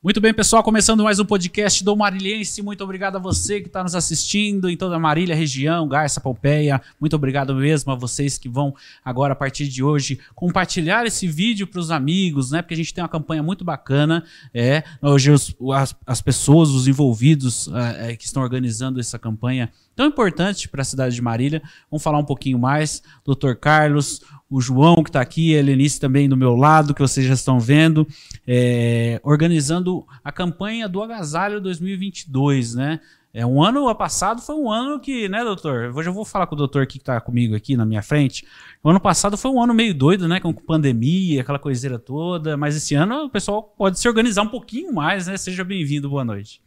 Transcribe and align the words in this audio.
Muito 0.00 0.20
bem, 0.20 0.32
pessoal, 0.32 0.62
começando 0.62 1.02
mais 1.02 1.18
um 1.18 1.24
podcast 1.24 1.82
do 1.82 1.96
Marilhense. 1.96 2.62
Muito 2.62 2.84
obrigado 2.84 3.16
a 3.16 3.18
você 3.18 3.60
que 3.60 3.66
está 3.66 3.82
nos 3.82 3.96
assistindo 3.96 4.70
em 4.70 4.76
toda 4.76 4.94
a 4.94 4.98
Marília, 4.98 5.34
região, 5.34 5.88
Garça, 5.88 6.20
Pompeia. 6.20 6.80
Muito 7.00 7.16
obrigado 7.16 7.52
mesmo 7.52 7.90
a 7.90 7.96
vocês 7.96 8.38
que 8.38 8.48
vão 8.48 8.72
agora, 9.04 9.32
a 9.32 9.36
partir 9.36 9.66
de 9.66 9.82
hoje, 9.82 10.20
compartilhar 10.36 11.04
esse 11.04 11.26
vídeo 11.26 11.66
para 11.66 11.80
os 11.80 11.90
amigos, 11.90 12.52
né? 12.52 12.62
Porque 12.62 12.74
a 12.74 12.76
gente 12.76 12.94
tem 12.94 13.02
uma 13.02 13.08
campanha 13.08 13.42
muito 13.42 13.64
bacana. 13.64 14.22
É, 14.54 14.84
hoje 15.02 15.32
os, 15.32 15.52
as, 15.74 15.96
as 16.06 16.20
pessoas, 16.20 16.68
os 16.68 16.86
envolvidos 16.86 17.66
é, 17.66 18.12
é, 18.12 18.16
que 18.16 18.24
estão 18.24 18.40
organizando 18.40 19.00
essa 19.00 19.18
campanha 19.18 19.68
tão 19.96 20.06
importante 20.06 20.68
para 20.68 20.82
a 20.82 20.84
cidade 20.84 21.16
de 21.16 21.20
Marília. 21.20 21.60
Vamos 21.90 22.04
falar 22.04 22.20
um 22.20 22.24
pouquinho 22.24 22.56
mais. 22.56 23.02
Doutor 23.24 23.56
Carlos, 23.56 24.22
o 24.50 24.60
João 24.60 25.02
que 25.02 25.10
está 25.10 25.20
aqui, 25.20 25.54
a 25.54 25.58
Helenice 25.58 26.00
também 26.00 26.28
do 26.28 26.36
meu 26.36 26.56
lado, 26.56 26.94
que 26.94 27.00
vocês 27.00 27.26
já 27.26 27.34
estão 27.34 27.60
vendo, 27.60 28.06
é, 28.46 29.20
organizando 29.22 30.06
a 30.24 30.32
campanha 30.32 30.88
do 30.88 31.02
Agasalho 31.02 31.60
2022, 31.60 32.74
né? 32.74 33.00
É, 33.32 33.44
um 33.44 33.62
ano 33.62 33.94
passado 33.94 34.40
foi 34.40 34.56
um 34.56 34.70
ano 34.70 34.98
que, 34.98 35.28
né, 35.28 35.44
doutor? 35.44 35.92
Hoje 35.94 36.08
eu 36.08 36.14
vou 36.14 36.24
falar 36.24 36.46
com 36.46 36.54
o 36.54 36.58
doutor 36.58 36.82
aqui 36.82 36.94
que 36.94 37.02
está 37.02 37.20
comigo 37.20 37.54
aqui 37.54 37.76
na 37.76 37.84
minha 37.84 38.02
frente. 38.02 38.46
O 38.82 38.88
ano 38.88 38.98
passado 38.98 39.36
foi 39.36 39.50
um 39.50 39.62
ano 39.62 39.74
meio 39.74 39.94
doido, 39.94 40.26
né? 40.26 40.40
Com 40.40 40.52
pandemia, 40.52 41.42
aquela 41.42 41.58
coiseira 41.58 41.98
toda. 41.98 42.56
Mas 42.56 42.74
esse 42.74 42.94
ano 42.94 43.26
o 43.26 43.30
pessoal 43.30 43.62
pode 43.62 44.00
se 44.00 44.08
organizar 44.08 44.42
um 44.42 44.48
pouquinho 44.48 44.92
mais, 44.94 45.26
né? 45.26 45.36
Seja 45.36 45.62
bem-vindo, 45.62 46.08
boa 46.08 46.24
noite. 46.24 46.62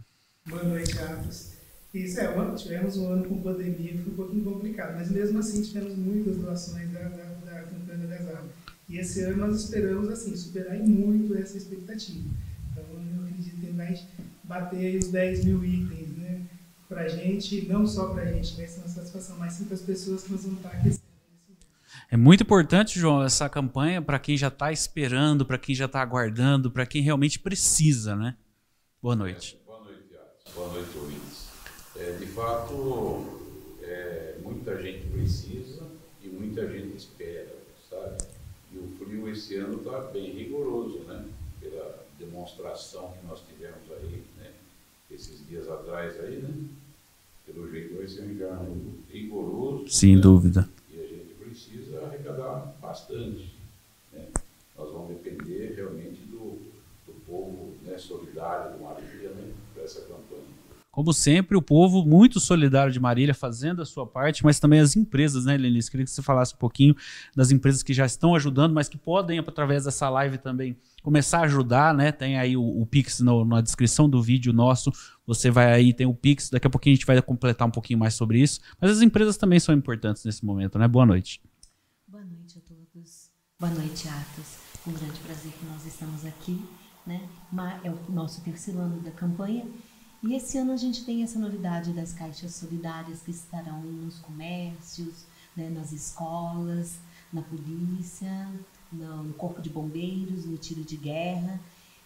Boa 0.47 0.63
noite, 0.63 0.95
Carlos. 0.95 1.51
Isso 1.93 2.21
é, 2.21 2.55
tivemos 2.55 2.95
um 2.97 3.11
ano 3.11 3.25
com 3.25 3.41
pandemia, 3.41 3.99
foi 4.01 4.13
um 4.13 4.15
pouquinho 4.15 4.43
complicado, 4.45 4.95
mas 4.95 5.11
mesmo 5.11 5.39
assim 5.39 5.61
tivemos 5.61 5.97
muitas 5.97 6.37
doações 6.37 6.89
da, 6.89 7.01
da, 7.01 7.23
E 8.89 8.97
esse 8.97 9.21
ano 9.21 9.47
nós 9.47 9.63
esperamos, 9.63 10.09
assim, 10.09 10.35
superar 10.35 10.75
em 10.75 10.85
muito 10.85 11.37
essa 11.37 11.57
expectativa. 11.57 12.29
Então, 12.71 12.83
eu 12.83 13.25
acredito 13.25 13.61
que 13.61 13.71
vai 13.71 14.07
bater 14.43 14.97
os 14.97 15.07
10 15.07 15.45
mil 15.45 15.63
itens, 15.63 16.17
né? 16.17 16.41
Para 16.89 17.03
a 17.03 17.07
gente, 17.07 17.67
não 17.67 17.87
só 17.87 18.09
para 18.09 18.23
a 18.23 18.33
gente, 18.33 18.55
vai 18.57 18.67
ser 18.67 18.81
uma 18.81 18.89
satisfação, 18.89 19.37
mas 19.37 19.53
sim 19.53 19.63
para 19.63 19.75
as 19.75 19.81
pessoas 19.81 20.23
que 20.23 20.31
nós 20.31 20.43
vamos 20.43 20.57
estar 20.57 20.69
aquecendo. 20.69 21.11
É 22.09 22.17
muito 22.17 22.43
importante, 22.43 22.99
João, 22.99 23.23
essa 23.23 23.47
campanha 23.47 24.01
para 24.01 24.19
quem 24.19 24.35
já 24.35 24.49
está 24.49 24.69
esperando, 24.73 25.45
para 25.45 25.57
quem 25.57 25.73
já 25.73 25.85
está 25.85 26.01
aguardando, 26.01 26.69
para 26.69 26.85
quem 26.85 27.01
realmente 27.01 27.39
precisa, 27.39 28.13
né? 28.13 28.35
Boa 29.01 29.15
noite. 29.15 29.57
É, 29.61 29.65
boa 29.65 29.79
noite, 29.85 30.03
Boa 30.53 30.73
noite, 30.73 30.97
ouvintes. 30.97 31.47
É, 31.95 32.17
de 32.17 32.25
fato, 32.25 33.39
é, 33.81 34.35
muita 34.43 34.81
gente 34.81 35.07
precisa 35.07 35.87
e 36.21 36.27
muita 36.27 36.67
gente 36.67 36.97
espera? 36.97 37.40
O 39.21 39.23
frio 39.23 39.33
esse 39.33 39.55
ano 39.57 39.77
está 39.77 39.99
bem 40.11 40.31
rigoroso, 40.31 40.99
né? 41.01 41.23
Pela 41.59 42.03
demonstração 42.17 43.13
que 43.13 43.27
nós 43.27 43.41
tivemos 43.47 43.91
aí, 43.91 44.23
né? 44.37 44.51
Esses 45.11 45.47
dias 45.47 45.69
atrás 45.69 46.19
aí, 46.19 46.37
né? 46.37 46.67
Pelo 47.45 47.69
jeito 47.69 47.97
vai 47.97 48.07
ser 48.07 48.21
um 48.21 48.31
inverno 48.31 48.95
rigoroso. 49.09 49.87
Sem 49.89 50.15
né? 50.15 50.21
dúvida. 50.21 50.67
E 50.91 50.99
a 50.99 51.05
gente 51.05 51.35
precisa 51.35 52.01
arrecadar 52.01 52.75
bastante. 52.81 53.53
Né? 54.11 54.27
Nós 54.75 54.91
vamos 54.91 55.09
depender 55.09 55.75
realmente 55.75 56.21
do, 56.23 56.57
do 57.05 57.13
povo 57.27 57.75
né, 57.83 57.97
solidário 57.99 58.75
do 58.75 58.83
Marília 58.83 59.29
né, 59.29 59.53
para 59.75 59.83
essa 59.83 60.01
campanha. 60.01 60.60
Como 61.01 61.13
sempre, 61.13 61.57
o 61.57 61.63
povo 61.63 62.05
muito 62.05 62.39
solidário 62.39 62.93
de 62.93 62.99
Marília 62.99 63.33
fazendo 63.33 63.81
a 63.81 63.85
sua 63.85 64.05
parte, 64.05 64.43
mas 64.43 64.59
também 64.59 64.79
as 64.79 64.95
empresas, 64.95 65.45
né, 65.45 65.57
Lenice? 65.57 65.89
Queria 65.89 66.03
que 66.03 66.11
você 66.11 66.21
falasse 66.21 66.53
um 66.53 66.59
pouquinho 66.59 66.95
das 67.35 67.49
empresas 67.49 67.81
que 67.81 67.91
já 67.91 68.05
estão 68.05 68.35
ajudando, 68.35 68.71
mas 68.71 68.87
que 68.87 68.99
podem, 68.99 69.39
através 69.39 69.85
dessa 69.85 70.07
live 70.11 70.37
também, 70.37 70.77
começar 71.01 71.39
a 71.39 71.45
ajudar, 71.45 71.91
né? 71.91 72.11
Tem 72.11 72.37
aí 72.37 72.55
o, 72.55 72.61
o 72.61 72.85
Pix 72.85 73.19
no, 73.19 73.43
na 73.43 73.61
descrição 73.61 74.07
do 74.07 74.21
vídeo 74.21 74.53
nosso. 74.53 74.91
Você 75.25 75.49
vai 75.49 75.73
aí, 75.73 75.91
tem 75.91 76.05
o 76.05 76.13
Pix. 76.13 76.51
Daqui 76.51 76.67
a 76.67 76.69
pouquinho 76.69 76.93
a 76.93 76.97
gente 76.97 77.07
vai 77.07 77.19
completar 77.19 77.67
um 77.67 77.71
pouquinho 77.71 77.97
mais 77.97 78.13
sobre 78.13 78.39
isso. 78.39 78.59
Mas 78.79 78.91
as 78.91 79.01
empresas 79.01 79.37
também 79.37 79.59
são 79.59 79.73
importantes 79.73 80.23
nesse 80.23 80.45
momento, 80.45 80.77
né? 80.77 80.87
Boa 80.87 81.07
noite. 81.07 81.41
Boa 82.07 82.23
noite 82.23 82.59
a 82.59 82.61
todos. 82.61 83.31
Boa 83.59 83.73
noite, 83.73 84.07
Atos. 84.07 84.57
Um 84.85 84.93
grande 84.93 85.19
prazer 85.21 85.51
que 85.51 85.65
nós 85.65 85.83
estamos 85.83 86.23
aqui, 86.27 86.63
né? 87.07 87.27
É 87.83 87.89
o 87.89 87.97
nosso 88.07 88.43
terceiro 88.43 88.79
ano 88.81 89.01
da 89.01 89.09
campanha 89.09 89.65
e 90.23 90.35
esse 90.35 90.57
ano 90.57 90.71
a 90.71 90.77
gente 90.77 91.03
tem 91.03 91.23
essa 91.23 91.39
novidade 91.39 91.93
das 91.93 92.13
caixas 92.13 92.53
solidárias 92.55 93.21
que 93.21 93.31
estarão 93.31 93.81
nos 93.81 94.19
comércios, 94.19 95.25
né, 95.55 95.69
nas 95.69 95.91
escolas, 95.91 96.99
na 97.31 97.41
polícia, 97.41 98.47
no 98.91 99.33
corpo 99.33 99.61
de 99.61 99.69
bombeiros, 99.69 100.45
no 100.45 100.57
tiro 100.57 100.83
de 100.83 100.97
guerra 100.97 101.59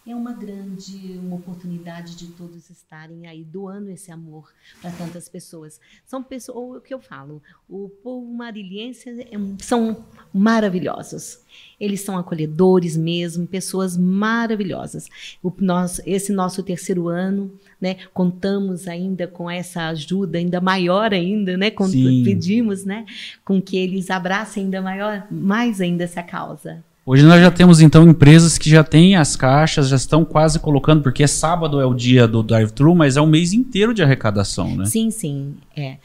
é 0.06 0.14
uma 0.14 0.32
grande 0.32 1.18
uma 1.18 1.36
oportunidade 1.36 2.16
de 2.16 2.28
todos 2.28 2.70
estarem 2.70 3.26
aí 3.26 3.42
doando 3.42 3.90
esse 3.90 4.12
amor 4.12 4.52
para 4.80 4.92
tantas 4.92 5.28
pessoas. 5.28 5.80
São 6.06 6.22
pessoas, 6.22 6.78
o 6.78 6.80
que 6.80 6.94
eu 6.94 7.00
falo, 7.00 7.42
o 7.68 7.88
povo 7.88 8.24
marilhense 8.32 9.10
é, 9.10 9.30
são 9.58 10.04
maravilhosos. 10.32 11.40
Eles 11.80 12.02
são 12.02 12.16
acolhedores 12.16 12.96
mesmo, 12.96 13.46
pessoas 13.46 13.96
maravilhosas. 13.96 15.08
O 15.42 15.52
nosso, 15.58 16.00
esse 16.06 16.32
nosso 16.32 16.62
terceiro 16.62 17.08
ano, 17.08 17.52
né, 17.80 17.96
contamos 18.14 18.86
ainda 18.86 19.26
com 19.26 19.50
essa 19.50 19.88
ajuda 19.88 20.38
ainda 20.38 20.60
maior 20.60 21.12
ainda, 21.12 21.56
né, 21.56 21.70
com, 21.70 21.90
pedimos, 21.90 22.84
né, 22.84 23.04
com 23.44 23.60
que 23.60 23.76
eles 23.76 24.08
abracem 24.08 24.64
ainda 24.64 24.80
maior, 24.80 25.26
mais 25.30 25.80
ainda 25.80 26.04
essa 26.04 26.22
causa. 26.22 26.84
Hoje 27.08 27.22
nós 27.22 27.40
já 27.40 27.52
temos 27.52 27.80
então 27.80 28.02
empresas 28.08 28.58
que 28.58 28.68
já 28.68 28.82
têm 28.82 29.14
as 29.14 29.36
caixas, 29.36 29.88
já 29.88 29.94
estão 29.94 30.24
quase 30.24 30.58
colocando, 30.58 31.04
porque 31.04 31.22
é 31.22 31.28
sábado 31.28 31.80
é 31.80 31.86
o 31.86 31.94
dia 31.94 32.26
do 32.26 32.42
drive-thru, 32.42 32.96
mas 32.96 33.16
é 33.16 33.20
um 33.20 33.28
mês 33.28 33.52
inteiro 33.52 33.94
de 33.94 34.02
arrecadação, 34.02 34.74
né? 34.74 34.86
Sim, 34.86 35.12
sim. 35.12 35.54
É. 35.76 35.98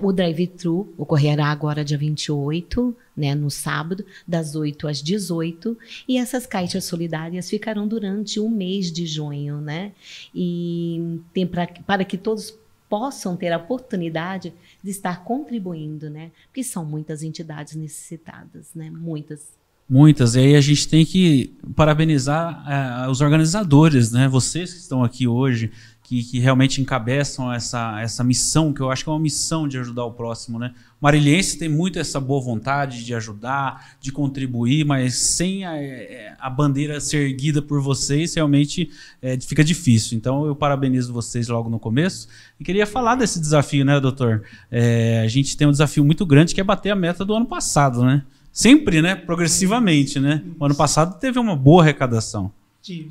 O 0.00 0.10
drive-thru 0.10 0.90
ocorrerá 0.96 1.48
agora 1.48 1.84
dia 1.84 1.98
28, 1.98 2.96
né, 3.14 3.34
no 3.34 3.50
sábado, 3.50 4.02
das 4.26 4.56
8 4.56 4.88
às 4.88 5.02
18, 5.02 5.76
e 6.08 6.16
essas 6.16 6.46
caixas 6.46 6.84
solidárias 6.84 7.50
ficarão 7.50 7.86
durante 7.86 8.40
o 8.40 8.48
mês 8.48 8.90
de 8.90 9.06
junho, 9.06 9.60
né? 9.60 9.92
E 10.34 11.20
tem 11.34 11.46
pra, 11.46 11.66
para 11.86 12.06
que 12.06 12.16
todos 12.16 12.54
possam 12.88 13.36
ter 13.36 13.52
a 13.52 13.58
oportunidade 13.58 14.54
de 14.82 14.90
estar 14.90 15.24
contribuindo, 15.24 16.08
né? 16.08 16.30
Porque 16.46 16.64
são 16.64 16.86
muitas 16.86 17.22
entidades 17.22 17.74
necessitadas, 17.74 18.70
né? 18.74 18.90
Muitas 18.90 19.58
Muitas. 19.90 20.34
E 20.34 20.40
aí 20.40 20.54
a 20.54 20.60
gente 20.60 20.86
tem 20.86 21.02
que 21.02 21.56
parabenizar 21.74 22.62
é, 22.68 23.08
os 23.08 23.22
organizadores, 23.22 24.12
né? 24.12 24.28
Vocês 24.28 24.70
que 24.70 24.80
estão 24.80 25.02
aqui 25.02 25.26
hoje, 25.26 25.70
que, 26.02 26.22
que, 26.24 26.38
realmente 26.38 26.78
encabeçam 26.78 27.50
essa, 27.50 27.98
essa 28.00 28.22
missão, 28.22 28.70
que 28.70 28.82
eu 28.82 28.90
acho 28.90 29.02
que 29.02 29.08
é 29.08 29.12
uma 29.12 29.18
missão 29.18 29.66
de 29.66 29.78
ajudar 29.78 30.04
o 30.04 30.12
próximo, 30.12 30.58
né? 30.58 30.74
O 31.00 31.04
Marilhense 31.04 31.58
tem 31.58 31.70
muito 31.70 31.98
essa 31.98 32.20
boa 32.20 32.38
vontade 32.38 33.02
de 33.02 33.14
ajudar, 33.14 33.96
de 33.98 34.12
contribuir, 34.12 34.84
mas 34.84 35.14
sem 35.14 35.64
a, 35.64 35.74
é, 35.76 36.34
a 36.38 36.50
bandeira 36.50 37.00
ser 37.00 37.26
erguida 37.26 37.62
por 37.62 37.80
vocês, 37.80 38.34
realmente 38.34 38.90
é, 39.22 39.40
fica 39.40 39.64
difícil. 39.64 40.18
Então 40.18 40.44
eu 40.44 40.54
parabenizo 40.54 41.14
vocês 41.14 41.48
logo 41.48 41.70
no 41.70 41.78
começo. 41.78 42.28
E 42.60 42.64
queria 42.64 42.86
falar 42.86 43.14
desse 43.14 43.40
desafio, 43.40 43.86
né, 43.86 43.98
doutor? 43.98 44.42
É, 44.70 45.22
a 45.24 45.28
gente 45.28 45.56
tem 45.56 45.66
um 45.66 45.72
desafio 45.72 46.04
muito 46.04 46.26
grande 46.26 46.54
que 46.54 46.60
é 46.60 46.64
bater 46.64 46.90
a 46.90 46.96
meta 46.96 47.24
do 47.24 47.34
ano 47.34 47.46
passado, 47.46 48.04
né? 48.04 48.22
Sempre, 48.58 49.00
né? 49.00 49.14
Progressivamente, 49.14 50.18
né? 50.18 50.44
O 50.58 50.64
ano 50.64 50.74
passado 50.74 51.16
teve 51.20 51.38
uma 51.38 51.54
boa 51.54 51.80
arrecadação. 51.80 52.52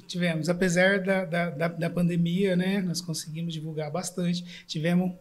Tivemos, 0.06 0.50
apesar 0.50 1.00
da, 1.00 1.24
da, 1.24 1.69
da, 1.69 1.90
pandemia, 1.90 2.53
né? 2.58 2.81
Nós 2.81 3.00
conseguimos 3.00 3.53
divulgar 3.53 3.90
bastante. 3.90 4.44
Tivemos 4.68 5.13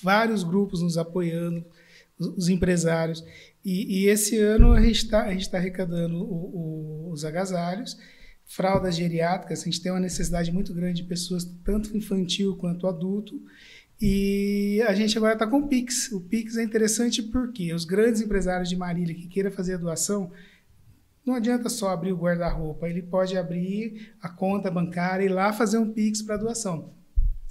vários 0.00 0.44
grupos 0.44 0.82
nos 0.82 0.96
apoiando, 0.96 1.64
os, 2.16 2.28
os 2.28 2.48
empresários. 2.48 3.24
E, 3.64 4.04
e, 4.04 4.06
esse 4.06 4.38
ano 4.38 4.72
a 4.72 4.80
gente 4.80 4.98
está 4.98 5.24
tá 5.50 5.58
arrecadando 5.58 6.18
o, 6.18 7.08
o, 7.08 7.10
os 7.10 7.24
agasalhos, 7.24 7.98
fraldas 8.46 8.94
geriátricas. 8.94 9.62
A 9.62 9.64
gente 9.64 9.82
tem 9.82 9.90
uma 9.90 9.98
necessidade 9.98 10.52
muito 10.52 10.72
grande 10.72 11.02
de 11.02 11.08
pessoas, 11.08 11.44
tanto 11.64 11.96
infantil 11.96 12.54
quanto 12.54 12.86
adulto. 12.86 13.42
E 14.00 14.82
a 14.86 14.94
gente 14.94 15.16
agora 15.18 15.34
está 15.34 15.46
com 15.46 15.58
o 15.58 15.68
Pix. 15.68 16.10
O 16.10 16.20
Pix 16.20 16.56
é 16.56 16.62
interessante 16.62 17.22
porque 17.22 17.74
os 17.74 17.84
grandes 17.84 18.22
empresários 18.22 18.68
de 18.68 18.76
Marília 18.76 19.14
que 19.14 19.28
queiram 19.28 19.50
fazer 19.50 19.74
a 19.74 19.78
doação, 19.78 20.32
não 21.24 21.34
adianta 21.34 21.68
só 21.68 21.90
abrir 21.90 22.12
o 22.12 22.16
guarda-roupa, 22.16 22.88
ele 22.88 23.02
pode 23.02 23.36
abrir 23.36 24.14
a 24.22 24.28
conta 24.28 24.70
bancária 24.70 25.24
e 25.24 25.28
lá 25.28 25.52
fazer 25.52 25.76
um 25.76 25.92
Pix 25.92 26.22
para 26.22 26.38
doação. 26.38 26.94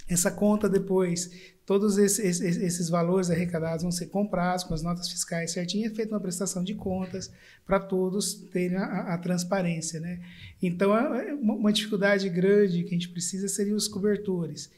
Essa 0.08 0.28
conta 0.28 0.68
depois, 0.68 1.30
todos 1.64 1.96
esses, 1.96 2.40
esses, 2.40 2.88
valores 2.88 3.30
arrecadados 3.30 3.84
vão 3.84 3.92
ser 3.92 4.06
comprados 4.06 4.64
com 4.64 4.74
as 4.74 4.82
notas 4.82 5.08
fiscais 5.08 5.52
certinhas, 5.52 5.92
é 5.92 5.94
feita 5.94 6.12
uma 6.12 6.20
prestação 6.20 6.64
de 6.64 6.74
contas 6.74 7.30
para 7.64 7.78
todos 7.78 8.34
terem 8.34 8.76
a, 8.76 9.14
a, 9.14 9.18
transparência. 9.18 10.00
Né? 10.00 10.18
Então, 10.60 10.90
uma 11.40 11.72
dificuldade 11.72 12.28
grande 12.28 12.82
que 12.82 12.88
a 12.88 12.98
gente 12.98 13.10
precisa 13.10 13.46
seria 13.46 13.76
os 13.76 13.86
cobertores. 13.86 14.68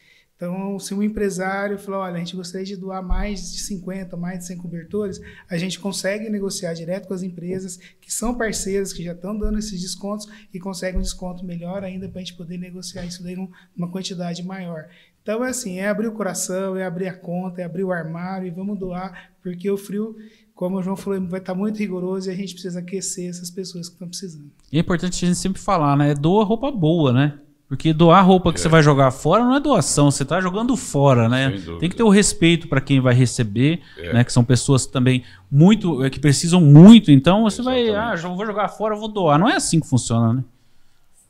Então, 0.42 0.76
se 0.76 0.92
um 0.92 1.00
empresário 1.00 1.78
falou, 1.78 2.00
olha, 2.00 2.16
a 2.16 2.18
gente 2.18 2.34
gostaria 2.34 2.66
de 2.66 2.76
doar 2.76 3.00
mais 3.00 3.52
de 3.52 3.60
50, 3.60 4.16
mais 4.16 4.40
de 4.40 4.46
100 4.46 4.56
cobertores, 4.56 5.20
a 5.48 5.56
gente 5.56 5.78
consegue 5.78 6.28
negociar 6.28 6.74
direto 6.74 7.06
com 7.06 7.14
as 7.14 7.22
empresas 7.22 7.76
que 8.00 8.12
são 8.12 8.34
parceiras, 8.34 8.92
que 8.92 9.04
já 9.04 9.12
estão 9.12 9.38
dando 9.38 9.60
esses 9.60 9.80
descontos 9.80 10.26
e 10.52 10.58
consegue 10.58 10.98
um 10.98 11.00
desconto 11.00 11.44
melhor 11.44 11.84
ainda 11.84 12.08
para 12.08 12.20
a 12.20 12.24
gente 12.24 12.34
poder 12.34 12.58
negociar 12.58 13.06
isso 13.06 13.22
daí 13.22 13.36
numa 13.76 13.88
quantidade 13.88 14.42
maior. 14.42 14.88
Então, 15.22 15.44
é 15.44 15.50
assim, 15.50 15.78
é 15.78 15.88
abrir 15.88 16.08
o 16.08 16.12
coração, 16.12 16.76
é 16.76 16.84
abrir 16.84 17.06
a 17.06 17.14
conta, 17.14 17.60
é 17.60 17.64
abrir 17.64 17.84
o 17.84 17.92
armário 17.92 18.48
e 18.48 18.50
vamos 18.50 18.76
doar, 18.76 19.30
porque 19.40 19.70
o 19.70 19.78
frio 19.78 20.16
como 20.56 20.78
o 20.78 20.82
João 20.82 20.96
falou, 20.96 21.20
vai 21.28 21.40
estar 21.40 21.54
muito 21.54 21.78
rigoroso 21.78 22.28
e 22.28 22.32
a 22.32 22.36
gente 22.36 22.52
precisa 22.52 22.80
aquecer 22.80 23.30
essas 23.30 23.50
pessoas 23.50 23.88
que 23.88 23.94
estão 23.94 24.08
precisando. 24.08 24.50
E 24.70 24.76
é 24.76 24.80
importante 24.80 25.24
a 25.24 25.28
gente 25.28 25.38
sempre 25.38 25.60
falar, 25.60 25.96
né? 25.96 26.14
Doa 26.14 26.44
roupa 26.44 26.70
boa, 26.70 27.12
né? 27.12 27.38
Porque 27.72 27.94
doar 27.94 28.22
roupa 28.22 28.52
que 28.52 28.58
é. 28.58 28.62
você 28.62 28.68
vai 28.68 28.82
jogar 28.82 29.10
fora 29.10 29.42
não 29.42 29.56
é 29.56 29.58
doação, 29.58 30.10
você 30.10 30.24
está 30.24 30.38
jogando 30.42 30.76
fora, 30.76 31.26
né? 31.26 31.58
Tem 31.80 31.88
que 31.88 31.96
ter 31.96 32.02
o 32.02 32.10
respeito 32.10 32.68
para 32.68 32.82
quem 32.82 33.00
vai 33.00 33.14
receber, 33.14 33.80
é. 33.96 34.12
né? 34.12 34.22
Que 34.22 34.30
são 34.30 34.44
pessoas 34.44 34.84
também 34.84 35.24
muito, 35.50 36.04
é, 36.04 36.10
que 36.10 36.20
precisam 36.20 36.60
muito. 36.60 37.10
Então 37.10 37.44
você 37.44 37.62
Exatamente. 37.62 37.90
vai, 37.92 37.96
ah, 37.96 38.14
vou 38.14 38.44
jogar 38.44 38.68
fora, 38.68 38.94
vou 38.94 39.08
doar. 39.08 39.38
Não 39.38 39.48
é 39.48 39.56
assim 39.56 39.80
que 39.80 39.88
funciona, 39.88 40.34
né? 40.34 40.44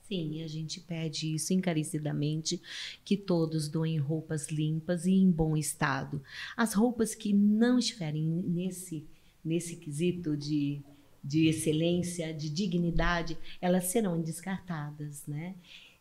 Sim, 0.09 0.43
a 0.43 0.49
gente 0.49 0.81
pede 0.81 1.33
isso 1.33 1.55
encarecidamente, 1.55 2.61
que 3.05 3.17
todos 3.17 3.69
doem 3.69 3.99
roupas 3.99 4.49
limpas 4.49 5.07
e 5.07 5.13
em 5.13 5.31
bom 5.31 5.57
estado. 5.57 6.21
As 6.57 6.75
roupas 6.75 7.15
que 7.15 7.33
não 7.33 7.79
estiverem 7.79 8.25
nesse, 8.25 9.07
nesse 9.45 9.77
quesito 9.77 10.37
de, 10.37 10.81
de 11.23 11.47
excelência, 11.47 12.35
de 12.35 12.51
dignidade, 12.51 13.39
elas 13.61 13.85
serão 13.85 14.21
descartadas, 14.21 15.23
né? 15.29 15.55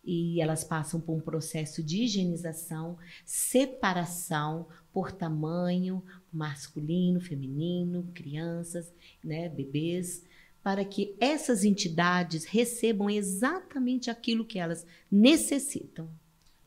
E 0.03 0.42
elas 0.42 0.63
passam 0.63 1.00
por 1.00 1.13
um 1.13 1.19
processo 1.19 1.83
de 1.83 2.03
higienização, 2.03 2.98
separação 3.25 4.68
por 4.92 5.12
tamanho, 5.12 6.03
masculino, 6.31 7.21
feminino, 7.21 8.09
crianças, 8.13 8.92
né, 9.24 9.48
bebês, 9.48 10.24
para 10.63 10.83
que 10.86 11.15
essas 11.19 11.63
entidades 11.63 12.45
recebam 12.45 13.09
exatamente 13.09 14.09
aquilo 14.09 14.45
que 14.45 14.59
elas 14.59 14.86
necessitam. 15.09 16.09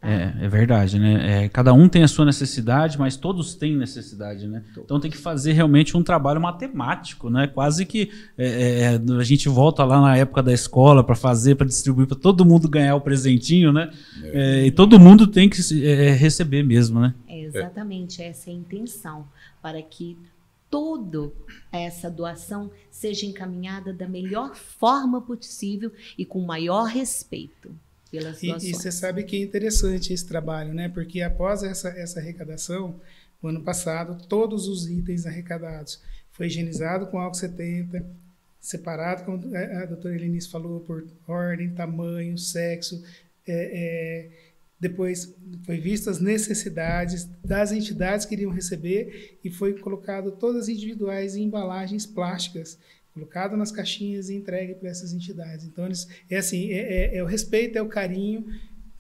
É, 0.05 0.45
é 0.45 0.49
verdade, 0.49 0.99
né? 0.99 1.45
É, 1.45 1.49
cada 1.49 1.73
um 1.73 1.89
tem 1.89 2.03
a 2.03 2.09
sua 2.09 2.25
necessidade, 2.25 2.99
mas 2.99 3.17
todos 3.17 3.55
têm 3.55 3.77
necessidade, 3.77 4.47
né? 4.47 4.63
Então 4.77 5.01
tem 5.01 5.11
que 5.11 5.17
fazer 5.17 5.53
realmente 5.53 5.97
um 5.97 6.03
trabalho 6.03 6.41
matemático, 6.41 7.31
né? 7.31 7.47
Quase 7.47 7.87
que 7.87 8.11
é, 8.37 8.47
é, 8.47 8.81
é 8.81 9.19
a 9.19 9.25
gente 9.25 9.49
volta 9.49 9.85
lá 9.85 10.01
na 10.01 10.17
época 10.17 10.43
da 10.43 10.53
escola 10.53 11.03
para 11.03 11.15
fazer, 11.15 11.55
para 11.55 11.67
distribuir, 11.67 12.07
para 12.07 12.19
todo 12.19 12.45
mundo 12.45 12.69
ganhar 12.69 12.95
o 12.97 13.01
presentinho, 13.01 13.73
né? 13.73 13.91
É. 14.23 14.67
e 14.67 14.71
todo 14.71 14.99
mundo 15.01 15.27
tem 15.27 15.49
que 15.49 15.61
receber 16.17 16.63
mesmo, 16.63 17.01
né? 17.01 17.15
exatamente, 17.29 18.23
essa 18.23 18.51
é 18.51 18.53
a 18.53 18.57
intenção, 18.57 19.29
para 19.63 19.81
que 19.83 20.19
toda 20.71 21.31
essa 21.71 22.11
doação 22.11 22.71
seja 22.91 23.27
encaminhada 23.27 23.93
da 23.93 24.09
melhor 24.09 24.55
forma 24.57 25.21
possível 25.21 25.93
e 26.19 26.25
com 26.25 26.41
maior 26.41 26.85
respeito 26.87 27.75
pelas 28.15 28.43
e, 28.43 28.47
E 28.47 28.73
você 28.73 28.93
sabe 28.93 29.25
que 29.25 29.37
é 29.37 29.41
interessante 29.41 30.13
esse 30.13 30.27
trabalho, 30.27 30.73
né? 30.73 30.89
Porque 30.89 31.21
após 31.21 31.63
essa, 31.63 31.89
essa 31.89 32.21
arrecadação, 32.21 33.01
no 33.43 33.49
ano 33.49 33.63
passado, 33.63 34.27
todos 34.27 34.69
os 34.69 34.89
itens 34.89 35.27
arrecadados 35.27 36.01
foi 36.33 36.47
higienizado 36.47 37.07
com 37.07 37.19
álcool 37.19 37.35
70, 37.35 38.05
separado, 38.61 39.25
como 39.25 39.55
a 39.55 39.85
doutora 39.85 40.15
Elenice 40.15 40.49
falou, 40.49 40.81
por 40.81 41.07
ordem, 41.29 41.71
tamanho, 41.71 42.39
sexo, 42.39 43.03
é, 43.47 43.53
é, 43.53 44.31
depois 44.81 45.35
foi 45.65 45.79
visto 45.79 46.09
as 46.09 46.19
necessidades 46.19 47.29
das 47.45 47.73
entidades 47.73 48.25
que 48.25 48.35
iriam 48.35 48.51
receber 48.51 49.39
e 49.45 49.51
foi 49.51 49.75
colocado 49.75 50.33
todas 50.33 50.69
individuais 50.69 51.37
em 51.37 51.45
embalagens 51.45 52.07
plásticas 52.07 52.79
colocado 53.15 53.57
nas 53.57 53.71
caixinhas 53.71 54.29
e 54.29 54.35
entregue 54.35 54.75
para 54.75 54.91
essas 54.91 55.13
entidades. 55.13 55.65
Então, 55.65 55.87
eles, 55.87 56.09
é 56.29 56.37
assim, 56.37 56.71
é, 56.71 57.15
é, 57.15 57.17
é, 57.17 57.23
o 57.23 57.27
respeito, 57.27 57.79
é 57.79 57.83
o 57.83 57.87
carinho 57.87 58.45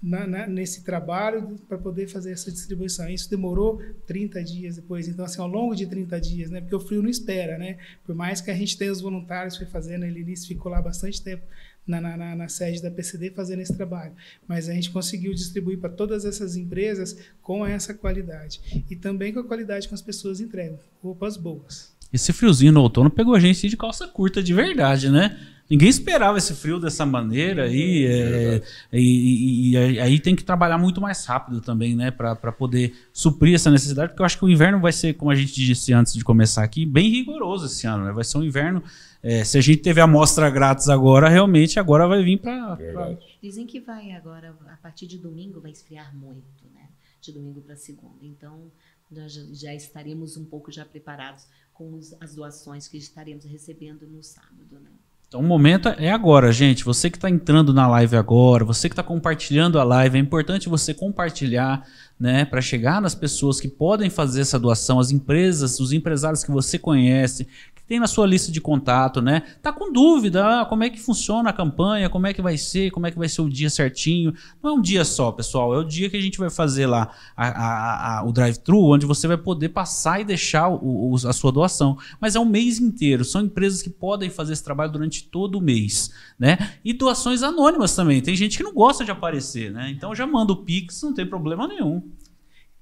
na, 0.00 0.24
na, 0.26 0.46
nesse 0.46 0.84
trabalho 0.84 1.58
para 1.68 1.76
poder 1.76 2.06
fazer 2.06 2.30
essa 2.30 2.50
distribuição. 2.50 3.08
Isso 3.08 3.28
demorou 3.28 3.82
30 4.06 4.44
dias 4.44 4.76
depois, 4.76 5.08
então, 5.08 5.24
assim, 5.24 5.40
ao 5.40 5.48
longo 5.48 5.74
de 5.74 5.86
30 5.86 6.20
dias, 6.20 6.50
né? 6.50 6.60
Porque 6.60 6.76
o 6.76 6.80
frio 6.80 7.02
não 7.02 7.10
espera, 7.10 7.58
né? 7.58 7.76
Por 8.04 8.14
mais 8.14 8.40
que 8.40 8.52
a 8.52 8.54
gente 8.54 8.78
tenha 8.78 8.92
os 8.92 9.00
voluntários 9.00 9.56
foi 9.56 9.66
fazendo, 9.66 10.04
ele 10.04 10.20
início 10.20 10.46
ficou 10.46 10.70
lá 10.70 10.80
bastante 10.80 11.20
tempo 11.20 11.42
na, 11.86 12.00
na, 12.00 12.36
na, 12.36 12.48
sede 12.48 12.80
da 12.80 12.90
PCD 12.90 13.30
fazendo 13.30 13.60
esse 13.60 13.74
trabalho. 13.74 14.14
Mas 14.46 14.68
a 14.68 14.74
gente 14.74 14.90
conseguiu 14.90 15.34
distribuir 15.34 15.78
para 15.78 15.90
todas 15.90 16.24
essas 16.24 16.56
empresas 16.56 17.16
com 17.42 17.66
essa 17.66 17.92
qualidade. 17.92 18.84
E 18.88 18.94
também 18.94 19.32
com 19.32 19.40
a 19.40 19.44
qualidade 19.44 19.88
que 19.88 19.94
as 19.94 20.02
pessoas 20.02 20.40
entregam, 20.40 20.78
roupas 21.02 21.36
boas. 21.36 21.93
Esse 22.14 22.32
friozinho 22.32 22.70
no 22.70 22.80
outono 22.80 23.10
pegou 23.10 23.34
a 23.34 23.40
gente 23.40 23.68
de 23.68 23.76
calça 23.76 24.06
curta 24.06 24.40
de 24.40 24.54
verdade, 24.54 25.10
né? 25.10 25.36
Ninguém 25.68 25.88
esperava 25.88 26.38
esse 26.38 26.54
frio 26.54 26.78
dessa 26.78 27.04
maneira 27.04 27.64
aí, 27.64 28.06
é, 28.06 28.62
e, 28.92 29.00
e, 29.00 29.70
e, 29.72 30.00
aí 30.00 30.20
tem 30.20 30.36
que 30.36 30.44
trabalhar 30.44 30.78
muito 30.78 31.00
mais 31.00 31.24
rápido 31.24 31.60
também, 31.60 31.96
né, 31.96 32.12
para 32.12 32.52
poder 32.52 32.94
suprir 33.12 33.54
essa 33.54 33.70
necessidade, 33.70 34.10
porque 34.10 34.20
eu 34.20 34.26
acho 34.26 34.38
que 34.38 34.44
o 34.44 34.48
inverno 34.48 34.78
vai 34.78 34.92
ser, 34.92 35.14
como 35.14 35.30
a 35.30 35.34
gente 35.34 35.54
disse 35.54 35.92
antes 35.92 36.12
de 36.12 36.22
começar 36.22 36.62
aqui, 36.62 36.86
bem 36.86 37.10
rigoroso 37.10 37.66
esse 37.66 37.84
ano, 37.84 38.04
né? 38.04 38.12
Vai 38.12 38.22
ser 38.22 38.38
um 38.38 38.44
inverno. 38.44 38.80
É, 39.20 39.42
se 39.42 39.58
a 39.58 39.60
gente 39.60 39.78
teve 39.78 40.00
a 40.00 40.04
amostra 40.04 40.48
grátis 40.50 40.88
agora, 40.88 41.28
realmente 41.28 41.80
agora 41.80 42.06
vai 42.06 42.22
vir 42.22 42.38
para. 42.38 42.76
Pra... 42.76 43.16
Dizem 43.42 43.66
que 43.66 43.80
vai 43.80 44.12
agora, 44.12 44.54
a 44.70 44.76
partir 44.76 45.08
de 45.08 45.18
domingo, 45.18 45.60
vai 45.60 45.72
esfriar 45.72 46.14
muito, 46.14 46.64
né? 46.72 46.90
De 47.20 47.32
domingo 47.32 47.60
para 47.62 47.74
segunda. 47.74 48.18
Então, 48.22 48.70
nós 49.10 49.32
já, 49.32 49.42
já 49.52 49.74
estaremos 49.74 50.36
um 50.36 50.44
pouco 50.44 50.70
já 50.70 50.84
preparados 50.84 51.46
com 51.74 51.92
os, 51.94 52.14
as 52.20 52.34
doações 52.34 52.88
que 52.88 52.96
estaremos 52.96 53.44
recebendo 53.44 54.06
no 54.06 54.22
sábado. 54.22 54.80
Né? 54.80 54.90
Então 55.26 55.40
o 55.40 55.44
momento 55.44 55.88
é 55.88 56.12
agora, 56.12 56.52
gente. 56.52 56.84
Você 56.84 57.10
que 57.10 57.16
está 57.16 57.28
entrando 57.28 57.74
na 57.74 57.88
live 57.88 58.16
agora, 58.16 58.64
você 58.64 58.88
que 58.88 58.92
está 58.92 59.02
compartilhando 59.02 59.80
a 59.80 59.84
live, 59.84 60.16
é 60.16 60.20
importante 60.20 60.68
você 60.68 60.94
compartilhar, 60.94 61.84
né, 62.18 62.44
para 62.44 62.60
chegar 62.60 63.02
nas 63.02 63.16
pessoas 63.16 63.60
que 63.60 63.66
podem 63.66 64.08
fazer 64.08 64.42
essa 64.42 64.60
doação, 64.60 65.00
as 65.00 65.10
empresas, 65.10 65.80
os 65.80 65.92
empresários 65.92 66.44
que 66.44 66.52
você 66.52 66.78
conhece, 66.78 67.48
tem 67.86 68.00
na 68.00 68.06
sua 68.06 68.26
lista 68.26 68.50
de 68.50 68.60
contato, 68.60 69.20
né? 69.20 69.42
Tá 69.60 69.72
com 69.72 69.92
dúvida, 69.92 70.62
ah, 70.62 70.64
como 70.64 70.84
é 70.84 70.90
que 70.90 70.98
funciona 70.98 71.50
a 71.50 71.52
campanha, 71.52 72.08
como 72.08 72.26
é 72.26 72.32
que 72.32 72.40
vai 72.40 72.56
ser, 72.56 72.90
como 72.90 73.06
é 73.06 73.10
que 73.10 73.18
vai 73.18 73.28
ser 73.28 73.42
o 73.42 73.48
dia 73.48 73.68
certinho. 73.68 74.32
Não 74.62 74.70
é 74.70 74.72
um 74.74 74.80
dia 74.80 75.04
só, 75.04 75.30
pessoal, 75.30 75.74
é 75.74 75.78
o 75.78 75.84
dia 75.84 76.08
que 76.08 76.16
a 76.16 76.20
gente 76.20 76.38
vai 76.38 76.48
fazer 76.48 76.86
lá 76.86 77.10
a, 77.36 77.48
a, 77.48 78.18
a, 78.18 78.24
o 78.24 78.32
drive-thru, 78.32 78.92
onde 78.92 79.04
você 79.04 79.28
vai 79.28 79.36
poder 79.36 79.68
passar 79.68 80.20
e 80.20 80.24
deixar 80.24 80.68
o, 80.68 81.12
o, 81.12 81.14
a 81.14 81.32
sua 81.32 81.52
doação. 81.52 81.98
Mas 82.20 82.34
é 82.34 82.40
um 82.40 82.46
mês 82.46 82.80
inteiro, 82.80 83.24
são 83.24 83.42
empresas 83.42 83.82
que 83.82 83.90
podem 83.90 84.30
fazer 84.30 84.54
esse 84.54 84.64
trabalho 84.64 84.92
durante 84.92 85.24
todo 85.24 85.58
o 85.58 85.60
mês, 85.60 86.10
né? 86.38 86.56
E 86.84 86.92
doações 86.92 87.42
anônimas 87.42 87.94
também, 87.94 88.22
tem 88.22 88.34
gente 88.34 88.56
que 88.56 88.64
não 88.64 88.72
gosta 88.72 89.04
de 89.04 89.10
aparecer, 89.10 89.70
né? 89.70 89.90
Então 89.90 90.14
já 90.14 90.26
manda 90.26 90.52
o 90.52 90.64
Pix, 90.64 91.02
não 91.02 91.12
tem 91.12 91.26
problema 91.26 91.68
nenhum. 91.68 92.02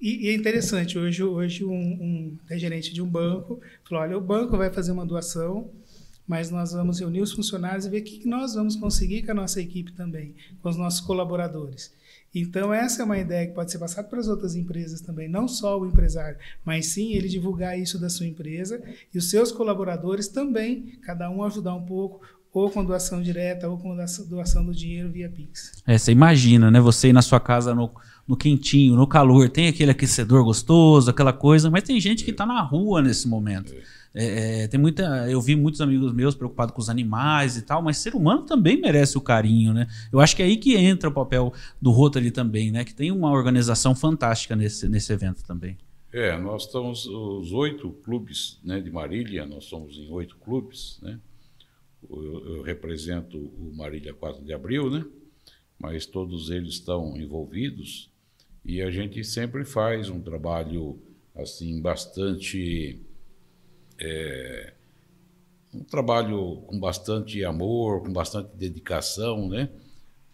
E, 0.02 0.26
e, 0.26 0.28
é 0.30 0.34
interessante, 0.34 0.98
hoje, 0.98 1.22
hoje 1.22 1.64
um, 1.64 1.70
um 2.50 2.58
gerente 2.58 2.92
de 2.92 3.00
um 3.00 3.06
banco 3.06 3.60
falou, 3.88 4.02
olha, 4.02 4.18
o 4.18 4.20
banco 4.20 4.58
vai 4.58 4.68
fazer 4.68 4.90
uma 4.90 5.06
doação, 5.06 5.70
mas 6.26 6.50
nós 6.50 6.72
vamos 6.72 6.98
reunir 6.98 7.20
os 7.20 7.30
funcionários 7.30 7.86
e 7.86 7.88
ver 7.88 8.00
o 8.00 8.04
que 8.04 8.26
nós 8.26 8.54
vamos 8.54 8.74
conseguir 8.74 9.22
com 9.22 9.30
a 9.30 9.34
nossa 9.34 9.60
equipe 9.60 9.92
também, 9.92 10.34
com 10.60 10.68
os 10.68 10.76
nossos 10.76 11.00
colaboradores. 11.00 11.92
Então, 12.34 12.74
essa 12.74 13.02
é 13.02 13.04
uma 13.04 13.18
ideia 13.18 13.46
que 13.46 13.54
pode 13.54 13.70
ser 13.70 13.78
passada 13.78 14.08
para 14.08 14.18
as 14.18 14.26
outras 14.26 14.56
empresas 14.56 15.00
também, 15.00 15.28
não 15.28 15.46
só 15.46 15.78
o 15.78 15.86
empresário, 15.86 16.36
mas 16.64 16.86
sim 16.86 17.12
ele 17.12 17.28
divulgar 17.28 17.78
isso 17.78 17.96
da 17.96 18.08
sua 18.08 18.26
empresa 18.26 18.82
e 19.14 19.18
os 19.18 19.30
seus 19.30 19.52
colaboradores 19.52 20.26
também, 20.26 20.98
cada 21.02 21.30
um 21.30 21.44
ajudar 21.44 21.74
um 21.76 21.86
pouco, 21.86 22.26
ou 22.52 22.70
com 22.70 22.84
doação 22.84 23.22
direta, 23.22 23.68
ou 23.68 23.78
com 23.78 23.96
doação 24.28 24.64
do 24.64 24.74
dinheiro 24.74 25.10
via 25.10 25.28
Pix. 25.28 25.82
É, 25.86 25.96
você 25.96 26.12
imagina, 26.12 26.70
né? 26.70 26.80
Você 26.80 27.08
ir 27.08 27.12
na 27.12 27.22
sua 27.22 27.40
casa 27.40 27.74
no 27.74 27.90
no 28.26 28.36
quentinho, 28.36 28.94
no 28.94 29.06
calor, 29.06 29.48
tem 29.48 29.68
aquele 29.68 29.90
aquecedor 29.90 30.44
gostoso, 30.44 31.10
aquela 31.10 31.32
coisa, 31.32 31.70
mas 31.70 31.82
tem 31.82 32.00
gente 32.00 32.24
que 32.24 32.30
está 32.30 32.46
na 32.46 32.60
rua 32.60 33.02
nesse 33.02 33.26
momento. 33.28 33.74
É, 34.14 34.64
é, 34.64 34.68
tem 34.68 34.78
muita, 34.78 35.30
eu 35.30 35.40
vi 35.40 35.56
muitos 35.56 35.80
amigos 35.80 36.12
meus 36.12 36.34
preocupados 36.34 36.74
com 36.74 36.80
os 36.80 36.90
animais 36.90 37.56
e 37.56 37.62
tal, 37.62 37.82
mas 37.82 37.96
ser 37.96 38.14
humano 38.14 38.42
também 38.42 38.78
merece 38.78 39.16
o 39.16 39.20
carinho, 39.20 39.72
né? 39.72 39.86
Eu 40.12 40.20
acho 40.20 40.36
que 40.36 40.42
é 40.42 40.44
aí 40.44 40.56
que 40.56 40.76
entra 40.76 41.08
o 41.08 41.12
papel 41.12 41.52
do 41.80 41.90
Rotary 41.90 42.30
também, 42.30 42.70
né? 42.70 42.84
Que 42.84 42.94
tem 42.94 43.10
uma 43.10 43.30
organização 43.30 43.94
fantástica 43.94 44.54
nesse, 44.54 44.88
nesse 44.88 45.12
evento 45.12 45.42
também. 45.44 45.78
É, 46.12 46.36
nós 46.38 46.66
estamos 46.66 47.06
os 47.06 47.52
oito 47.52 47.90
clubes 48.04 48.60
né, 48.62 48.80
de 48.80 48.90
Marília, 48.90 49.46
nós 49.46 49.64
somos 49.64 49.96
em 49.96 50.10
oito 50.10 50.36
clubes, 50.36 50.98
né? 51.00 51.18
Eu, 52.08 52.56
eu 52.56 52.62
represento 52.62 53.38
o 53.38 53.72
Marília 53.74 54.12
4 54.12 54.44
de 54.44 54.52
Abril, 54.52 54.90
né? 54.90 55.06
Mas 55.78 56.04
todos 56.04 56.50
eles 56.50 56.74
estão 56.74 57.16
envolvidos 57.16 58.11
e 58.64 58.80
a 58.80 58.90
gente 58.90 59.22
sempre 59.24 59.64
faz 59.64 60.08
um 60.08 60.20
trabalho 60.20 60.98
assim 61.34 61.80
bastante 61.80 63.00
é, 63.98 64.72
um 65.72 65.82
trabalho 65.82 66.56
com 66.66 66.78
bastante 66.78 67.44
amor, 67.44 68.02
com 68.02 68.12
bastante 68.12 68.54
dedicação, 68.56 69.48
né? 69.48 69.70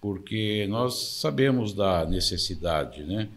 Porque 0.00 0.66
nós 0.68 1.20
sabemos 1.20 1.72
da 1.72 2.04
necessidade, 2.06 3.02
né? 3.04 3.28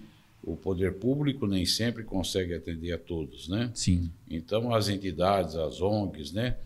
o 0.44 0.56
poder 0.56 0.96
público 0.96 1.46
nem 1.46 1.66
sempre 1.66 2.04
consegue 2.04 2.54
atender 2.54 2.94
a 2.94 2.98
todos, 2.98 3.48
né? 3.48 3.72
Sim. 3.76 4.12
Então, 4.30 4.74
as 4.74 4.90
entidades, 4.90 5.56
as 5.56 5.82
ONGs, 5.82 6.32
né, 6.32 6.58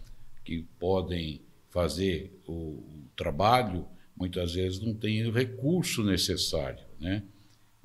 que 0.43 0.65
podem 0.79 1.41
fazer 1.69 2.39
o, 2.47 2.53
o 2.53 3.03
trabalho, 3.15 3.85
muitas 4.15 4.53
vezes 4.53 4.79
não 4.79 4.93
têm 4.93 5.27
o 5.27 5.31
recurso 5.31 6.03
necessário, 6.03 6.83
né? 6.99 7.23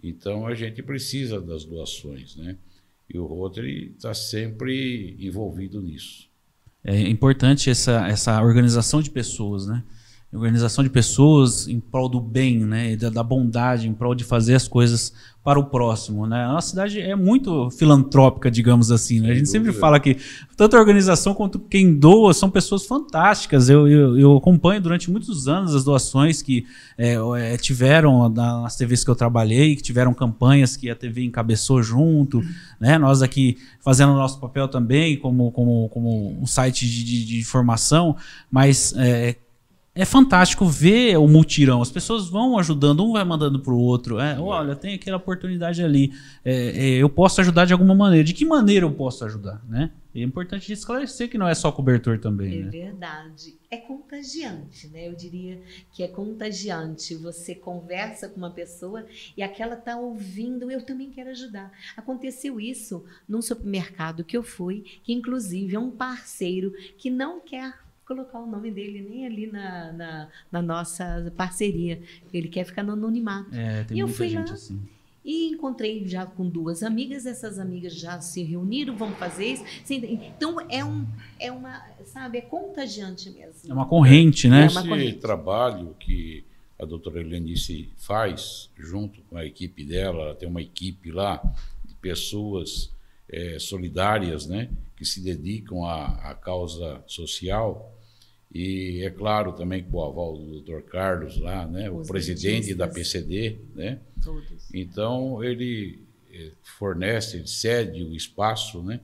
Então, 0.02 0.46
a 0.46 0.54
gente 0.54 0.82
precisa 0.82 1.40
das 1.40 1.64
doações, 1.64 2.36
né? 2.36 2.56
E 3.12 3.18
o 3.18 3.26
Rotary 3.26 3.92
está 3.96 4.14
sempre 4.14 5.16
envolvido 5.18 5.80
nisso. 5.80 6.28
É 6.82 6.98
importante 7.08 7.68
essa, 7.68 8.06
essa 8.06 8.40
organização 8.42 9.02
de 9.02 9.10
pessoas, 9.10 9.66
né? 9.66 9.82
Organização 10.32 10.84
de 10.84 10.90
pessoas 10.90 11.66
em 11.66 11.80
prol 11.80 12.08
do 12.08 12.20
bem, 12.20 12.60
né, 12.60 12.94
da, 12.94 13.10
da, 13.10 13.22
bondade, 13.22 13.88
em 13.88 13.92
prol 13.92 14.14
de 14.14 14.22
fazer 14.22 14.54
as 14.54 14.68
coisas 14.68 15.12
para 15.42 15.58
o 15.58 15.64
próximo, 15.64 16.26
né? 16.26 16.44
A 16.44 16.52
nossa 16.52 16.68
cidade 16.68 17.00
é 17.00 17.16
muito 17.16 17.70
filantrópica, 17.70 18.50
digamos 18.50 18.92
assim. 18.92 19.20
Né? 19.20 19.30
A 19.30 19.34
gente 19.34 19.48
sempre 19.48 19.72
fala 19.72 19.98
que 19.98 20.18
tanto 20.54 20.76
a 20.76 20.78
organização 20.78 21.32
quanto 21.32 21.58
quem 21.58 21.94
doa 21.98 22.34
são 22.34 22.50
pessoas 22.50 22.84
fantásticas. 22.84 23.70
Eu, 23.70 23.88
eu, 23.88 24.18
eu 24.18 24.36
acompanho 24.36 24.82
durante 24.82 25.10
muitos 25.10 25.48
anos 25.48 25.74
as 25.74 25.82
doações 25.82 26.42
que 26.42 26.66
é, 26.96 27.14
é, 27.38 27.56
tiveram 27.56 28.28
nas 28.28 28.76
TVs 28.76 29.02
que 29.02 29.10
eu 29.10 29.16
trabalhei, 29.16 29.74
que 29.74 29.82
tiveram 29.82 30.12
campanhas 30.12 30.76
que 30.76 30.90
a 30.90 30.94
TV 30.94 31.24
encabeçou 31.24 31.82
junto, 31.82 32.42
né? 32.78 32.98
Nós 32.98 33.22
aqui 33.22 33.56
fazendo 33.80 34.12
o 34.12 34.16
nosso 34.16 34.38
papel 34.38 34.68
também 34.68 35.16
como, 35.16 35.50
como, 35.52 35.88
como 35.88 36.38
um 36.38 36.46
site 36.46 36.86
de, 36.86 37.02
de, 37.02 37.24
de 37.24 37.38
informação, 37.38 38.14
mas 38.50 38.92
é, 38.98 39.36
é 39.92 40.04
fantástico 40.04 40.66
ver 40.66 41.16
o 41.16 41.26
mutirão. 41.26 41.82
As 41.82 41.90
pessoas 41.90 42.28
vão 42.28 42.56
ajudando, 42.58 43.04
um 43.04 43.12
vai 43.12 43.24
mandando 43.24 43.58
para 43.58 43.72
o 43.72 43.78
outro. 43.78 44.20
É, 44.20 44.38
olha, 44.38 44.76
tem 44.76 44.94
aquela 44.94 45.16
oportunidade 45.16 45.82
ali. 45.82 46.12
É, 46.44 46.54
é, 46.68 46.88
eu 46.96 47.08
posso 47.08 47.40
ajudar 47.40 47.64
de 47.64 47.72
alguma 47.72 47.94
maneira. 47.94 48.24
De 48.24 48.32
que 48.32 48.44
maneira 48.44 48.86
eu 48.86 48.92
posso 48.92 49.24
ajudar? 49.24 49.60
Né? 49.68 49.90
É 50.14 50.20
importante 50.20 50.72
esclarecer 50.72 51.28
que 51.28 51.36
não 51.36 51.48
é 51.48 51.54
só 51.54 51.72
cobertor 51.72 52.18
também. 52.18 52.60
É 52.60 52.64
né? 52.64 52.70
verdade. 52.70 53.58
É 53.68 53.78
contagiante, 53.78 54.86
né? 54.88 55.08
Eu 55.08 55.14
diria 55.14 55.60
que 55.92 56.04
é 56.04 56.08
contagiante. 56.08 57.16
Você 57.16 57.56
conversa 57.56 58.28
com 58.28 58.36
uma 58.36 58.50
pessoa 58.50 59.04
e 59.36 59.42
aquela 59.42 59.74
está 59.74 59.96
ouvindo, 59.96 60.70
eu 60.70 60.82
também 60.82 61.10
quero 61.10 61.30
ajudar. 61.30 61.72
Aconteceu 61.96 62.60
isso 62.60 63.04
num 63.28 63.42
supermercado 63.42 64.24
que 64.24 64.36
eu 64.36 64.42
fui, 64.42 64.84
que 65.02 65.12
inclusive 65.12 65.74
é 65.74 65.78
um 65.78 65.90
parceiro 65.90 66.72
que 66.96 67.10
não 67.10 67.40
quer 67.40 67.74
colocar 68.10 68.40
o 68.40 68.46
nome 68.46 68.72
dele 68.72 69.06
nem 69.08 69.24
ali 69.24 69.46
na, 69.46 69.92
na, 69.92 70.28
na 70.50 70.62
nossa 70.62 71.32
parceria. 71.36 72.02
Ele 72.34 72.48
quer 72.48 72.64
ficar 72.64 72.82
no 72.82 72.92
anonimato. 72.92 73.54
É, 73.54 73.84
tem 73.84 73.96
e 73.96 74.00
eu 74.00 74.08
muita 74.08 74.16
fui 74.16 74.28
gente 74.28 74.48
lá, 74.48 74.54
assim. 74.54 74.80
E 75.24 75.48
encontrei 75.50 76.08
já 76.08 76.26
com 76.26 76.48
duas 76.48 76.82
amigas, 76.82 77.26
essas 77.26 77.58
amigas 77.58 77.94
já 77.94 78.20
se 78.20 78.42
reuniram, 78.42 78.96
vão 78.96 79.12
fazer 79.12 79.52
isso. 79.52 79.64
Então 79.88 80.56
é 80.68 80.84
um, 80.84 81.06
é 81.38 81.52
uma, 81.52 81.86
sabe, 82.06 82.38
é 82.38 82.40
contagiante 82.40 83.30
mesmo. 83.30 83.70
É 83.70 83.72
uma 83.72 83.86
corrente, 83.86 84.48
né? 84.48 84.66
Esse 84.66 84.82
corrente. 84.82 85.18
trabalho 85.18 85.94
que 86.00 86.42
a 86.78 86.86
doutora 86.86 87.20
Helenice 87.20 87.90
faz, 87.98 88.70
junto 88.76 89.20
com 89.28 89.36
a 89.36 89.44
equipe 89.44 89.84
dela, 89.84 90.22
ela 90.22 90.34
tem 90.34 90.48
uma 90.48 90.62
equipe 90.62 91.12
lá 91.12 91.40
de 91.84 91.94
pessoas 91.96 92.90
é, 93.28 93.58
solidárias, 93.58 94.46
né, 94.46 94.70
que 94.96 95.04
se 95.04 95.20
dedicam 95.20 95.84
à, 95.84 96.30
à 96.30 96.34
causa 96.34 97.04
social. 97.06 97.94
E 98.52 99.02
é 99.04 99.10
claro 99.10 99.52
também 99.52 99.84
que 99.84 99.94
o 99.94 100.02
aval 100.02 100.36
do 100.36 100.60
Dr. 100.60 100.80
Carlos 100.82 101.38
lá, 101.38 101.66
né, 101.66 101.88
o 101.88 102.02
presidente 102.02 102.74
da 102.74 102.88
PCD, 102.88 103.58
né? 103.74 104.00
Todos. 104.22 104.68
Então 104.74 105.42
ele 105.42 106.02
eh, 106.32 106.50
fornece, 106.62 107.36
ele 107.36 107.46
cede 107.46 108.02
o 108.02 108.14
espaço, 108.14 108.82
né, 108.82 109.00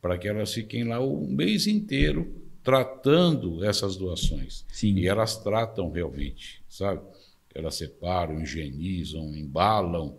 para 0.00 0.18
que 0.18 0.28
elas 0.28 0.52
fiquem 0.52 0.84
lá 0.84 1.00
o 1.00 1.26
mês 1.26 1.66
inteiro 1.66 2.46
tratando 2.62 3.64
essas 3.64 3.96
doações. 3.96 4.64
Sim. 4.72 4.96
E 4.98 5.06
elas 5.06 5.36
tratam 5.36 5.90
realmente, 5.90 6.62
sabe? 6.68 7.00
Elas 7.54 7.76
separam, 7.76 8.42
higienizam, 8.42 9.34
embalam, 9.34 10.18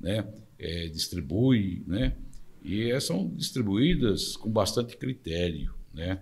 né, 0.00 0.24
é, 0.58 0.86
distribuem, 0.88 1.82
né? 1.86 2.14
E 2.62 2.98
são 3.00 3.28
distribuídas 3.28 4.36
com 4.36 4.50
bastante 4.50 4.96
critério, 4.96 5.74
né? 5.92 6.20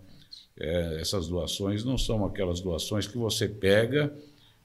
É, 0.58 0.98
essas 1.00 1.28
doações 1.28 1.84
não 1.84 1.98
são 1.98 2.24
aquelas 2.24 2.60
doações 2.60 3.06
que 3.06 3.18
você 3.18 3.48
pega, 3.48 4.14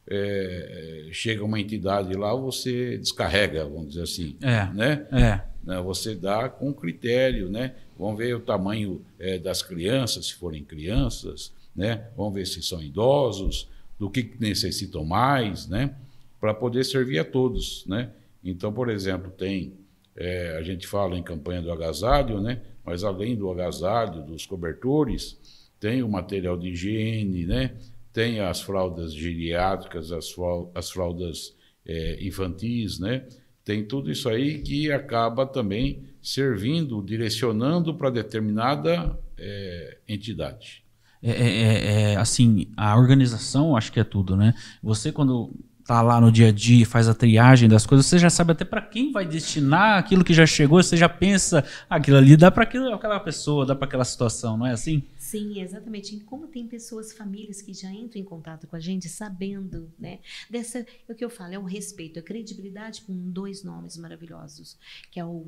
é, 0.08 1.10
chega 1.12 1.44
uma 1.44 1.60
entidade 1.60 2.14
lá, 2.14 2.34
você 2.34 2.98
descarrega, 2.98 3.64
vamos 3.66 3.90
dizer 3.90 4.04
assim. 4.04 4.36
É. 4.42 4.66
Né? 4.74 5.08
É. 5.12 5.42
Né, 5.64 5.82
você 5.82 6.16
dá 6.16 6.50
com 6.50 6.74
critério, 6.74 7.50
né? 7.50 7.76
Vamos 7.98 8.18
ver 8.18 8.36
o 8.36 8.40
tamanho 8.40 9.06
é, 9.20 9.38
das 9.38 9.62
crianças, 9.62 10.28
se 10.28 10.34
forem 10.36 10.64
crianças, 10.64 11.52
né? 11.76 12.08
Vamos 12.16 12.34
ver 12.34 12.48
se 12.48 12.62
são 12.64 12.82
idosos, 12.82 13.68
do 14.00 14.10
que 14.10 14.32
necessitam 14.40 15.04
mais, 15.04 15.68
né? 15.68 15.94
Para 16.40 16.54
poder 16.54 16.86
servir 16.86 17.20
a 17.20 17.26
todos, 17.26 17.86
né? 17.86 18.10
Então, 18.44 18.72
por 18.72 18.90
exemplo, 18.90 19.30
tem 19.30 19.74
é, 20.16 20.58
a 20.58 20.64
gente 20.64 20.88
fala 20.88 21.18
em 21.18 21.24
campanha 21.24 21.62
do 21.62 21.72
agasalho, 21.72 22.42
né? 22.42 22.62
Mas 22.84 23.04
além 23.04 23.36
do 23.36 23.52
agasalho, 23.52 24.24
dos 24.24 24.46
cobertores, 24.46 25.38
tem 25.80 26.04
o 26.04 26.10
material 26.10 26.58
de 26.58 26.70
higiene, 26.70 27.46
né? 27.46 27.72
tem 28.12 28.40
as 28.40 28.62
fraldas 28.62 29.14
geriátricas, 29.14 30.12
as, 30.12 30.34
as 30.76 30.92
fraldas 30.92 31.56
é, 31.86 32.18
infantis, 32.26 33.00
né? 33.00 33.26
tem 33.64 33.86
tudo 33.86 34.12
isso 34.12 34.28
aí 34.28 34.60
que 34.60 34.92
acaba 34.92 35.46
também 35.46 36.04
servindo, 36.22 37.02
direcionando 37.04 37.94
para 37.94 38.10
determinada 38.10 39.18
é, 39.38 39.98
entidade. 40.08 40.84
É, 41.22 41.32
é, 41.32 41.34
é, 41.34 42.12
é, 42.14 42.16
assim, 42.16 42.68
a 42.76 42.98
organização 42.98 43.76
acho 43.76 43.92
que 43.92 44.00
é 44.00 44.04
tudo, 44.04 44.38
né? 44.38 44.54
Você 44.82 45.12
quando 45.12 45.52
tá 45.86 46.02
lá 46.02 46.22
no 46.22 46.32
dia 46.32 46.50
a 46.50 46.52
dia, 46.52 46.86
faz 46.86 47.10
a 47.10 47.16
triagem 47.16 47.68
das 47.68 47.86
coisas, 47.86 48.06
você 48.06 48.20
já 48.20 48.30
sabe 48.30 48.52
até 48.52 48.64
para 48.64 48.80
quem 48.80 49.12
vai 49.12 49.26
destinar 49.26 49.98
aquilo 49.98 50.24
que 50.24 50.34
já 50.34 50.46
chegou, 50.46 50.82
você 50.82 50.96
já 50.96 51.10
pensa, 51.10 51.66
ah, 51.90 51.96
aquilo 51.96 52.18
ali 52.18 52.38
dá 52.38 52.52
para 52.52 52.64
aquela 52.64 53.20
pessoa, 53.20 53.66
dá 53.66 53.76
para 53.76 53.88
aquela 53.88 54.06
situação, 54.06 54.56
não 54.56 54.68
é 54.68 54.72
assim? 54.72 55.04
Sim, 55.30 55.62
exatamente. 55.62 56.16
E 56.16 56.22
como 56.22 56.48
tem 56.48 56.68
pessoas, 56.68 57.14
famílias 57.14 57.62
que 57.62 57.72
já 57.72 57.92
entram 57.92 58.20
em 58.20 58.26
contato 58.26 58.66
com 58.66 58.76
a 58.76 58.80
gente 58.80 59.08
sabendo, 59.08 59.94
né? 60.00 60.22
Dessa, 60.50 60.80
é 60.80 61.12
o 61.12 61.16
que 61.16 61.24
eu 61.24 61.30
falo, 61.30 61.54
é 61.54 61.60
o 61.60 61.64
respeito, 61.64 62.18
a 62.18 62.24
credibilidade 62.24 63.04
com 63.04 63.14
dois 63.30 63.64
nomes 63.64 63.96
maravilhosos, 63.96 64.76
que 65.12 65.20
é 65.20 65.26
o, 65.26 65.46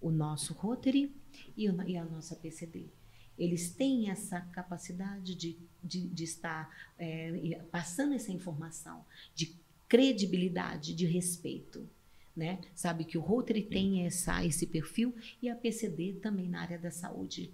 o 0.00 0.10
nosso 0.10 0.54
Rotary 0.54 1.14
e, 1.54 1.68
o, 1.68 1.82
e 1.82 1.98
a 1.98 2.06
nossa 2.06 2.34
PCD 2.36 2.86
eles 3.38 3.70
têm 3.70 4.10
essa 4.10 4.40
capacidade 4.40 5.34
de, 5.34 5.56
de, 5.84 6.08
de 6.08 6.24
estar 6.24 6.74
é, 6.98 7.60
passando 7.70 8.14
essa 8.14 8.32
informação, 8.32 9.04
de 9.32 9.54
credibilidade, 9.88 10.92
de 10.92 11.06
respeito. 11.06 11.88
Né? 12.34 12.60
Sabe 12.74 13.04
que 13.04 13.16
o 13.16 13.20
Rotary 13.20 13.62
tem 13.62 14.06
essa, 14.06 14.44
esse 14.44 14.66
perfil 14.66 15.14
e 15.40 15.48
a 15.48 15.54
PCD 15.54 16.14
também 16.14 16.48
na 16.48 16.62
área 16.62 16.78
da 16.78 16.90
saúde. 16.90 17.52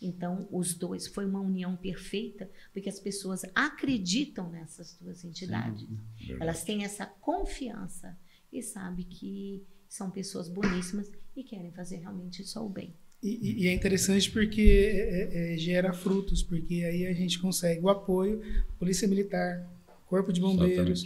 Então, 0.00 0.46
os 0.50 0.74
dois 0.74 1.06
foi 1.06 1.24
uma 1.24 1.40
união 1.40 1.74
perfeita, 1.76 2.50
porque 2.72 2.88
as 2.88 3.00
pessoas 3.00 3.42
acreditam 3.54 4.50
nessas 4.50 4.94
duas 5.00 5.24
entidades. 5.24 5.86
Sim, 6.18 6.36
Elas 6.38 6.62
têm 6.64 6.84
essa 6.84 7.06
confiança 7.06 8.16
e 8.52 8.62
sabem 8.62 9.06
que 9.06 9.64
são 9.88 10.10
pessoas 10.10 10.48
boníssimas 10.48 11.10
e 11.34 11.42
querem 11.42 11.72
fazer 11.72 11.96
realmente 11.96 12.44
só 12.44 12.64
o 12.64 12.68
bem. 12.68 12.94
E, 13.22 13.64
e 13.64 13.68
é 13.68 13.72
interessante 13.72 14.30
porque 14.30 14.60
é, 14.60 15.52
é, 15.52 15.54
é 15.54 15.56
gera 15.56 15.92
frutos, 15.92 16.42
porque 16.42 16.84
aí 16.84 17.06
a 17.06 17.12
gente 17.12 17.38
consegue 17.38 17.80
o 17.80 17.88
apoio, 17.88 18.42
Polícia 18.78 19.08
Militar, 19.08 19.66
Corpo 20.06 20.32
de 20.32 20.40
Bombeiros. 20.40 21.04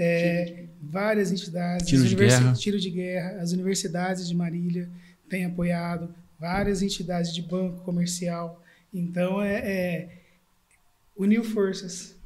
É, 0.00 0.66
várias 0.80 1.32
entidades, 1.32 1.88
tiro 1.88 2.06
de, 2.06 2.14
guerra. 2.14 2.52
tiro 2.52 2.78
de 2.78 2.88
guerra, 2.88 3.42
as 3.42 3.50
universidades 3.50 4.28
de 4.28 4.34
Marília 4.34 4.88
têm 5.28 5.44
apoiado, 5.44 6.14
várias 6.38 6.82
entidades 6.82 7.34
de 7.34 7.42
banco 7.42 7.82
comercial. 7.84 8.62
Então, 8.92 9.42
é, 9.42 9.56
é 9.56 10.08
unir 11.16 11.42
forças. 11.42 12.16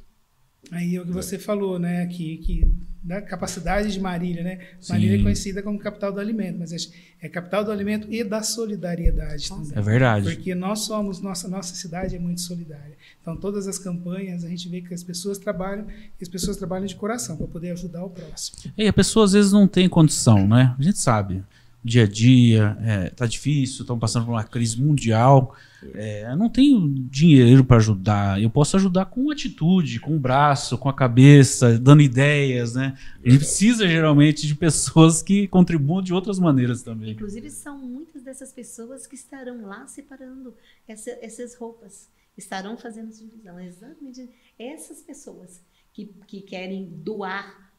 Aí 0.71 0.95
é 0.95 1.01
o 1.01 1.05
que 1.05 1.11
você 1.11 1.37
falou, 1.37 1.77
né? 1.77 2.05
Que, 2.07 2.37
que 2.37 2.65
da 3.03 3.21
capacidade 3.21 3.91
de 3.91 3.99
Marília, 3.99 4.43
né? 4.43 4.59
Sim. 4.79 4.93
Marília 4.93 5.19
é 5.19 5.21
conhecida 5.21 5.61
como 5.61 5.77
capital 5.77 6.13
do 6.13 6.21
alimento, 6.21 6.57
mas 6.59 6.71
é, 6.71 6.77
é 7.21 7.27
capital 7.27 7.65
do 7.65 7.71
alimento 7.71 8.07
e 8.09 8.23
da 8.23 8.41
solidariedade 8.41 9.49
também. 9.49 9.71
É 9.75 9.81
verdade. 9.81 10.33
Porque 10.33 10.55
nós 10.55 10.79
somos, 10.85 11.19
nossa, 11.19 11.49
nossa 11.49 11.75
cidade 11.75 12.15
é 12.15 12.19
muito 12.19 12.39
solidária. 12.39 12.95
Então, 13.21 13.35
todas 13.35 13.67
as 13.67 13.77
campanhas, 13.77 14.45
a 14.45 14.49
gente 14.49 14.69
vê 14.69 14.79
que 14.79 14.93
as 14.93 15.03
pessoas 15.03 15.37
trabalham, 15.37 15.85
e 15.89 16.23
as 16.23 16.29
pessoas 16.29 16.55
trabalham 16.55 16.85
de 16.85 16.95
coração 16.95 17.35
para 17.35 17.47
poder 17.47 17.71
ajudar 17.71 18.05
o 18.05 18.09
próximo. 18.09 18.71
E 18.77 18.87
a 18.87 18.93
pessoa 18.93 19.25
às 19.25 19.33
vezes 19.33 19.51
não 19.51 19.67
tem 19.67 19.89
condição, 19.89 20.47
né? 20.47 20.73
A 20.79 20.81
gente 20.81 20.97
sabe, 20.97 21.43
dia 21.83 22.03
a 22.03 22.07
dia, 22.07 22.77
é, 22.81 23.09
tá 23.09 23.25
difícil, 23.25 23.81
estão 23.81 23.99
passando 23.99 24.25
por 24.25 24.31
uma 24.31 24.43
crise 24.43 24.81
mundial, 24.81 25.55
É, 25.93 26.31
eu 26.31 26.37
não 26.37 26.49
tenho 26.49 26.87
dinheiro 27.09 27.63
para 27.63 27.77
ajudar. 27.77 28.41
Eu 28.41 28.49
posso 28.49 28.77
ajudar 28.77 29.05
com 29.05 29.29
atitude, 29.29 29.99
com 29.99 30.15
o 30.15 30.19
braço, 30.19 30.77
com 30.77 30.87
a 30.87 30.93
cabeça, 30.93 31.77
dando 31.77 32.01
ideias, 32.01 32.75
né? 32.75 32.97
A 33.23 33.29
gente 33.29 33.39
precisa 33.39 33.87
geralmente 33.87 34.47
de 34.47 34.55
pessoas 34.55 35.21
que 35.21 35.47
contribuam 35.47 36.01
de 36.01 36.13
outras 36.13 36.39
maneiras 36.39 36.81
também. 36.81 37.11
Inclusive, 37.11 37.49
são 37.49 37.77
muitas 37.77 38.23
dessas 38.23 38.51
pessoas 38.51 39.05
que 39.05 39.15
estarão 39.15 39.65
lá 39.65 39.85
separando 39.87 40.55
essa, 40.87 41.11
essas 41.21 41.55
roupas, 41.55 42.09
estarão 42.37 42.77
fazendo 42.77 43.11
divisão. 43.11 43.59
Exatamente 43.59 44.29
essas 44.57 45.01
pessoas 45.01 45.61
que, 45.91 46.05
que 46.27 46.41
querem 46.41 46.85
doar, 47.03 47.71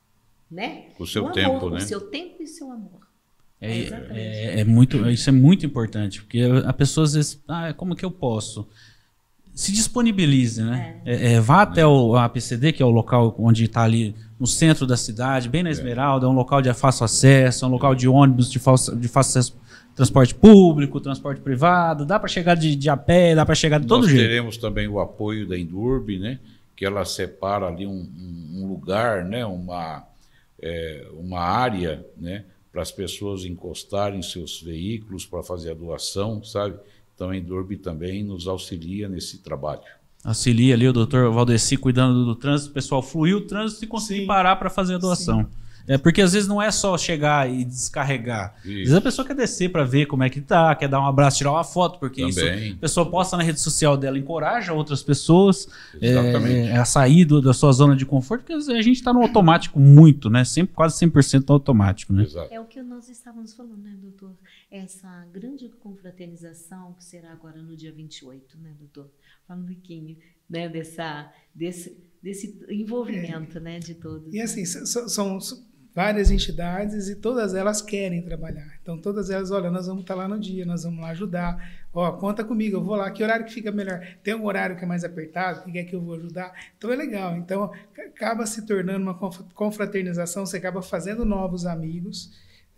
né? 0.50 0.90
O 0.98 1.06
seu 1.06 1.22
amor, 1.22 1.34
tempo, 1.34 1.70
né? 1.70 1.78
O 1.78 1.80
seu 1.80 2.00
tempo 2.10 2.42
e 2.42 2.44
o 2.44 2.48
seu 2.48 2.70
amor. 2.70 3.08
É, 3.60 3.78
é, 4.10 4.60
é 4.60 4.64
muito, 4.64 5.08
isso 5.08 5.28
é 5.30 5.32
muito 5.32 5.64
importante, 5.64 6.20
porque 6.20 6.42
a 6.66 6.72
pessoa 6.72 7.04
às 7.04 7.14
vezes, 7.14 7.42
ah, 7.48 7.72
como 7.72 7.94
que 7.96 8.04
eu 8.04 8.10
posso? 8.10 8.68
Se 9.54 9.70
disponibilize, 9.72 10.60
né? 10.62 10.96
É, 11.04 11.34
é, 11.34 11.40
vá 11.40 11.62
até 11.62 11.86
o 11.86 12.16
APCD, 12.16 12.72
que 12.72 12.82
é 12.82 12.86
o 12.86 12.90
local 12.90 13.34
onde 13.38 13.64
está 13.64 13.82
ali 13.84 14.14
no 14.38 14.46
centro 14.48 14.84
da 14.86 14.96
cidade, 14.96 15.48
bem 15.48 15.62
na 15.62 15.70
Esmeralda, 15.70 16.26
é 16.26 16.28
um 16.28 16.32
local 16.32 16.60
de 16.60 16.72
fácil 16.74 17.04
acesso, 17.04 17.64
é 17.64 17.68
um 17.68 17.70
local 17.70 17.94
de 17.94 18.08
ônibus 18.08 18.50
de 18.50 18.58
fácil, 18.58 18.96
de 18.96 19.06
fácil 19.08 19.38
acesso, 19.38 19.56
transporte 19.94 20.34
público, 20.34 21.00
transporte 21.00 21.40
privado, 21.40 22.04
dá 22.04 22.18
para 22.18 22.28
chegar 22.28 22.56
de, 22.56 22.74
de 22.74 22.90
a 22.90 22.96
pé, 22.96 23.34
dá 23.36 23.46
para 23.46 23.54
chegar 23.54 23.78
de 23.78 23.86
todo 23.86 24.02
Nós 24.02 24.10
jeito. 24.10 24.22
teremos 24.26 24.56
também 24.56 24.88
o 24.88 24.98
apoio 24.98 25.46
da 25.46 25.56
Indurb, 25.56 26.18
né? 26.18 26.40
Que 26.76 26.84
ela 26.84 27.04
separa 27.04 27.68
ali 27.68 27.86
um, 27.86 27.92
um- 27.92 28.62
um 28.64 28.66
lugar, 28.66 29.24
né? 29.24 29.46
Uma, 29.46 30.04
é, 30.60 31.06
uma 31.16 31.38
área, 31.38 32.04
né? 32.20 32.44
Para 32.74 32.82
as 32.82 32.90
pessoas 32.90 33.44
encostarem 33.44 34.20
seus 34.20 34.60
veículos 34.60 35.24
para 35.24 35.44
fazer 35.44 35.70
a 35.70 35.74
doação, 35.74 36.42
sabe? 36.42 36.76
Então 37.14 37.30
a 37.30 37.36
Indurb 37.36 37.76
também 37.76 38.24
nos 38.24 38.48
auxilia 38.48 39.08
nesse 39.08 39.38
trabalho. 39.38 39.84
Auxilia 40.24 40.74
ali 40.74 40.88
o 40.88 40.92
doutor 40.92 41.30
Valdeci 41.30 41.76
cuidando 41.76 42.24
do 42.24 42.34
trânsito, 42.34 42.72
o 42.72 42.74
pessoal 42.74 43.00
fluiu 43.00 43.38
o 43.38 43.40
trânsito 43.42 43.84
e 43.84 43.86
conseguir 43.86 44.22
Sim. 44.22 44.26
parar 44.26 44.56
para 44.56 44.68
fazer 44.68 44.96
a 44.96 44.98
doação. 44.98 45.48
É 45.86 45.98
porque 45.98 46.22
às 46.22 46.32
vezes 46.32 46.48
não 46.48 46.60
é 46.62 46.70
só 46.70 46.96
chegar 46.96 47.50
e 47.52 47.64
descarregar. 47.64 48.54
Às 48.58 48.64
vezes 48.64 48.92
a 48.94 49.00
pessoa 49.00 49.26
quer 49.26 49.34
descer 49.34 49.70
para 49.70 49.84
ver 49.84 50.06
como 50.06 50.22
é 50.22 50.30
que 50.30 50.40
tá, 50.40 50.74
quer 50.74 50.88
dar 50.88 51.00
um 51.00 51.06
abraço, 51.06 51.38
tirar 51.38 51.52
uma 51.52 51.62
foto, 51.64 51.98
porque 51.98 52.24
isso 52.24 52.40
Também. 52.40 52.72
a 52.72 52.76
pessoa 52.76 53.10
posta 53.10 53.36
na 53.36 53.42
rede 53.42 53.60
social 53.60 53.96
dela, 53.96 54.18
encoraja 54.18 54.72
outras 54.72 55.02
pessoas 55.02 55.68
Exatamente. 56.00 56.68
é, 56.70 56.76
a 56.78 56.84
sair 56.84 57.24
do- 57.26 57.42
da 57.42 57.52
sua 57.52 57.70
zona 57.72 57.94
de 57.94 58.06
conforto, 58.06 58.40
porque 58.42 58.54
às 58.54 58.66
vezes 58.66 58.80
a 58.80 58.82
gente 58.82 58.96
está 58.96 59.12
no 59.12 59.20
automático 59.20 59.78
muito, 59.78 60.30
né? 60.30 60.44
Sempre 60.44 60.74
quase 60.74 60.96
100% 60.98 61.48
no 61.48 61.54
automático, 61.54 62.12
né? 62.12 62.22
Exato. 62.22 62.52
É 62.52 62.58
o 62.60 62.64
que 62.64 62.80
nós 62.82 63.08
estávamos 63.10 63.52
falando, 63.54 63.76
né, 63.82 63.94
doutor? 64.00 64.34
Essa 64.70 65.26
grande 65.32 65.68
confraternização 65.80 66.92
que 66.94 67.04
será 67.04 67.32
agora 67.32 67.60
no 67.62 67.76
dia 67.76 67.92
28, 67.92 68.56
né, 68.58 68.70
doutor? 68.78 69.10
Fala 69.46 69.60
um 69.60 69.66
pouquinho, 69.66 70.16
né, 70.48 70.68
dessa, 70.68 71.30
desse, 71.54 71.96
desse 72.22 72.58
envolvimento, 72.70 73.60
né, 73.60 73.78
de 73.78 73.94
todos. 73.94 74.32
E 74.32 74.38
né? 74.38 74.44
assim, 74.44 74.62
s- 74.62 74.86
são 75.10 75.36
s- 75.36 75.62
várias 75.94 76.30
entidades 76.30 77.08
e 77.08 77.14
todas 77.16 77.54
elas 77.54 77.80
querem 77.80 78.20
trabalhar. 78.22 78.66
Então, 78.82 78.98
todas 78.98 79.30
elas, 79.30 79.50
olha, 79.50 79.70
nós 79.70 79.86
vamos 79.86 80.02
estar 80.02 80.14
lá 80.14 80.26
no 80.26 80.38
dia, 80.38 80.66
nós 80.66 80.82
vamos 80.82 81.00
lá 81.00 81.10
ajudar. 81.10 81.84
Ó, 81.92 82.10
conta 82.12 82.42
comigo, 82.42 82.76
eu 82.76 82.82
vou 82.82 82.96
lá. 82.96 83.10
Que 83.10 83.22
horário 83.22 83.46
que 83.46 83.52
fica 83.52 83.70
melhor? 83.70 84.04
Tem 84.22 84.34
um 84.34 84.44
horário 84.44 84.76
que 84.76 84.84
é 84.84 84.86
mais 84.86 85.04
apertado? 85.04 85.70
Que 85.70 85.78
é 85.78 85.84
que 85.84 85.94
eu 85.94 86.00
vou 86.02 86.16
ajudar? 86.16 86.52
Então, 86.76 86.92
é 86.92 86.96
legal. 86.96 87.36
Então, 87.36 87.70
ca- 87.94 88.02
acaba 88.02 88.44
se 88.46 88.66
tornando 88.66 89.02
uma 89.04 89.14
conf- 89.14 89.42
confraternização, 89.54 90.44
você 90.44 90.56
acaba 90.56 90.82
fazendo 90.82 91.24
novos 91.24 91.64
amigos. 91.66 92.32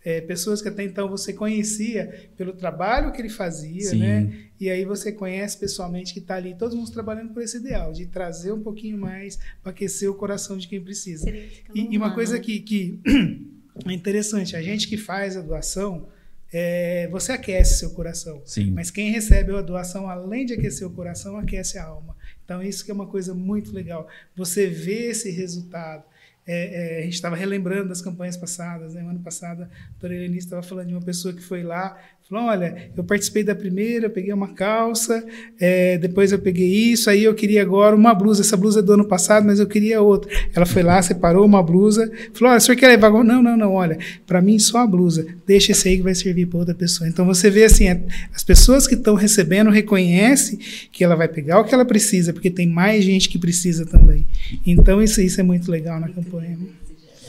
É, 0.07 0.21
pessoas 0.21 0.61
que 0.61 0.69
até 0.69 0.85
então 0.85 1.09
você 1.09 1.33
conhecia 1.33 2.29
pelo 2.37 2.53
trabalho 2.53 3.11
que 3.11 3.21
ele 3.21 3.27
fazia, 3.27 3.89
Sim. 3.89 3.99
né? 3.99 4.33
E 4.57 4.69
aí 4.69 4.85
você 4.85 5.11
conhece 5.11 5.57
pessoalmente 5.57 6.13
que 6.13 6.19
está 6.19 6.35
ali, 6.35 6.55
todos 6.55 6.73
mundo 6.73 6.89
trabalhando 6.89 7.33
por 7.33 7.43
esse 7.43 7.57
ideal, 7.57 7.91
de 7.91 8.05
trazer 8.05 8.53
um 8.53 8.63
pouquinho 8.63 8.97
mais 8.97 9.37
para 9.61 9.73
aquecer 9.73 10.09
o 10.09 10.13
coração 10.13 10.57
de 10.57 10.65
quem 10.65 10.79
precisa. 10.79 11.29
E, 11.29 11.89
e 11.91 11.97
uma 11.97 12.13
coisa 12.13 12.39
que, 12.39 12.61
que 12.61 13.01
é 13.85 13.91
interessante, 13.91 14.55
a 14.55 14.61
gente 14.61 14.87
que 14.87 14.95
faz 14.95 15.35
a 15.35 15.41
doação, 15.41 16.07
é, 16.53 17.09
você 17.11 17.33
aquece 17.33 17.77
seu 17.77 17.89
coração. 17.89 18.41
Sim. 18.45 18.71
Mas 18.71 18.89
quem 18.89 19.11
recebe 19.11 19.53
a 19.53 19.61
doação, 19.61 20.09
além 20.09 20.45
de 20.45 20.53
aquecer 20.53 20.87
o 20.87 20.91
coração, 20.91 21.35
aquece 21.35 21.77
a 21.77 21.83
alma. 21.83 22.15
Então, 22.45 22.63
isso 22.63 22.85
que 22.85 22.91
é 22.91 22.93
uma 22.93 23.07
coisa 23.07 23.33
muito 23.33 23.73
legal. 23.73 24.07
Você 24.37 24.67
vê 24.67 25.09
esse 25.09 25.29
resultado. 25.31 26.05
É, 26.47 26.95
é, 26.95 26.99
a 26.99 27.01
gente 27.01 27.13
estava 27.13 27.35
relembrando 27.35 27.89
das 27.89 28.01
campanhas 28.01 28.37
passadas. 28.37 28.93
Né? 28.93 29.03
O 29.03 29.09
ano 29.09 29.19
passado, 29.19 29.63
a 29.63 29.89
doutora 29.91 30.15
Helenice 30.15 30.45
estava 30.45 30.63
falando 30.63 30.87
de 30.87 30.93
uma 30.93 31.01
pessoa 31.01 31.33
que 31.33 31.41
foi 31.41 31.61
lá 31.61 31.97
falou: 32.29 32.45
Olha, 32.45 32.89
eu 32.95 33.03
participei 33.03 33.43
da 33.43 33.55
primeira, 33.55 34.05
eu 34.07 34.09
peguei 34.09 34.33
uma 34.33 34.49
calça, 34.49 35.23
é, 35.59 35.97
depois 35.97 36.31
eu 36.31 36.39
peguei 36.39 36.67
isso, 36.67 37.09
aí 37.09 37.23
eu 37.23 37.33
queria 37.33 37.61
agora 37.61 37.95
uma 37.95 38.13
blusa. 38.13 38.41
Essa 38.41 38.57
blusa 38.57 38.79
é 38.79 38.81
do 38.83 38.93
ano 38.93 39.05
passado, 39.05 39.45
mas 39.45 39.59
eu 39.59 39.67
queria 39.67 40.01
outra. 40.01 40.29
Ela 40.55 40.65
foi 40.65 40.83
lá, 40.83 41.01
separou 41.01 41.45
uma 41.45 41.61
blusa, 41.63 42.11
falou: 42.33 42.51
Olha, 42.51 42.57
o 42.57 42.61
senhor 42.61 42.77
quer 42.77 42.87
levar? 42.89 43.07
alguma?" 43.07 43.23
Não, 43.23 43.41
não, 43.41 43.55
não, 43.57 43.73
olha, 43.73 43.97
para 44.25 44.41
mim 44.41 44.57
só 44.59 44.79
a 44.79 44.87
blusa. 44.87 45.25
Deixa 45.45 45.71
esse 45.71 45.87
aí 45.89 45.97
que 45.97 46.03
vai 46.03 46.15
servir 46.15 46.45
para 46.47 46.59
outra 46.59 46.75
pessoa. 46.75 47.07
Então 47.07 47.25
você 47.25 47.49
vê 47.49 47.63
assim: 47.65 47.87
é- 47.87 48.01
as 48.33 48.43
pessoas 48.43 48.87
que 48.87 48.95
estão 48.95 49.15
recebendo 49.15 49.69
reconhecem 49.69 50.59
que 50.91 51.03
ela 51.03 51.15
vai 51.15 51.27
pegar 51.27 51.59
o 51.59 51.63
que 51.63 51.73
ela 51.73 51.85
precisa, 51.85 52.33
porque 52.33 52.49
tem 52.49 52.67
mais 52.67 53.03
gente 53.03 53.29
que 53.29 53.37
precisa 53.37 53.85
também. 53.85 54.25
Então 54.65 55.01
isso, 55.01 55.21
isso 55.21 55.39
é 55.39 55.43
muito 55.43 55.69
legal 55.71 55.99
na 55.99 56.09
campanha. 56.09 56.57
né? 56.57 56.67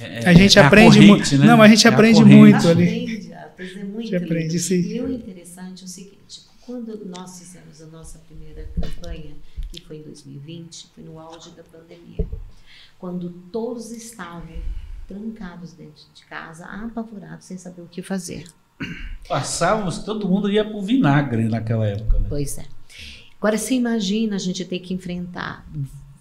É- 0.00 0.28
A 0.28 0.32
gente 0.32 0.58
é 0.58 0.62
aprende 0.62 1.00
muito. 1.00 1.36
Não, 1.38 1.60
a 1.60 1.66
gente 1.68 1.86
É 1.86 1.90
aprende 1.90 2.20
corrente. 2.20 2.36
muito 2.36 2.68
ali. 2.68 3.17
É 3.58 3.84
muito 3.84 4.14
aprende, 4.16 4.48
lindo. 4.48 4.58
sim. 4.58 4.80
E 4.80 5.00
o 5.00 5.10
interessante 5.12 5.82
é 5.82 5.84
o 5.86 5.88
seguinte, 5.88 6.42
quando 6.60 7.04
nós 7.06 7.38
fizemos 7.38 7.82
a 7.82 7.86
nossa 7.86 8.18
primeira 8.20 8.68
campanha, 8.80 9.34
que 9.72 9.80
foi 9.80 9.98
em 9.98 10.02
2020, 10.02 10.88
foi 10.94 11.04
no 11.04 11.18
auge 11.18 11.50
da 11.50 11.62
pandemia, 11.62 12.26
quando 12.98 13.30
todos 13.50 13.90
estavam 13.90 14.46
trancados 15.06 15.72
dentro 15.72 16.04
de 16.14 16.24
casa, 16.26 16.66
apavorados, 16.66 17.46
sem 17.46 17.56
saber 17.56 17.82
o 17.82 17.86
que 17.86 18.02
fazer. 18.02 18.44
Passávamos, 19.26 19.98
todo 19.98 20.28
mundo 20.28 20.50
ia 20.50 20.64
pro 20.64 20.80
vinagre 20.82 21.48
naquela 21.48 21.86
época, 21.86 22.18
né? 22.18 22.26
Pois 22.28 22.58
é. 22.58 22.66
Agora 23.38 23.56
você 23.56 23.74
imagina 23.74 24.36
a 24.36 24.38
gente 24.38 24.64
ter 24.64 24.78
que 24.80 24.92
enfrentar, 24.92 25.66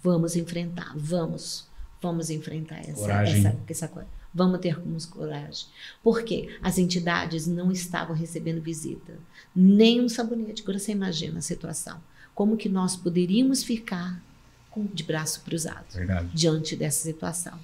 vamos 0.02 0.36
enfrentar, 0.36 0.92
vamos, 0.96 1.66
vamos 2.00 2.30
enfrentar 2.30 2.78
essa, 2.80 2.94
Coragem. 2.94 3.46
essa, 3.46 3.58
essa 3.68 3.88
coisa. 3.88 4.08
Vamos 4.34 4.60
ter 4.60 4.78
com 4.80 4.96
coragem. 5.10 5.66
Por 6.02 6.22
quê? 6.22 6.48
As 6.62 6.78
entidades 6.78 7.46
não 7.46 7.72
estavam 7.72 8.14
recebendo 8.14 8.60
visita, 8.60 9.14
nem 9.56 10.00
um 10.00 10.08
sabonete. 10.08 10.62
Agora 10.62 10.78
você 10.78 10.92
imagina 10.92 11.38
a 11.38 11.42
situação. 11.42 11.98
Como 12.34 12.56
que 12.56 12.68
nós 12.68 12.94
poderíamos 12.94 13.64
ficar 13.64 14.22
com, 14.70 14.84
de 14.86 15.02
braço 15.02 15.42
cruzado 15.44 15.86
Verdade. 15.92 16.28
diante 16.32 16.76
dessa 16.76 17.02
situação? 17.02 17.58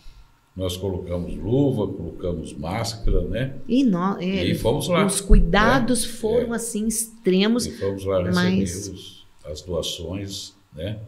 Nós 0.56 0.76
colocamos 0.76 1.34
luva, 1.36 1.86
colocamos 1.92 2.52
máscara, 2.54 3.22
né? 3.22 3.56
E, 3.68 3.84
nós, 3.84 4.18
é, 4.20 4.46
E 4.46 4.54
fomos 4.54 4.88
lá. 4.88 5.04
os 5.04 5.20
cuidados 5.20 6.04
É, 6.04 6.08
foram 6.08 6.52
assim 6.52 6.86
extremos 6.86 7.66
E 7.66 7.72
fomos 7.72 8.04
lá 8.04 8.18
receber 8.22 8.34
Mas- 8.34 8.88
os- 8.88 9.26
as 9.44 9.62
doações, 9.62 10.54
né? 10.72 10.98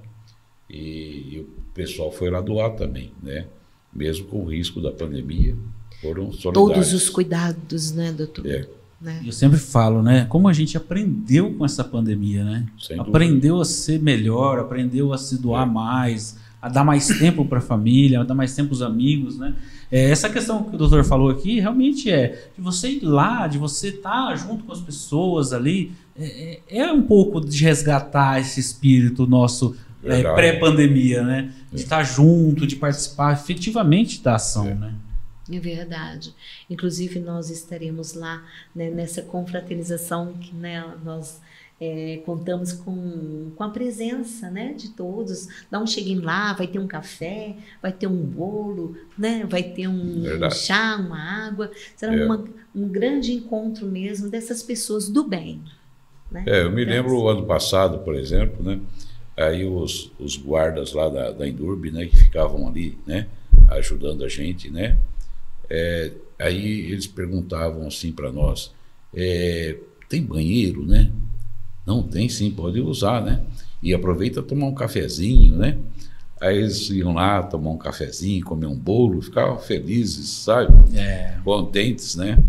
E, 0.69 1.35
e 1.37 1.41
o 1.41 1.45
pessoal 1.75 2.11
foi 2.11 2.29
lá 2.29 2.41
doar 2.41 2.75
também, 2.77 3.13
né? 3.23 3.47
Mesmo 3.97 4.27
com 4.27 4.43
o 4.43 4.45
risco 4.51 4.81
da 4.81 4.91
pandemia, 4.93 5.55
foram 6.03 6.31
solidários. 6.33 6.53
todos 6.75 6.93
os 6.93 7.09
cuidados, 7.09 7.93
né, 7.93 8.13
doutor? 8.13 8.47
É, 8.47 8.67
Né? 9.01 9.23
Eu 9.27 9.33
sempre 9.33 9.59
falo, 9.59 10.03
né? 10.03 10.25
Como 10.29 10.49
a 10.49 10.53
gente 10.55 10.75
aprendeu 10.77 11.53
com 11.55 11.65
essa 11.67 11.85
pandemia, 11.85 12.43
né? 12.45 12.67
sem 12.81 12.97
dúvida. 12.97 13.17
aprendeu 13.17 13.61
a 13.61 13.65
ser 13.65 14.01
melhor, 14.01 14.59
aprendeu 14.59 15.13
a 15.13 15.19
se 15.19 15.37
doar 15.41 15.67
É. 15.69 15.71
mais, 15.71 16.39
a 16.63 16.69
dar 16.71 16.83
mais 16.83 17.07
tempo 17.19 17.45
para 17.45 17.59
a 17.59 17.63
família, 17.63 18.21
a 18.21 18.25
dar 18.25 18.35
mais 18.35 18.55
tempo 18.55 18.71
aos 18.71 18.81
amigos, 18.83 19.39
né? 19.39 19.55
É, 19.93 20.11
essa 20.11 20.29
questão 20.31 20.65
que 20.65 20.75
o 20.75 20.79
doutor 20.79 21.05
falou 21.05 21.29
aqui 21.31 21.61
realmente 21.61 22.11
é 22.11 22.49
de 22.57 22.61
você 22.63 22.89
ir 22.91 23.05
lá, 23.05 23.47
de 23.47 23.59
você 23.59 23.89
estar 23.89 24.35
junto 24.37 24.65
com 24.65 24.73
as 24.73 24.81
pessoas 24.81 25.53
ali, 25.53 25.93
é, 26.19 26.61
é- 26.73 26.79
é 26.79 26.93
um 26.93 27.03
pouco 27.03 27.41
de 27.41 27.63
resgatar 27.63 28.41
esse 28.41 28.59
espírito 28.59 29.27
nosso 29.27 29.77
é, 30.05 30.23
pré-pandemia, 30.35 31.23
né? 31.23 31.53
De 31.73 31.81
É. 31.81 31.83
estar 31.85 32.03
junto, 32.03 32.67
de 32.67 32.77
participar 32.77 33.33
efetivamente 33.33 34.23
da 34.23 34.37
ação, 34.37 34.69
É. 34.69 34.75
né? 34.75 34.95
É 35.51 35.61
verdade. 35.61 36.35
Inclusive, 36.69 37.21
nós 37.21 37.51
estaremos 37.51 38.15
lá 38.15 38.43
né, 38.75 38.91
nessa 38.91 39.23
confraternização 39.23 40.33
que 40.35 40.53
né, 40.55 40.85
nós 41.05 41.41
é, 41.81 42.21
contamos 42.25 42.73
com, 42.73 43.53
com 43.55 43.63
a 43.63 43.69
presença 43.69 44.51
né, 44.51 44.73
de 44.73 44.89
todos. 44.89 45.47
Dá 45.71 45.79
um 45.79 45.87
cheguem 45.87 46.19
lá, 46.21 46.53
vai 46.55 46.67
ter 46.67 46.79
um 46.79 46.87
café, 46.87 47.55
vai 47.83 47.93
ter 47.93 48.07
um 48.07 48.17
bolo, 48.17 48.97
né, 49.17 49.47
vai 49.49 49.63
ter 49.63 49.87
um, 49.87 50.25
um 50.25 50.51
chá, 50.51 50.97
uma 50.97 51.19
água. 51.47 51.71
Será 51.95 52.15
É. 52.17 52.25
uma- 52.25 52.43
um 52.75 52.89
grande 52.89 53.33
encontro 53.33 53.87
mesmo 53.87 54.29
dessas 54.31 54.63
pessoas 54.63 55.09
do 55.09 55.23
bem. 55.29 55.61
né? 56.31 56.43
É, 56.47 56.63
eu 56.65 56.73
me 56.73 56.85
lembro 56.85 57.17
o 57.17 57.29
ano 57.29 57.45
passado, 57.47 57.99
por 58.01 58.15
exemplo, 58.17 58.65
né? 58.65 58.81
Aí 59.37 59.65
os, 59.67 60.11
os 60.19 60.37
guardas 60.37 60.93
lá 60.93 61.09
da, 61.09 61.31
da 61.31 61.47
Indurb, 61.47 61.91
né? 61.91 62.07
Que 62.07 62.17
ficavam 62.17 62.67
ali, 62.67 62.97
né? 63.07 63.27
Ajudando 63.69 64.25
a 64.25 64.29
gente, 64.29 64.71
né? 64.71 64.97
É, 65.69 66.13
aí 66.39 66.91
eles 66.93 67.07
perguntavam 67.07 67.87
assim 67.87 68.13
para 68.13 68.31
nós, 68.33 68.73
é, 69.15 69.77
tem 70.09 70.23
banheiro, 70.23 70.87
né? 70.87 71.11
Não, 71.85 72.03
tem 72.03 72.29
sim, 72.29 72.51
pode 72.51 72.81
usar, 72.81 73.23
né? 73.23 73.45
E 73.83 73.93
aproveita 73.93 74.43
tomar 74.43 74.67
um 74.67 74.75
cafezinho, 74.75 75.57
né? 75.57 75.79
Aí 76.41 76.59
eles 76.59 76.91
iam 76.91 77.15
lá 77.15 77.43
tomar 77.43 77.71
um 77.71 77.79
cafezinho, 77.79 78.45
comer 78.45 78.67
um 78.67 78.77
bolo, 78.77 79.23
ficavam 79.23 79.59
felizes, 79.59 80.29
sabe? 80.29 80.73
É. 80.99 81.39
Contentes, 81.45 82.17
né? 82.17 82.43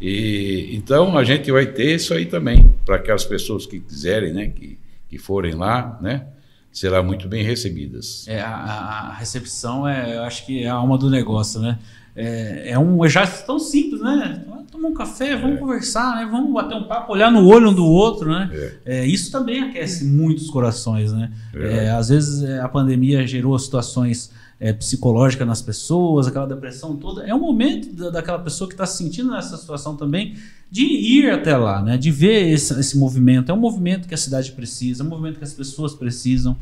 E 0.00 0.70
então 0.72 1.16
a 1.16 1.24
gente 1.24 1.50
vai 1.52 1.66
ter 1.66 1.94
isso 1.94 2.14
aí 2.14 2.26
também 2.26 2.74
para 2.86 2.96
aquelas 2.96 3.24
pessoas 3.24 3.66
que 3.66 3.80
quiserem, 3.80 4.32
né? 4.32 4.48
Que, 4.48 4.78
que 5.10 5.18
forem 5.18 5.54
lá, 5.54 5.98
né? 6.00 6.26
Serão 6.72 7.02
muito 7.02 7.28
bem 7.28 7.42
recebidas. 7.44 8.26
É, 8.28 8.40
a, 8.40 8.48
a 8.54 9.12
recepção 9.14 9.86
é, 9.88 10.16
eu 10.16 10.22
acho 10.22 10.46
que 10.46 10.62
é 10.62 10.68
a 10.68 10.74
alma 10.74 10.96
do 10.96 11.10
negócio, 11.10 11.60
né? 11.60 11.78
É, 12.14 12.70
é 12.70 12.78
um 12.78 13.06
já 13.08 13.26
tão 13.26 13.58
simples, 13.58 14.00
né? 14.00 14.44
Vamos 14.48 14.70
tomar 14.70 14.88
um 14.88 14.94
café, 14.94 15.36
vamos 15.36 15.56
É. 15.56 15.58
conversar, 15.58 16.16
né? 16.16 16.28
Vamos 16.30 16.52
bater 16.52 16.76
um 16.76 16.84
papo, 16.84 17.12
olhar 17.12 17.30
no 17.30 17.44
olho 17.44 17.70
um 17.70 17.74
do 17.74 17.84
outro, 17.84 18.30
né? 18.30 18.48
É. 18.52 19.00
É, 19.00 19.06
isso 19.06 19.32
também 19.32 19.62
aquece 19.64 20.04
muitos 20.04 20.48
corações, 20.48 21.12
né? 21.12 21.30
É, 21.54 21.90
às 21.90 22.08
vezes 22.08 22.42
é, 22.44 22.60
a 22.60 22.68
pandemia 22.68 23.26
gerou 23.26 23.58
situações 23.58 24.30
é, 24.60 24.74
psicológicas 24.74 25.46
nas 25.48 25.62
pessoas, 25.62 26.26
aquela 26.26 26.46
depressão 26.46 26.94
toda. 26.94 27.26
É 27.26 27.34
um 27.34 27.40
momento 27.40 27.92
da, 27.94 28.10
daquela 28.10 28.38
pessoa 28.38 28.68
que 28.68 28.74
está 28.74 28.84
se 28.84 28.98
sentindo 28.98 29.30
nessa 29.30 29.56
situação 29.56 29.96
também 29.96 30.36
de 30.70 30.84
ir 30.84 31.30
até 31.30 31.56
lá, 31.56 31.82
né? 31.82 31.96
De 31.96 32.10
ver 32.10 32.52
esse, 32.52 32.78
esse 32.78 32.98
movimento. 32.98 33.50
É 33.50 33.54
um 33.54 33.58
movimento 33.58 34.06
que 34.06 34.14
a 34.14 34.18
cidade 34.18 34.52
precisa, 34.52 35.02
é 35.02 35.06
um 35.06 35.08
movimento 35.08 35.38
que 35.38 35.44
as 35.44 35.54
pessoas 35.54 35.94
precisam. 35.94 36.56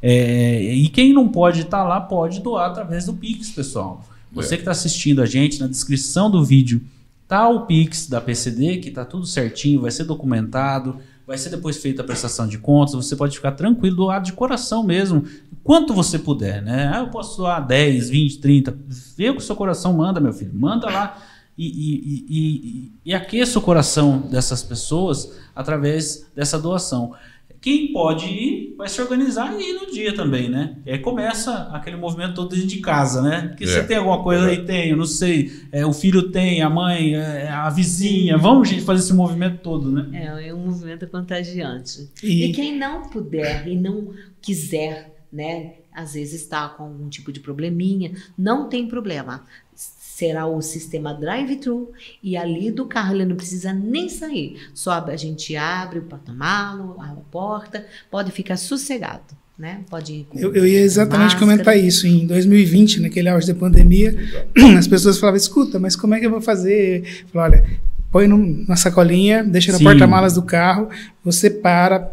É, 0.00 0.62
e 0.72 0.88
quem 0.88 1.12
não 1.12 1.28
pode 1.28 1.62
estar 1.62 1.82
lá 1.82 2.00
pode 2.00 2.40
doar 2.40 2.70
através 2.70 3.06
do 3.06 3.12
Pix, 3.12 3.50
pessoal. 3.50 4.04
Você 4.32 4.54
É. 4.54 4.56
que 4.56 4.62
está 4.62 4.70
assistindo 4.70 5.20
a 5.20 5.26
gente, 5.26 5.60
na 5.60 5.66
descrição 5.66 6.30
do 6.30 6.44
vídeo 6.44 6.80
tá 7.26 7.48
o 7.48 7.64
Pix 7.66 8.08
da 8.08 8.20
PCD, 8.20 8.78
que 8.78 8.90
tá 8.90 9.04
tudo 9.04 9.24
certinho, 9.24 9.82
vai 9.82 9.90
ser 9.92 10.02
documentado, 10.02 10.96
vai 11.30 11.38
ser 11.38 11.50
depois 11.50 11.76
feita 11.76 12.02
a 12.02 12.04
prestação 12.04 12.48
de 12.48 12.58
contas, 12.58 12.92
você 12.92 13.14
pode 13.14 13.36
ficar 13.36 13.52
tranquilo, 13.52 13.94
doar 13.94 14.20
de 14.20 14.32
coração 14.32 14.82
mesmo, 14.82 15.24
quanto 15.62 15.94
você 15.94 16.18
puder, 16.18 16.60
né? 16.60 16.90
Ah, 16.92 16.98
eu 17.02 17.06
posso 17.06 17.36
doar 17.36 17.64
10, 17.64 18.10
20, 18.10 18.38
30, 18.38 18.76
vê 19.16 19.30
o 19.30 19.34
que 19.34 19.38
o 19.38 19.40
seu 19.40 19.54
coração 19.54 19.92
manda, 19.92 20.18
meu 20.18 20.32
filho, 20.32 20.50
manda 20.52 20.90
lá 20.90 21.22
e, 21.56 21.68
e, 21.68 21.94
e, 21.94 22.26
e, 22.28 22.92
e 23.04 23.14
aqueça 23.14 23.60
o 23.60 23.62
coração 23.62 24.22
dessas 24.22 24.64
pessoas 24.64 25.32
através 25.54 26.26
dessa 26.34 26.58
doação. 26.58 27.14
Quem 27.60 27.92
pode 27.92 28.26
ir, 28.26 28.59
vai 28.80 28.88
se 28.88 29.00
organizar 29.00 29.54
e 29.58 29.70
ir 29.70 29.74
no 29.74 29.90
dia 29.92 30.14
também, 30.14 30.48
né? 30.48 30.76
E 30.84 30.90
aí 30.92 30.98
começa 30.98 31.68
aquele 31.72 31.96
movimento 31.96 32.34
todo 32.34 32.48
dentro 32.50 32.66
de 32.66 32.78
casa, 32.80 33.20
né? 33.22 33.48
Porque 33.48 33.64
É. 33.64 33.66
você 33.66 33.84
tem 33.84 33.96
alguma 33.98 34.22
coisa 34.22 34.46
aí, 34.46 34.64
tenho, 34.64 34.96
não 34.96 35.04
sei, 35.04 35.52
é, 35.70 35.84
o 35.86 35.92
filho 35.92 36.30
tem, 36.30 36.62
a 36.62 36.68
mãe, 36.70 37.14
é, 37.14 37.48
a 37.48 37.68
vizinha, 37.70 38.36
vamos, 38.38 38.68
gente, 38.68 38.82
fazer 38.82 39.04
esse 39.04 39.12
movimento 39.14 39.58
todo, 39.62 39.90
né? 39.92 40.08
É, 40.12 40.48
é 40.48 40.54
um 40.54 40.66
movimento 40.66 41.06
contagiante. 41.08 42.10
E- 42.22 42.46
E, 42.46 42.52
quem 42.52 42.78
não 42.78 43.08
puder 43.08 43.68
e 43.68 43.76
não 43.76 44.12
quiser, 44.40 45.14
né, 45.32 45.74
às 45.92 46.14
vezes 46.14 46.40
está 46.42 46.68
com 46.70 46.84
algum 46.84 47.08
tipo 47.08 47.30
de 47.32 47.40
probleminha, 47.40 48.12
não 48.38 48.68
tem 48.68 48.86
problema. 48.88 49.44
Será 50.20 50.46
o 50.46 50.60
sistema 50.60 51.14
drive-thru 51.14 51.92
e 52.22 52.36
ali 52.36 52.70
do 52.70 52.84
carro 52.84 53.14
ele 53.14 53.24
não 53.24 53.36
precisa 53.36 53.72
nem 53.72 54.06
sair. 54.10 54.68
Só 54.74 54.92
a 54.92 55.16
gente 55.16 55.56
abre 55.56 55.98
o 55.98 56.02
porta-malo, 56.02 56.96
a 57.00 57.06
porta, 57.30 57.86
pode 58.10 58.30
ficar 58.30 58.58
sossegado, 58.58 59.34
né? 59.58 59.80
Pode 59.88 60.12
ir 60.12 60.26
com 60.28 60.38
Eu, 60.38 60.54
eu 60.54 60.66
ia 60.66 60.80
exatamente 60.80 61.32
máscara. 61.32 61.46
comentar 61.46 61.78
isso. 61.78 62.06
Em 62.06 62.26
2020, 62.26 63.00
naquele 63.00 63.30
auge 63.30 63.46
da 63.46 63.58
pandemia, 63.58 64.14
as 64.76 64.86
pessoas 64.86 65.16
falavam: 65.16 65.38
escuta, 65.38 65.78
mas 65.78 65.96
como 65.96 66.14
é 66.14 66.20
que 66.20 66.26
eu 66.26 66.30
vou 66.30 66.42
fazer? 66.42 67.22
Eu 67.22 67.28
falava, 67.32 67.54
olha, 67.54 67.80
põe 68.12 68.28
numa 68.28 68.76
sacolinha, 68.76 69.42
deixa 69.42 69.72
no 69.72 69.78
Sim. 69.78 69.84
porta-malas 69.84 70.34
do 70.34 70.42
carro, 70.42 70.90
você 71.24 71.48
para, 71.48 72.12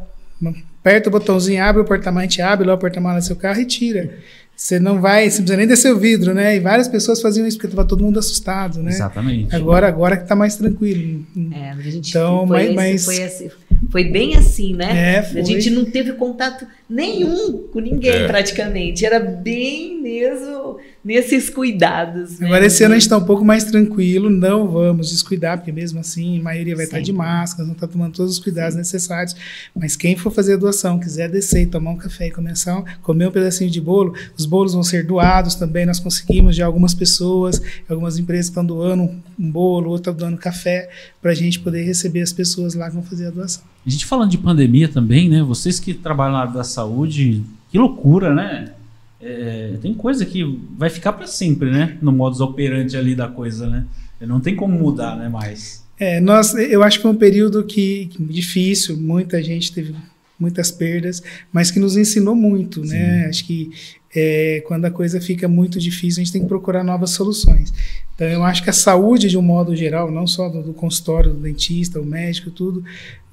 aperta 0.80 1.10
o 1.10 1.12
botãozinho, 1.12 1.62
abre 1.62 1.82
o 1.82 1.86
porta-malas, 1.86 2.24
a 2.24 2.30
gente 2.30 2.42
abre 2.42 2.66
lá 2.66 2.74
o 2.74 2.78
porta-malas 2.78 3.26
do 3.26 3.28
seu 3.28 3.36
carro 3.36 3.60
e 3.60 3.66
tira. 3.66 4.18
Você 4.60 4.80
não 4.80 5.00
vai, 5.00 5.30
você 5.30 5.38
não 5.38 5.44
precisa 5.44 5.58
nem 5.58 5.68
descer 5.68 5.94
o 5.94 6.00
vidro, 6.00 6.34
né? 6.34 6.56
E 6.56 6.60
várias 6.60 6.88
pessoas 6.88 7.22
faziam 7.22 7.46
isso 7.46 7.58
porque 7.58 7.68
estava 7.68 7.88
todo 7.88 8.04
mundo 8.04 8.18
assustado, 8.18 8.82
né? 8.82 8.90
Exatamente. 8.90 9.56
Agora, 9.56 9.88
agora 9.88 10.18
que 10.18 10.24
está 10.24 10.36
mais 10.36 10.56
tranquilo. 10.56 11.24
É, 11.54 11.70
a 11.70 11.76
gente 11.82 12.10
Então, 12.10 12.48
foi, 12.48 12.74
mas- 12.74 12.96
esse- 12.96 13.06
mas- 13.06 13.06
foi, 13.06 13.24
assim- 13.24 13.52
foi 13.92 14.04
bem 14.06 14.36
assim, 14.36 14.74
né? 14.76 15.14
É, 15.14 15.20
A 15.20 15.24
foi. 15.24 15.46
gente 15.46 15.70
não 15.70 15.86
teve 15.86 16.14
contato 16.14 16.66
nenhum 16.90 17.68
com 17.72 17.80
ninguém 17.80 18.12
É. 18.12 18.28
praticamente. 18.28 19.06
Era 19.06 19.20
bem 19.20 20.02
mesmo 20.02 20.78
nesses 21.04 21.50
cuidados. 21.50 22.40
né? 22.40 22.48
Agora, 22.48 22.66
esse 22.66 22.84
ano 22.84 22.94
a 22.94 22.98
gente 22.98 23.04
está 23.04 23.18
um 23.18 23.24
pouco 23.26 23.44
mais 23.44 23.64
tranquilo, 23.66 24.30
não 24.30 24.68
vamos 24.68 25.10
descuidar, 25.10 25.58
porque 25.58 25.72
mesmo 25.72 26.00
assim 26.00 26.40
a 26.40 26.44
maioria 26.44 26.76
vai 26.76 26.86
estar 26.86 27.00
de 27.00 27.08
Sempre. 27.08 27.18
máscara, 27.18 27.66
não 27.66 27.74
está 27.74 27.88
tomando 27.88 28.14
todos 28.14 28.34
os 28.34 28.40
cuidados 28.40 28.76
necessários. 28.76 29.36
Mas 29.76 29.96
quem 29.96 30.16
for 30.16 30.32
fazer 30.32 30.54
a 30.54 30.58
doação, 30.58 31.00
quiser 31.00 31.30
descer 31.30 31.62
e 31.62 31.66
tomar 31.66 31.92
um 31.92 31.98
café 31.98 32.28
e 32.28 32.32
começar 32.32 32.78
a 32.78 32.84
comer 33.02 33.28
um 33.28 33.32
pedacinho 33.32 33.70
de 33.70 33.82
bolo, 33.82 34.14
os 34.38 34.46
bolos 34.46 34.74
vão 34.74 34.84
ser 34.84 35.04
doados 35.06 35.56
também. 35.56 35.86
Nós 35.86 36.00
conseguimos 36.00 36.56
de 36.56 36.62
algumas 36.64 36.94
pessoas, 36.94 37.62
algumas 37.90 38.18
empresas 38.18 38.48
estão 38.48 38.66
doando 38.66 39.04
um, 39.04 39.22
um 39.40 39.52
bolo, 39.52 39.90
outras 39.92 40.14
estão 40.14 40.28
doando 40.30 40.42
café, 40.42 40.90
para 41.22 41.32
a 41.32 41.36
gente 41.36 41.60
poder 41.60 41.84
receber 41.84 42.22
as 42.22 42.34
pessoas 42.34 42.74
lá 42.76 42.88
que 42.90 42.96
vão 42.96 43.04
fazer 43.04 43.28
a 43.28 43.32
doação. 43.32 43.64
A 43.88 43.90
gente 43.90 44.06
falando 44.06 44.30
de 44.30 44.38
pandemia 44.38 44.90
também, 44.90 45.30
né? 45.30 45.42
Vocês 45.42 45.80
que 45.80 45.94
trabalham 45.94 46.34
na 46.34 46.40
área 46.42 46.52
da 46.52 46.64
saúde, 46.66 47.42
que 47.72 47.78
loucura, 47.78 48.36
né? 48.36 48.74
É, 49.22 49.76
tem 49.82 49.94
coisa 49.94 50.26
que 50.26 50.44
vai 50.78 50.90
ficar 50.90 51.14
para 51.14 51.26
sempre, 51.26 51.72
né? 51.72 51.98
No 52.02 52.12
modus 52.12 52.42
operandi 52.42 52.98
ali 52.98 53.16
da 53.16 53.30
coisa, 53.30 53.66
né? 53.66 53.86
Não 54.20 54.42
tem 54.42 54.58
como 54.58 54.78
mudar, 54.78 55.16
né? 55.16 55.30
Mais. 55.30 55.86
É, 55.98 56.20
nós, 56.20 56.54
eu 56.54 56.84
acho 56.84 56.98
que 56.98 57.04
foi 57.04 57.12
um 57.12 57.16
período 57.16 57.64
que, 57.64 58.08
que 58.08 58.22
difícil, 58.26 58.98
muita 58.98 59.42
gente 59.42 59.72
teve 59.72 59.96
muitas 60.38 60.70
perdas, 60.70 61.24
mas 61.52 61.72
que 61.72 61.80
nos 61.80 61.96
ensinou 61.96 62.36
muito, 62.36 62.84
né? 62.84 63.26
Acho 63.28 63.46
que 63.46 63.72
é, 64.16 64.64
quando 64.66 64.86
a 64.86 64.92
coisa 64.92 65.20
fica 65.20 65.48
muito 65.48 65.80
difícil, 65.80 66.22
a 66.22 66.24
gente 66.24 66.34
tem 66.34 66.42
que 66.42 66.48
procurar 66.48 66.84
novas 66.84 67.12
soluções. 67.12 67.74
Então, 68.16 68.28
eu 68.28 68.44
acho 68.44 68.64
que 68.64 68.70
a 68.70 68.74
saúde, 68.74 69.30
de 69.30 69.38
um 69.38 69.42
modo 69.42 69.76
geral, 69.76 70.10
não 70.12 70.26
só 70.26 70.50
do, 70.50 70.64
do 70.64 70.74
consultório, 70.74 71.34
do 71.34 71.40
dentista, 71.40 72.02
o 72.02 72.06
médico, 72.06 72.50
tudo, 72.50 72.84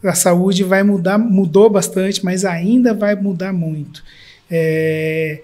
a 0.02 0.14
saúde 0.14 0.62
vai 0.62 0.82
mudar, 0.82 1.18
mudou 1.18 1.70
bastante, 1.70 2.24
mas 2.24 2.44
ainda 2.44 2.92
vai 2.92 3.14
mudar 3.14 3.52
muito. 3.52 4.04
É, 4.50 5.40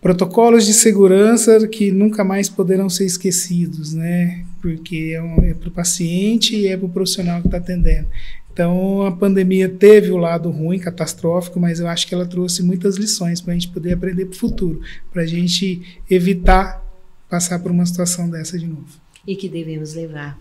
protocolos 0.00 0.66
de 0.66 0.72
segurança 0.72 1.68
que 1.68 1.92
nunca 1.92 2.24
mais 2.24 2.48
poderão 2.48 2.88
ser 2.88 3.04
esquecidos, 3.04 3.92
né? 3.92 4.44
Porque 4.60 5.12
é, 5.14 5.22
um, 5.22 5.36
é 5.44 5.54
para 5.54 5.68
o 5.68 5.72
paciente 5.72 6.56
e 6.56 6.66
é 6.66 6.76
para 6.76 6.86
o 6.86 6.88
profissional 6.88 7.40
que 7.40 7.48
está 7.48 7.58
atendendo. 7.58 8.08
Então, 8.52 9.02
a 9.02 9.10
pandemia 9.12 9.68
teve 9.68 10.10
o 10.10 10.16
lado 10.18 10.50
ruim, 10.50 10.78
catastrófico, 10.78 11.58
mas 11.58 11.80
eu 11.80 11.88
acho 11.88 12.06
que 12.06 12.14
ela 12.14 12.26
trouxe 12.26 12.62
muitas 12.62 12.96
lições 12.96 13.40
para 13.40 13.52
a 13.52 13.54
gente 13.54 13.68
poder 13.68 13.94
aprender 13.94 14.26
para 14.26 14.34
o 14.34 14.38
futuro, 14.38 14.80
para 15.10 15.22
a 15.22 15.26
gente 15.26 16.00
evitar 16.10 16.82
passar 17.30 17.58
por 17.60 17.70
uma 17.70 17.86
situação 17.86 18.28
dessa 18.28 18.58
de 18.58 18.66
novo. 18.66 19.00
E 19.26 19.34
que 19.34 19.48
devemos 19.48 19.94
levar 19.94 20.38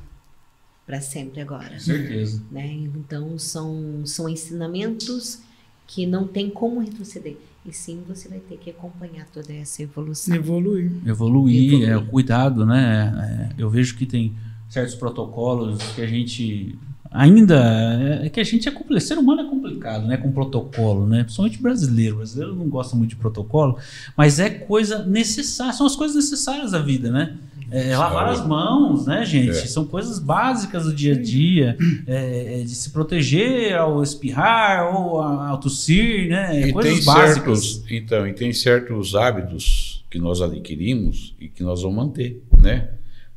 para 0.86 1.00
sempre 1.00 1.40
agora. 1.40 1.76
Com 1.76 1.80
certeza. 1.80 2.44
né? 2.52 2.68
Então 2.74 3.40
são, 3.40 4.02
são 4.06 4.28
ensinamentos 4.28 5.40
que 5.88 6.06
não 6.06 6.28
tem 6.28 6.50
como 6.50 6.82
retroceder. 6.82 7.38
E 7.66 7.72
sim 7.72 8.02
você 8.06 8.28
vai 8.28 8.40
ter 8.40 8.58
que 8.58 8.72
acompanhar 8.72 9.26
toda 9.32 9.54
essa 9.54 9.84
evolução. 9.84 10.36
Evoluir. 10.36 10.92
Evoluir, 11.06 11.68
Evoluir. 11.68 11.90
é 11.90 11.96
o 11.96 12.06
cuidado, 12.08 12.66
né? 12.66 13.52
É, 13.58 13.62
eu 13.62 13.70
vejo 13.70 13.96
que 13.96 14.06
tem 14.06 14.36
certos 14.68 14.96
protocolos 14.96 15.82
que 15.94 16.02
a 16.02 16.08
gente 16.08 16.78
ainda 17.12 18.22
é 18.24 18.30
que 18.30 18.40
a 18.40 18.44
gente 18.44 18.68
é 18.70 18.72
complicado, 18.72 19.02
ser 19.02 19.18
humano 19.18 19.42
é 19.42 19.46
complicado, 19.46 20.08
né, 20.08 20.16
com 20.16 20.32
protocolo, 20.32 21.06
né? 21.06 21.24
Principalmente 21.24 21.62
brasileiro, 21.62 22.16
o 22.16 22.18
brasileiro 22.20 22.56
não 22.56 22.70
gosta 22.70 22.96
muito 22.96 23.10
de 23.10 23.16
protocolo, 23.18 23.78
mas 24.16 24.40
é 24.40 24.50
coisa 24.50 25.06
necessária, 25.06 25.74
são 25.74 25.86
as 25.86 25.96
coisas 25.96 26.16
necessárias 26.16 26.72
da 26.72 26.80
vida, 26.80 27.12
né? 27.12 27.36
É, 27.70 27.96
lavar 27.96 28.28
as 28.28 28.46
mãos, 28.46 29.06
né, 29.06 29.24
gente? 29.24 29.52
É. 29.52 29.54
São 29.54 29.86
coisas 29.86 30.20
básicas 30.20 30.84
do 30.86 30.94
dia 30.94 31.14
a 31.14 31.22
dia, 31.22 31.78
é, 32.06 32.60
é, 32.60 32.64
de 32.64 32.76
se 32.76 32.90
proteger 32.90 33.76
ao 33.76 34.04
espirrar 34.04 34.94
ou 34.94 35.22
ao 35.22 35.58
tossir, 35.58 36.30
né? 36.30 36.68
E 36.68 36.74
coisas 36.74 36.96
tem 36.96 37.06
básicas. 37.06 37.66
certos, 37.66 37.92
então, 37.92 38.28
e 38.28 38.34
tem 38.34 38.52
certos 38.52 39.16
hábitos 39.16 40.04
que 40.10 40.20
nós 40.20 40.42
adquirimos 40.42 41.34
e 41.40 41.48
que 41.48 41.64
nós 41.64 41.82
vamos 41.82 41.96
manter, 41.96 42.44
né? 42.58 42.90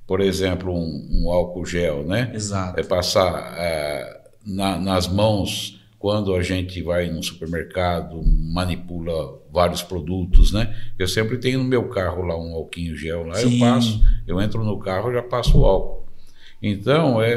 Por 0.07 0.21
exemplo, 0.21 0.73
um, 0.73 1.09
um 1.25 1.31
álcool 1.31 1.65
gel, 1.65 2.05
né? 2.05 2.31
Exato. 2.35 2.79
É 2.79 2.83
passar 2.83 3.55
eh, 3.59 4.21
na- 4.45 4.79
nas 4.79 5.09
mãos 5.09 5.81
quando 5.99 6.35
a 6.35 6.43
gente 6.43 6.83
vai 6.83 7.09
no 7.11 7.23
supermercado, 7.23 8.21
manipula 8.23 9.41
vários 9.51 9.83
produtos, 9.83 10.53
né? 10.53 10.77
Eu 10.99 11.09
sempre 11.09 11.39
tenho 11.39 11.61
no 11.61 11.65
meu 11.65 11.89
carro 11.89 12.23
lá 12.23 12.37
um 12.39 12.53
alquinho 12.55 12.95
gel 12.95 13.27
lá, 13.27 13.37
Sim. 13.37 13.55
eu 13.55 13.67
passo, 13.67 14.01
eu 14.27 14.39
entro 14.41 14.63
no 14.63 14.79
carro 14.79 15.11
já 15.11 15.23
passo 15.23 15.59
o 15.61 15.65
álcool. 15.65 16.05
Então, 16.63 17.23
é, 17.23 17.33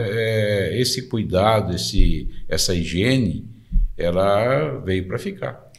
é, 0.74 0.82
esse 0.82 1.08
cuidado, 1.08 1.74
esse, 1.74 2.30
essa 2.50 2.74
higiene, 2.76 3.46
ela 3.98 4.80
veio 4.86 5.08
para 5.08 5.18
ficar, 5.18 5.72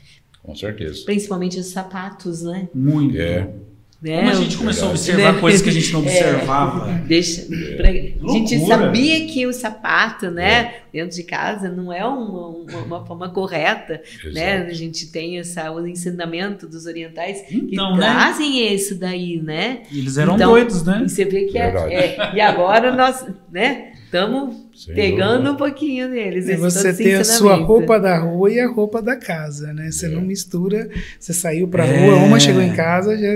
com 0.43 0.55
certeza. 0.55 1.05
Principalmente 1.05 1.59
os 1.59 1.67
sapatos, 1.67 2.43
né? 2.43 2.69
Muito. 2.75 3.19
É. 3.21 3.53
Né? 4.01 4.19
Como 4.19 4.31
a 4.31 4.35
gente 4.35 4.57
começou 4.57 4.87
a 4.87 4.91
observar 4.93 5.33
Né? 5.35 5.41
coisas 5.41 5.61
que 5.61 5.69
a 5.69 5.73
gente 5.73 5.93
não 5.93 6.01
É. 6.01 6.03
observava. 6.05 6.87
Deixa, 7.05 7.43
pra- 7.77 7.89
a 7.89 7.93
gente 7.93 8.57
Loucura. 8.57 8.77
sabia 8.79 9.27
que 9.27 9.45
o 9.45 9.53
sapato, 9.53 10.31
né, 10.31 10.75
dentro 10.93 11.17
de 11.17 11.25
casa 11.25 11.69
não 11.69 11.93
é 11.93 12.05
uma, 12.05 12.49
uma, 12.49 12.79
uma 12.85 13.05
forma 13.07 13.29
correta, 13.31 14.01
né? 14.33 14.59
A 14.59 14.73
gente 14.73 15.09
tem 15.11 15.41
essa, 15.41 15.73
o 15.73 15.85
ensinamento 15.85 16.69
dos 16.69 16.87
orientais 16.87 17.43
Então, 17.51 17.95
que 17.95 17.99
né? 17.99 18.07
trazem 18.07 18.73
isso 18.73 18.95
daí, 18.95 19.43
né? 19.43 19.81
Eles 19.93 20.17
eram 20.17 20.37
Então, 20.37 20.53
doidos, 20.53 20.85
né? 20.85 21.03
E 21.05 21.09
você 21.09 21.25
vê 21.25 21.47
que 21.47 21.59
é, 21.59 21.63
é- 21.93 22.37
E 22.37 22.41
agora 22.41 22.95
nós, 22.95 23.27
né, 23.53 23.95
estamos 24.05 24.55
pegando 24.95 25.33
dúvida. 25.33 25.53
um 25.53 25.57
pouquinho 25.57 26.09
neles. 26.09 26.49
É 26.49 26.53
esse 26.53 26.61
você 26.61 26.93
ter 26.95 27.17
a 27.17 27.25
sua 27.25 27.57
roupa 27.57 27.99
da 27.99 28.17
rua 28.17 28.49
e 28.49 28.61
a 28.61 28.69
roupa 28.69 29.03
da 29.03 29.17
casa, 29.17 29.73
né? 29.73 29.91
Você 29.91 30.07
É. 30.07 30.09
não 30.09 30.21
mistura, 30.21 30.89
você 31.19 31.33
saiu 31.33 31.67
pra 31.67 31.85
É. 31.85 32.07
rua, 32.07 32.15
uma 32.19 32.39
chegou 32.39 32.63
em 32.63 32.73
casa, 32.73 33.19
já 33.19 33.35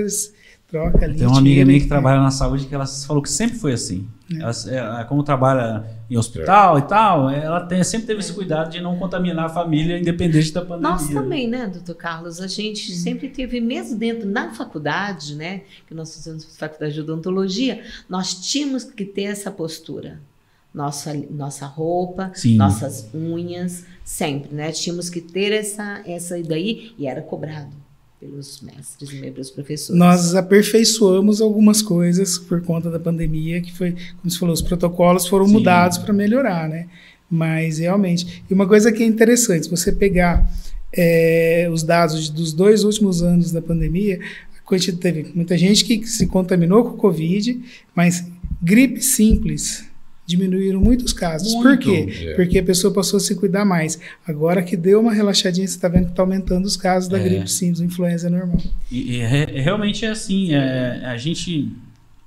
troca 0.73 1.05
ali. 1.05 1.19
Tem 1.19 1.27
uma 1.27 1.37
amiga 1.37 1.63
minha 1.63 1.79
que 1.79 1.87
trabalha 1.87 2.19
na 2.19 2.31
saúde 2.31 2.65
que 2.65 2.73
ela 2.73 2.87
falou 2.87 3.21
que 3.21 3.29
sempre 3.29 3.59
foi 3.59 3.73
assim. 3.73 4.07
É. 4.33 4.75
Ela, 4.75 5.05
como 5.05 5.21
trabalha 5.21 5.85
em 6.09 6.17
hospital 6.17 6.79
e 6.79 6.81
tal, 6.81 7.29
ela 7.29 7.61
tem- 7.61 7.83
sempre 7.83 8.07
teve 8.07 8.21
esse 8.21 8.33
cuidado 8.33 8.71
de 8.71 8.81
não 8.81 8.97
contaminar 8.97 9.45
a 9.45 9.49
família, 9.49 9.99
independente 9.99 10.51
da 10.51 10.61
pandemia. 10.61 10.89
Nós 10.89 11.07
também, 11.09 11.47
né, 11.47 11.67
doutor 11.67 11.93
Carlos? 11.93 12.41
A 12.41 12.47
gente 12.47 12.91
sempre 12.93 13.29
teve, 13.29 13.61
mesmo 13.61 13.95
dentro, 13.99 14.27
na 14.27 14.51
faculdade, 14.51 15.35
né, 15.35 15.61
que 15.87 15.93
nós 15.93 16.15
fizemos 16.15 16.43
faculdade 16.57 16.95
de 16.95 17.01
odontologia, 17.01 17.83
nós 18.09 18.33
tínhamos 18.33 18.83
que 18.83 19.05
ter 19.05 19.25
essa 19.25 19.51
postura. 19.51 20.19
Nossa, 20.73 21.13
nossa 21.29 21.67
roupa, 21.67 22.31
Sim. 22.33 22.55
nossas 22.57 23.07
unhas, 23.13 23.85
sempre, 24.03 24.51
né? 24.51 24.71
Tínhamos 24.71 25.07
que 25.07 25.21
ter 25.21 25.51
essa, 25.51 26.01
essa 26.03 26.41
daí 26.41 26.93
e 26.97 27.05
era 27.05 27.21
cobrado 27.21 27.82
pelos 28.23 28.61
mestres 28.61 29.11
e 29.11 29.31
pelos 29.31 29.51
professores. 29.51 29.99
Nós 29.99 30.33
aperfeiçoamos 30.33 31.41
algumas 31.41 31.81
coisas 31.81 32.37
por 32.37 32.61
conta 32.61 32.89
da 32.89 32.99
pandemia, 32.99 33.61
que 33.61 33.73
foi, 33.73 33.91
como 33.91 34.31
você 34.31 34.39
falou, 34.39 34.53
os 34.53 34.61
protocolos 34.61 35.27
foram 35.27 35.45
Sim. 35.45 35.53
mudados 35.53 35.97
para 35.97 36.13
melhorar, 36.13 36.69
né? 36.69 36.87
Mas 37.29 37.79
realmente. 37.79 38.43
E 38.49 38.53
uma 38.53 38.67
coisa 38.67 38.91
que 38.91 39.03
é 39.03 39.05
interessante, 39.05 39.65
se 39.65 39.69
você 39.69 39.91
pegar 39.91 40.49
é, 40.91 41.67
os 41.71 41.83
dados 41.83 42.29
dos 42.29 42.53
dois 42.53 42.83
últimos 42.83 43.21
anos 43.21 43.51
da 43.51 43.61
pandemia, 43.61 44.19
a 44.57 44.61
quantidade, 44.67 45.01
teve 45.01 45.31
muita 45.35 45.57
gente 45.57 45.83
que 45.83 46.05
se 46.07 46.27
contaminou 46.27 46.83
com 46.83 46.91
o 46.91 46.97
Covid, 46.97 47.59
mas 47.93 48.25
gripe 48.61 49.01
simples. 49.01 49.85
Diminuíram 50.25 50.79
muitos 50.79 51.11
casos. 51.11 51.53
Por 51.53 51.65
Muito. 51.65 51.79
quê? 51.89 52.27
É. 52.27 52.33
Porque 52.35 52.57
a 52.59 52.63
pessoa 52.63 52.93
passou 52.93 53.17
a 53.17 53.19
se 53.19 53.35
cuidar 53.35 53.65
mais. 53.65 53.99
Agora 54.25 54.63
que 54.63 54.77
deu 54.77 55.01
uma 55.01 55.11
relaxadinha, 55.13 55.67
você 55.67 55.75
está 55.75 55.89
vendo 55.89 56.05
que 56.05 56.11
está 56.11 56.23
aumentando 56.23 56.65
os 56.65 56.77
casos 56.77 57.09
da 57.09 57.19
É. 57.19 57.23
gripe 57.23 57.51
simples, 57.51 57.81
influenza 57.81 58.29
normal. 58.29 58.57
E, 58.89 59.17
e 59.17 59.21
re- 59.21 59.51
realmente 59.61 60.05
é 60.05 60.09
assim, 60.09 60.53
é, 60.53 61.01
a 61.05 61.17
gente 61.17 61.69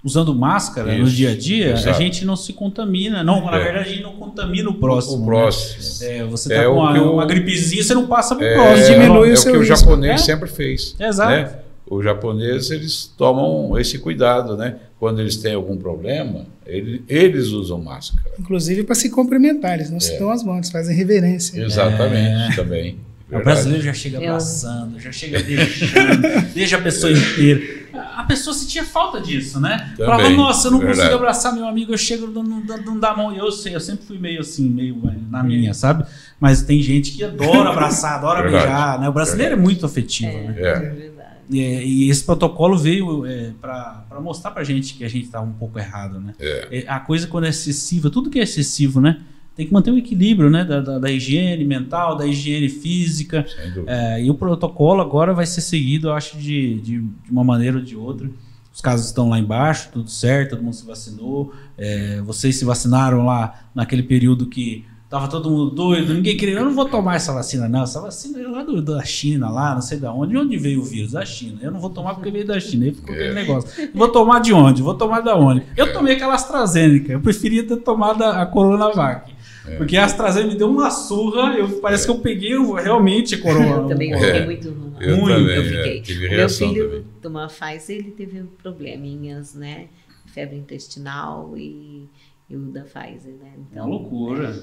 usando 0.04 0.34
máscara 0.34 0.96
no 0.96 1.04
Isso, 1.06 1.16
dia 1.16 1.30
a 1.30 1.36
dia, 1.36 1.70
a 1.74 1.78
exato. 1.78 1.98
gente 1.98 2.24
não 2.24 2.36
se 2.36 2.52
contamina. 2.52 3.24
Não, 3.24 3.44
na 3.46 3.56
É. 3.58 3.64
verdade, 3.64 3.88
a 3.88 3.92
gente 3.92 4.02
não 4.02 4.12
contamina 4.12 4.68
o 4.70 4.74
próximo. 4.74 5.16
O 5.16 5.20
né? 5.20 5.24
próximo. 5.26 6.08
É, 6.10 6.24
você 6.24 6.52
É 6.52 6.62
tá 6.62 6.68
o 6.70 6.74
com 6.74 6.80
uma, 6.80 6.92
que 6.92 6.98
o- 7.00 7.12
uma 7.14 7.26
gripezinha, 7.26 7.82
você 7.82 7.94
não 7.94 8.06
passa 8.06 8.36
pro 8.36 8.44
É, 8.44 8.54
próximo. 8.54 8.86
diminui 9.00 9.28
é 9.28 9.30
o 9.30 9.34
o 9.34 9.36
seu 9.38 9.52
que 9.52 9.58
o 9.58 9.60
risco. 9.62 9.74
japonês 9.78 10.20
É. 10.20 10.24
sempre 10.24 10.48
fez. 10.50 10.94
Exato. 11.00 11.30
né? 11.30 11.58
O 11.88 12.02
japonês, 12.02 12.70
eles 12.70 13.10
tomam 13.16 13.78
esse 13.78 13.98
cuidado, 13.98 14.56
né? 14.56 14.76
Quando 15.00 15.20
eles 15.20 15.36
têm 15.36 15.54
algum 15.54 15.76
problema, 15.76 16.44
ele- 16.66 17.02
eles 17.08 17.48
usam 17.48 17.80
máscara. 17.82 18.22
Inclusive 18.38 18.82
para 18.84 18.94
se 18.94 19.08
cumprimentar, 19.10 19.74
eles 19.74 19.90
não 19.90 19.96
É. 19.98 20.00
se 20.00 20.18
dão 20.18 20.30
as 20.30 20.42
mãos, 20.42 20.56
eles 20.58 20.70
fazem 20.70 20.96
reverência. 20.96 21.60
É. 21.60 21.64
Exatamente, 21.64 22.56
também. 22.56 22.98
O 23.28 23.30
Verdade. 23.30 23.44
brasileiro 23.44 23.82
já 23.84 23.92
chega 23.92 24.18
abraçando, 24.18 25.00
já 25.00 25.10
chega 25.10 25.40
beijando, 25.42 26.22
deixa 26.54 26.76
a 26.76 26.80
pessoa 26.80 27.10
inteira. 27.12 27.86
A 28.14 28.22
pessoa 28.24 28.54
sentia 28.54 28.84
falta 28.84 29.20
disso, 29.20 29.58
né? 29.58 29.92
Também, 29.96 30.06
Falava, 30.06 30.30
nossa, 30.30 30.68
eu 30.68 30.72
não 30.72 30.78
verdade. 30.78 30.98
consigo 31.00 31.16
abraçar 31.16 31.52
meu 31.54 31.66
amigo, 31.66 31.92
eu 31.92 31.98
chego, 31.98 32.26
não, 32.28 32.42
não, 32.42 32.64
dá- 32.64 32.76
não 32.76 33.00
dá 33.00 33.10
a 33.10 33.16
mão. 33.16 33.32
E 33.34 33.38
Eu 33.38 33.50
sei, 33.50 33.74
eu 33.74 33.80
sempre 33.80 34.04
fui 34.06 34.18
meio 34.18 34.40
assim, 34.42 34.68
meio 34.68 34.96
na 35.30 35.42
minha, 35.42 35.72
sabe? 35.74 36.04
Mas 36.38 36.62
tem 36.62 36.80
gente 36.82 37.12
que 37.12 37.24
adora 37.24 37.70
abraçar, 37.70 38.14
adora 38.14 38.42
Verdade. 38.42 38.64
beijar, 38.66 39.00
né? 39.00 39.08
O 39.08 39.12
brasileiro 39.12 39.54
é 39.54 39.56
muito 39.58 39.84
afetivo, 39.86 40.32
né? 40.36 40.54
É, 40.58 41.10
É. 41.52 41.84
E, 41.84 42.10
esse 42.10 42.24
protocolo 42.24 42.76
veio 42.76 43.24
é, 43.26 43.52
para 43.60 44.20
mostrar 44.20 44.50
pra 44.50 44.64
gente 44.64 44.94
que 44.94 45.04
a 45.04 45.08
gente 45.08 45.28
tá 45.28 45.40
um 45.40 45.52
pouco 45.52 45.78
errado, 45.78 46.20
né? 46.20 46.34
É. 46.38 46.84
É, 46.84 46.88
A 46.88 47.00
coisa 47.00 47.26
quando 47.26 47.44
é 47.44 47.50
excessiva, 47.50 48.10
tudo 48.10 48.30
que 48.30 48.38
é 48.38 48.42
excessivo, 48.42 49.00
né? 49.00 49.20
Tem 49.54 49.66
que 49.66 49.72
manter 49.72 49.90
o 49.90 49.96
equilíbrio, 49.96 50.50
né? 50.50 50.64
Da, 50.64 50.80
da, 50.80 50.98
da 50.98 51.10
higiene 51.10 51.64
mental, 51.64 52.16
da 52.16 52.26
higiene 52.26 52.68
física. 52.68 53.46
É, 53.86 54.22
e 54.22 54.30
o 54.30 54.34
protocolo 54.34 55.00
agora 55.00 55.32
vai 55.32 55.46
ser 55.46 55.62
seguido, 55.62 56.08
eu 56.08 56.12
acho, 56.12 56.36
de, 56.36 56.80
de, 56.80 57.00
de 57.00 57.30
uma 57.30 57.42
maneira 57.42 57.78
ou 57.78 57.82
de 57.82 57.96
outra. 57.96 58.28
Os 58.72 58.82
casos 58.82 59.06
estão 59.06 59.30
lá 59.30 59.38
embaixo, 59.38 59.88
tudo 59.90 60.10
certo, 60.10 60.50
todo 60.50 60.62
mundo 60.62 60.74
se 60.74 60.84
vacinou. 60.84 61.54
É, 61.78 62.20
vocês 62.20 62.56
se 62.56 62.64
vacinaram 62.66 63.24
lá 63.24 63.70
naquele 63.74 64.02
período 64.02 64.44
que 64.44 64.84
tava 65.08 65.28
todo 65.28 65.48
mundo 65.50 65.70
doido, 65.70 66.14
ninguém 66.14 66.36
queria. 66.36 66.56
Eu 66.58 66.64
não 66.64 66.72
vou 66.74 66.86
tomar 66.88 67.16
essa 67.16 67.32
vacina, 67.32 67.68
não. 67.68 67.82
Essa 67.84 68.00
vacina 68.00 68.40
é 68.40 68.46
lá 68.46 68.62
do- 68.62 68.82
da 68.82 69.02
China, 69.04 69.48
lá, 69.50 69.74
não 69.74 69.80
sei 69.82 69.98
de 69.98 70.06
onde. 70.06 70.32
De 70.32 70.38
onde 70.38 70.56
veio 70.58 70.80
o 70.80 70.84
vírus? 70.84 71.12
Da 71.12 71.24
China. 71.24 71.58
Eu 71.62 71.70
não 71.70 71.80
vou 71.80 71.90
tomar 71.90 72.14
porque 72.14 72.30
veio 72.30 72.46
da 72.46 72.58
China. 72.58 72.84
Aí 72.86 72.92
ficou 72.94 73.14
aquele 73.14 73.30
É. 73.30 73.34
negócio. 73.34 73.90
Vou 73.94 74.08
tomar 74.08 74.40
de 74.40 74.52
onde? 74.52 74.82
Vou 74.82 74.94
tomar 74.94 75.20
da 75.20 75.36
onde? 75.36 75.62
Eu 75.76 75.92
tomei 75.92 76.14
aquela 76.14 76.34
AstraZeneca. 76.34 77.12
Eu 77.12 77.20
preferia 77.20 77.62
ter 77.66 77.76
tomado 77.76 78.22
a, 78.22 78.42
a 78.42 78.46
Coronavac. 78.46 79.32
É. 79.68 79.76
Porque 79.76 79.96
a 79.96 80.04
AstraZeneca 80.04 80.52
me 80.52 80.58
deu 80.58 80.70
uma 80.70 80.90
surra. 80.90 81.54
Eu, 81.56 81.80
parece 81.80 82.04
que 82.06 82.10
eu 82.10 82.18
peguei 82.18 82.52
realmente 82.82 83.34
a 83.34 83.42
corona. 83.42 83.66
Eu 83.82 83.86
também 83.88 84.12
fiquei 84.12 84.30
É. 84.30 84.44
muito 84.44 84.68
ruim. 84.70 84.86
Eu 84.98 85.16
Muito, 85.18 85.36
também, 85.38 85.56
eu 85.56 85.62
é, 85.62 85.64
fiquei. 85.64 86.00
tive 86.02 86.28
Meu 86.30 86.48
filho 86.48 86.88
também. 86.88 87.04
tomou 87.20 87.42
a 87.42 87.48
Pfizer, 87.48 87.96
ele 87.96 88.12
teve 88.12 88.42
probleminhas, 88.62 89.54
né? 89.54 89.88
Febre 90.26 90.56
intestinal 90.56 91.52
e, 91.56 92.08
e 92.48 92.56
o 92.56 92.60
da 92.72 92.80
Pfizer, 92.82 93.34
né? 93.42 93.52
É 93.74 93.80
uma 93.82 93.90
loucura. 93.90 94.56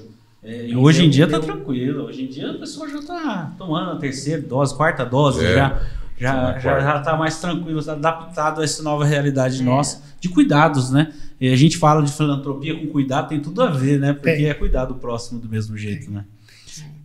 É, 0.44 0.66
e 0.68 0.76
hoje 0.76 1.04
em 1.04 1.10
dia 1.10 1.26
tá 1.26 1.36
eu- 1.36 1.40
tranquilo. 1.40 2.04
Hoje 2.04 2.24
em 2.24 2.28
dia 2.28 2.50
a 2.50 2.54
pessoa 2.54 2.88
já 2.88 3.00
tá 3.02 3.52
tomando 3.56 3.92
a 3.92 3.96
terceira 3.96 4.42
dose, 4.42 4.74
quarta 4.76 5.04
dose, 5.04 5.44
É. 5.44 5.54
já, 5.54 5.80
já, 6.18 6.58
já, 6.58 6.60
quarta. 6.60 6.80
já 6.82 7.00
tá 7.00 7.16
mais 7.16 7.40
tranquilo, 7.40 7.82
tá 7.82 7.92
adaptado 7.92 8.60
a 8.60 8.64
essa 8.64 8.82
nova 8.82 9.04
realidade 9.04 9.60
É. 9.60 9.64
nossa, 9.64 10.02
de 10.20 10.28
cuidados, 10.28 10.90
né? 10.90 11.12
E 11.40 11.48
a 11.52 11.56
gente 11.56 11.76
fala 11.78 12.02
de 12.02 12.12
filantropia 12.12 12.78
com 12.78 12.86
cuidado, 12.88 13.28
tem 13.28 13.40
tudo 13.40 13.62
a 13.62 13.70
ver, 13.70 13.98
né? 13.98 14.12
Porque 14.12 14.30
Tem. 14.32 14.46
é 14.46 14.54
cuidar 14.54 14.84
do 14.84 14.94
próximo 14.94 15.40
do 15.40 15.48
mesmo 15.48 15.76
jeito, 15.76 16.10
né? 16.10 16.24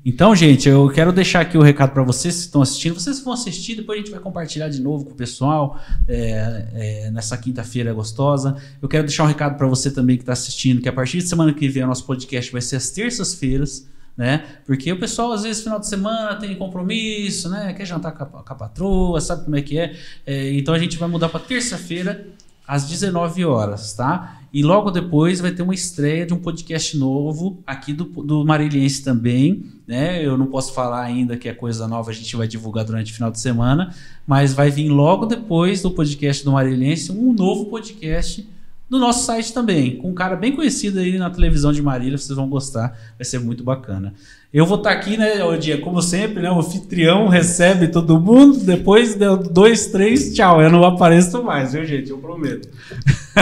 Então, 0.03 0.33
gente, 0.33 0.69
eu 0.69 0.89
quero 0.89 1.11
deixar 1.11 1.41
aqui 1.41 1.57
o 1.57 1.61
recado 1.61 1.91
para 1.91 2.03
vocês 2.03 2.35
que 2.35 2.41
estão 2.41 2.61
assistindo. 2.61 2.93
Vocês 2.93 3.19
vão 3.19 3.33
assistir, 3.33 3.75
depois 3.75 3.99
a 3.99 4.01
gente 4.01 4.11
vai 4.11 4.19
compartilhar 4.21 4.69
de 4.69 4.81
novo 4.81 5.03
com 5.03 5.11
o 5.11 5.15
pessoal 5.15 5.77
é, 6.07 6.67
é, 6.73 7.11
nessa 7.11 7.37
quinta-feira 7.37 7.93
gostosa. 7.93 8.55
Eu 8.81 8.87
quero 8.87 9.05
deixar 9.05 9.25
um 9.25 9.27
recado 9.27 9.57
para 9.57 9.67
você 9.67 9.91
também 9.91 10.15
que 10.15 10.23
está 10.23 10.31
assistindo, 10.31 10.81
que 10.81 10.87
a 10.87 10.93
partir 10.93 11.17
de 11.17 11.27
semana 11.27 11.53
que 11.53 11.67
vem 11.67 11.83
o 11.83 11.87
nosso 11.87 12.05
podcast 12.05 12.49
vai 12.49 12.61
ser 12.61 12.77
às 12.77 12.89
terças-feiras, 12.91 13.89
né? 14.15 14.45
Porque 14.65 14.89
o 14.89 14.97
pessoal, 14.97 15.33
às 15.33 15.43
vezes, 15.43 15.63
final 15.63 15.79
de 15.79 15.87
semana 15.87 16.35
tem 16.37 16.55
compromisso, 16.55 17.49
né? 17.49 17.73
Quer 17.73 17.85
jantar 17.85 18.13
com 18.13 18.23
a, 18.23 18.25
com 18.25 18.53
a 18.53 18.55
patroa, 18.55 19.19
sabe 19.19 19.43
como 19.43 19.57
é 19.57 19.61
que 19.61 19.77
é? 19.77 19.97
É, 20.25 20.53
então 20.53 20.73
a 20.73 20.79
gente 20.79 20.97
vai 20.97 21.09
mudar 21.09 21.27
para 21.27 21.41
terça-feira 21.41 22.25
às 22.65 22.87
19 22.87 23.43
horas, 23.43 23.93
tá? 23.93 24.38
E 24.51 24.63
logo 24.63 24.89
depois 24.89 25.39
vai 25.39 25.51
ter 25.51 25.61
uma 25.61 25.73
estreia 25.73 26.25
de 26.25 26.33
um 26.33 26.39
podcast 26.39 26.97
novo 26.97 27.61
aqui 27.67 27.93
do, 27.93 28.05
do 28.05 28.43
Marilhense 28.43 29.03
também, 29.03 29.63
né? 29.87 30.25
Eu 30.25 30.37
não 30.37 30.47
posso 30.47 30.73
falar 30.73 31.03
ainda 31.03 31.37
que 31.37 31.47
é 31.47 31.53
coisa 31.53 31.87
nova, 31.87 32.09
a 32.09 32.13
gente 32.13 32.35
vai 32.35 32.47
divulgar 32.47 32.83
durante 32.83 33.11
o 33.11 33.15
final 33.15 33.29
de 33.29 33.39
semana, 33.39 33.93
mas 34.25 34.53
vai 34.53 34.71
vir 34.71 34.89
logo 34.89 35.25
depois 35.25 35.81
do 35.81 35.91
podcast 35.91 36.43
do 36.43 36.51
Marilhense 36.51 37.11
um 37.11 37.31
novo 37.31 37.65
podcast 37.65 38.47
no 38.89 38.97
nosso 38.97 39.25
site 39.25 39.53
também, 39.53 39.97
com 39.97 40.09
um 40.09 40.13
cara 40.13 40.35
bem 40.35 40.55
conhecido 40.55 40.99
aí 40.99 41.17
na 41.17 41.29
televisão 41.29 41.71
de 41.71 41.81
Marília, 41.81 42.17
vocês 42.17 42.35
vão 42.35 42.49
gostar, 42.49 42.97
vai 43.17 43.23
ser 43.23 43.39
muito 43.39 43.63
bacana. 43.63 44.13
Eu 44.51 44.65
vou 44.65 44.77
estar 44.77 44.91
aqui, 44.91 45.15
né, 45.15 45.43
o 45.43 45.55
dia, 45.55 45.79
como 45.79 46.01
sempre, 46.01 46.41
né, 46.41 46.49
o 46.49 46.57
anfitrião 46.57 47.27
recebe 47.27 47.87
todo 47.87 48.19
mundo, 48.19 48.57
depois 48.59 49.13
deu 49.13 49.37
dois, 49.37 49.87
três, 49.87 50.33
tchau, 50.33 50.59
eu 50.59 50.71
não 50.71 50.83
apareço 50.83 51.43
mais, 51.43 51.73
viu, 51.73 51.85
gente, 51.85 52.09
eu 52.09 52.17
prometo. 52.17 52.67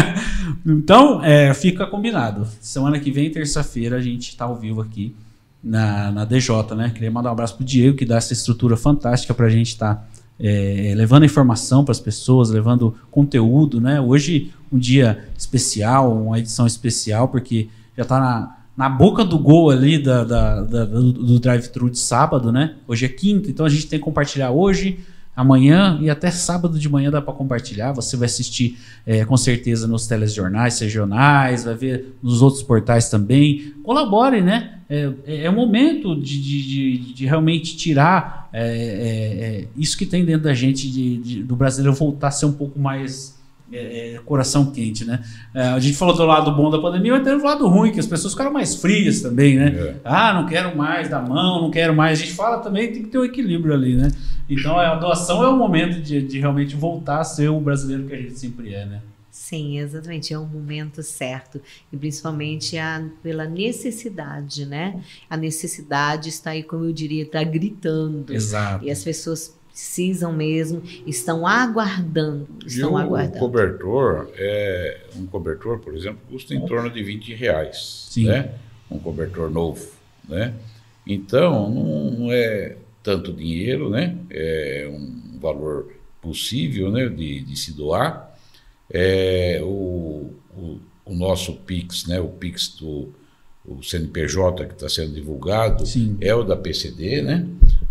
então, 0.67 1.23
é, 1.23 1.53
fica 1.53 1.88
combinado. 1.88 2.45
Semana 2.60 2.99
que 2.99 3.10
vem, 3.10 3.31
terça-feira, 3.31 3.95
a 3.95 4.01
gente 4.01 4.29
está 4.29 4.43
ao 4.43 4.57
vivo 4.57 4.81
aqui 4.81 5.15
na, 5.63 6.12
na 6.12 6.25
DJ, 6.25 6.55
né? 6.75 6.91
Queria 6.93 7.10
mandar 7.10 7.29
um 7.29 7.33
abraço 7.33 7.55
pro 7.55 7.63
Diego, 7.63 7.95
que 7.95 8.05
dá 8.05 8.17
essa 8.17 8.33
estrutura 8.33 8.75
fantástica 8.75 9.33
para 9.33 9.45
a 9.45 9.49
gente 9.49 9.67
estar 9.67 10.10
é, 10.39 10.93
levando 10.95 11.25
informação 11.25 11.83
para 11.83 11.91
as 11.91 11.99
pessoas, 11.99 12.49
levando 12.49 12.95
conteúdo, 13.10 13.81
né? 13.81 13.99
Hoje, 13.99 14.53
um 14.71 14.77
dia 14.77 15.25
especial, 15.38 16.12
uma 16.13 16.39
edição 16.39 16.65
especial, 16.67 17.27
porque 17.27 17.67
já 17.95 18.03
está 18.03 18.19
na, 18.19 18.58
na 18.75 18.89
boca 18.89 19.23
do 19.23 19.38
gol 19.39 19.69
ali 19.69 19.97
da, 20.01 20.23
da- 20.23 20.62
da- 20.62 20.86
do, 20.86 21.12
do 21.13 21.39
drive-thru 21.39 21.89
de 21.89 21.99
sábado, 21.99 22.51
né? 22.51 22.75
Hoje 22.88 23.06
é 23.06 23.10
quinta, 23.10 23.49
então 23.49 23.65
a 23.65 23.69
gente 23.69 23.88
tem 23.88 23.99
que 23.99 24.06
compartilhar 24.06 24.51
hoje. 24.51 24.99
amanhã 25.36 25.99
e 26.01 26.10
até 26.10 26.32
sábado 26.32 26.80
de 26.80 26.89
manhã 26.89 27.12
dá 27.12 27.21
para 27.21 27.32
compartilhar. 27.34 27.91
Você 27.93 28.17
vai 28.17 28.25
assistir 28.25 28.75
é, 29.06 29.23
com 29.23 29.38
certeza 29.38 29.88
nos 29.88 30.08
telejornais 30.08 30.80
regionais, 30.80 31.63
vai 31.63 31.75
ver 31.75 32.17
nos 32.23 32.41
outros 32.41 32.63
portais 32.63 33.08
também. 33.10 33.71
Colabore, 33.84 34.41
né? 34.41 34.80
É, 34.89 35.12
é, 35.27 35.43
é 35.43 35.49
momento 35.51 36.15
de, 36.19 36.41
de, 36.41 36.63
de, 36.63 37.13
de, 37.13 37.25
realmente 37.27 37.77
tirar 37.77 38.49
é, 38.51 38.63
é, 38.63 39.45
é, 39.62 39.67
isso 39.77 39.95
que 39.97 40.06
tem 40.08 40.25
dentro 40.25 40.43
da 40.43 40.53
gente, 40.56 40.89
de, 40.89 41.43
do 41.43 41.56
brasileiro 41.56 41.95
voltar 41.95 42.30
a 42.30 42.32
ser 42.32 42.47
um 42.47 42.53
pouco 42.53 42.80
mais 42.80 43.37
é, 43.71 44.15
é, 44.15 44.19
coração 44.19 44.71
quente, 44.71 45.03
né? 45.03 45.23
É, 45.53 45.62
a 45.67 45.80
gente 45.80 45.97
falou 45.97 46.15
do 46.15 46.25
lado 46.25 46.56
bom 46.56 46.69
da 46.69 46.80
pandemia, 46.80 47.13
mas 47.13 47.23
tem 47.23 47.34
o 47.34 47.43
lado 47.43 47.67
ruim, 47.67 47.91
que 47.91 47.99
as 47.99 48.08
pessoas 48.08 48.34
ficaram 48.34 48.51
mais 48.51 48.75
frias 48.75 49.21
também, 49.21 49.58
né? 49.58 49.67
É. 49.67 49.95
Ah, 50.03 50.34
não 50.34 50.45
quero 50.45 50.75
mais 50.75 51.10
dar 51.10 51.21
mão, 51.21 51.62
não 51.62 51.71
quero 51.71 51.95
mais. 51.95 52.19
A 52.19 52.23
gente 52.23 52.34
fala 52.34 52.60
também, 52.60 52.91
tem 52.91 53.03
que 53.03 53.10
ter 53.10 53.17
um 53.17 53.25
equilíbrio 53.25 53.73
ali, 53.73 53.95
né? 53.95 54.10
Então 54.49 54.77
a 54.80 54.95
doação 54.95 55.43
é 55.43 55.47
o 55.47 55.58
momento 55.58 56.01
de, 56.01 56.21
de 56.21 56.39
realmente 56.39 56.75
voltar 56.75 57.19
a 57.19 57.23
ser 57.23 57.49
o 57.49 57.60
brasileiro 57.60 58.06
que 58.06 58.13
a 58.13 58.17
gente 58.17 58.39
sempre 58.39 58.73
é, 58.73 58.86
né? 58.86 59.01
Sim, 59.30 59.77
exatamente, 59.77 60.34
é 60.34 60.39
um 60.39 60.47
momento 60.47 61.03
certo 61.03 61.62
e 61.93 61.95
principalmente 61.95 62.77
a, 62.77 63.08
pela 63.21 63.45
necessidade, 63.45 64.65
né? 64.65 64.99
A 65.30 65.38
necessidade 65.38 66.30
está 66.30 66.51
aí, 66.51 66.63
como 66.63 66.86
eu 66.86 66.91
diria, 66.91 67.23
está 67.23 67.43
gritando. 67.43 68.34
Exato. 68.34 68.84
E 68.84 68.89
as 68.89 69.03
pessoas 69.03 69.56
precisam 69.77 70.33
mesmo, 70.33 70.81
estão 71.05 71.45
aguardando. 71.45 72.47
Estão 72.65 72.89
e 72.89 72.93
o 72.93 72.97
aguardando. 72.97 73.37
cobertor, 73.37 74.27
é, 74.35 75.01
um 75.15 75.27
cobertor, 75.27 75.77
por 75.77 75.95
exemplo, 75.95 76.19
custa 76.31 76.55
em 76.55 76.65
torno 76.65 76.89
de 76.89 77.03
20 77.03 77.35
reais. 77.35 78.07
Sim. 78.09 78.25
Né? 78.25 78.55
Um 78.89 78.97
cobertor 78.97 79.51
novo. 79.51 79.87
Né? 80.27 80.55
Então, 81.05 81.69
não 81.69 82.31
é 82.31 82.75
tanto 83.03 83.31
dinheiro, 83.31 83.87
né? 83.91 84.17
é 84.31 84.89
um 84.91 85.37
valor 85.39 85.93
possível 86.19 86.91
né? 86.91 87.07
de, 87.07 87.41
de 87.41 87.55
se 87.55 87.71
doar. 87.71 88.35
É, 88.91 89.59
o, 89.61 90.31
o, 90.57 90.79
o, 91.05 91.13
nosso 91.13 91.53
PIX, 91.53 92.07
né? 92.07 92.19
o 92.19 92.29
PIX 92.29 92.69
do 92.79 93.13
o 93.63 93.83
CNPJ 93.83 94.65
que 94.65 94.73
está 94.73 94.87
sendo 94.87 95.13
divulgado, 95.13 95.85
Sim. 95.85 96.17
é 96.21 96.33
o 96.33 96.41
da 96.41 96.55
PCD, 96.55 97.21
né? 97.21 97.45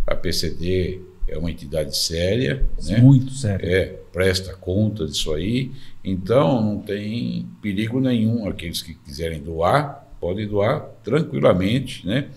A 0.07 0.15
PCD 0.15 1.03
é 1.29 1.39
uma 1.39 1.51
entidade 1.51 1.97
séria. 1.97 2.65
Né? 2.85 2.99
Muito 2.99 3.33
séria. 3.33 3.67
É, 3.67 3.87
presta 4.13 4.55
conta 4.55 5.07
disso 5.07 5.33
aí. 5.33 5.73
Então, 6.05 6.63
não 6.63 6.79
tem 6.79 7.47
perigo 7.61 8.01
nenhum. 8.01 8.49
Aqueles 8.49 8.83
que 8.83 8.95
quiserem 8.95 9.43
doar, 9.43 10.07
podem 10.21 10.47
doar 10.47 10.81
tranquilamente, 11.03 12.07
né? 12.07 12.29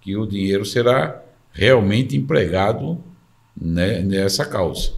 que 0.00 0.16
o 0.16 0.26
dinheiro 0.26 0.64
será 0.66 1.22
realmente 1.52 2.16
empregado 2.16 3.02
né, 3.58 4.00
nessa 4.00 4.44
causa. 4.44 4.92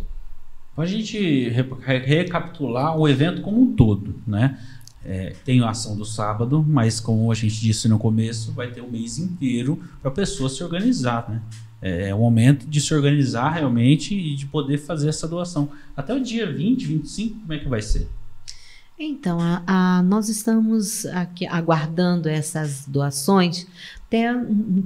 Para 0.74 0.84
a 0.84 0.86
gente 0.86 1.48
recapitular 1.48 2.98
o 2.98 3.08
evento 3.08 3.40
como 3.40 3.62
um 3.62 3.74
todo, 3.74 4.14
né? 4.26 4.58
É, 5.04 5.34
tem 5.44 5.60
a 5.60 5.70
ação 5.70 5.96
do 5.96 6.04
sábado, 6.04 6.64
mas 6.68 6.98
como 6.98 7.30
a 7.30 7.34
gente 7.34 7.60
disse 7.60 7.88
no 7.88 7.96
começo, 7.96 8.50
vai 8.52 8.72
ter 8.72 8.80
o 8.80 8.90
mês 8.90 9.18
inteiro 9.18 9.80
para 10.02 10.10
a 10.10 10.14
pessoa 10.14 10.50
se 10.50 10.64
organizar, 10.64 11.30
né? 11.30 11.40
É, 11.80 12.08
é 12.08 12.14
o 12.14 12.18
momento 12.18 12.66
de 12.66 12.80
se 12.80 12.94
organizar 12.94 13.50
realmente 13.50 14.14
e 14.14 14.34
de 14.34 14.46
poder 14.46 14.78
fazer 14.78 15.08
essa 15.08 15.28
doação. 15.28 15.70
Até 15.96 16.14
o 16.14 16.20
dia 16.20 16.50
20, 16.50 16.86
25, 16.86 17.40
como 17.40 17.52
é 17.52 17.58
que 17.58 17.68
vai 17.68 17.82
ser? 17.82 18.08
Então, 18.98 19.38
a, 19.38 19.62
a, 19.66 20.02
nós 20.02 20.30
estamos 20.30 21.04
aqui 21.06 21.46
aguardando 21.46 22.30
essas 22.30 22.86
doações 22.86 23.66
até 24.06 24.32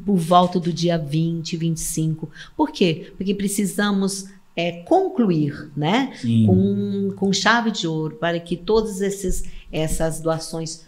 por 0.04 0.16
volta 0.16 0.58
do 0.58 0.72
dia 0.72 0.98
20, 0.98 1.56
25. 1.56 2.28
Por 2.56 2.72
quê? 2.72 3.12
Porque 3.16 3.34
precisamos 3.34 4.26
é, 4.56 4.82
concluir 4.82 5.70
né? 5.76 6.12
Com, 6.46 7.12
com 7.16 7.32
chave 7.32 7.70
de 7.70 7.86
ouro 7.86 8.16
para 8.16 8.40
que 8.40 8.56
todas 8.56 9.00
esses, 9.00 9.44
essas 9.70 10.20
doações 10.20 10.86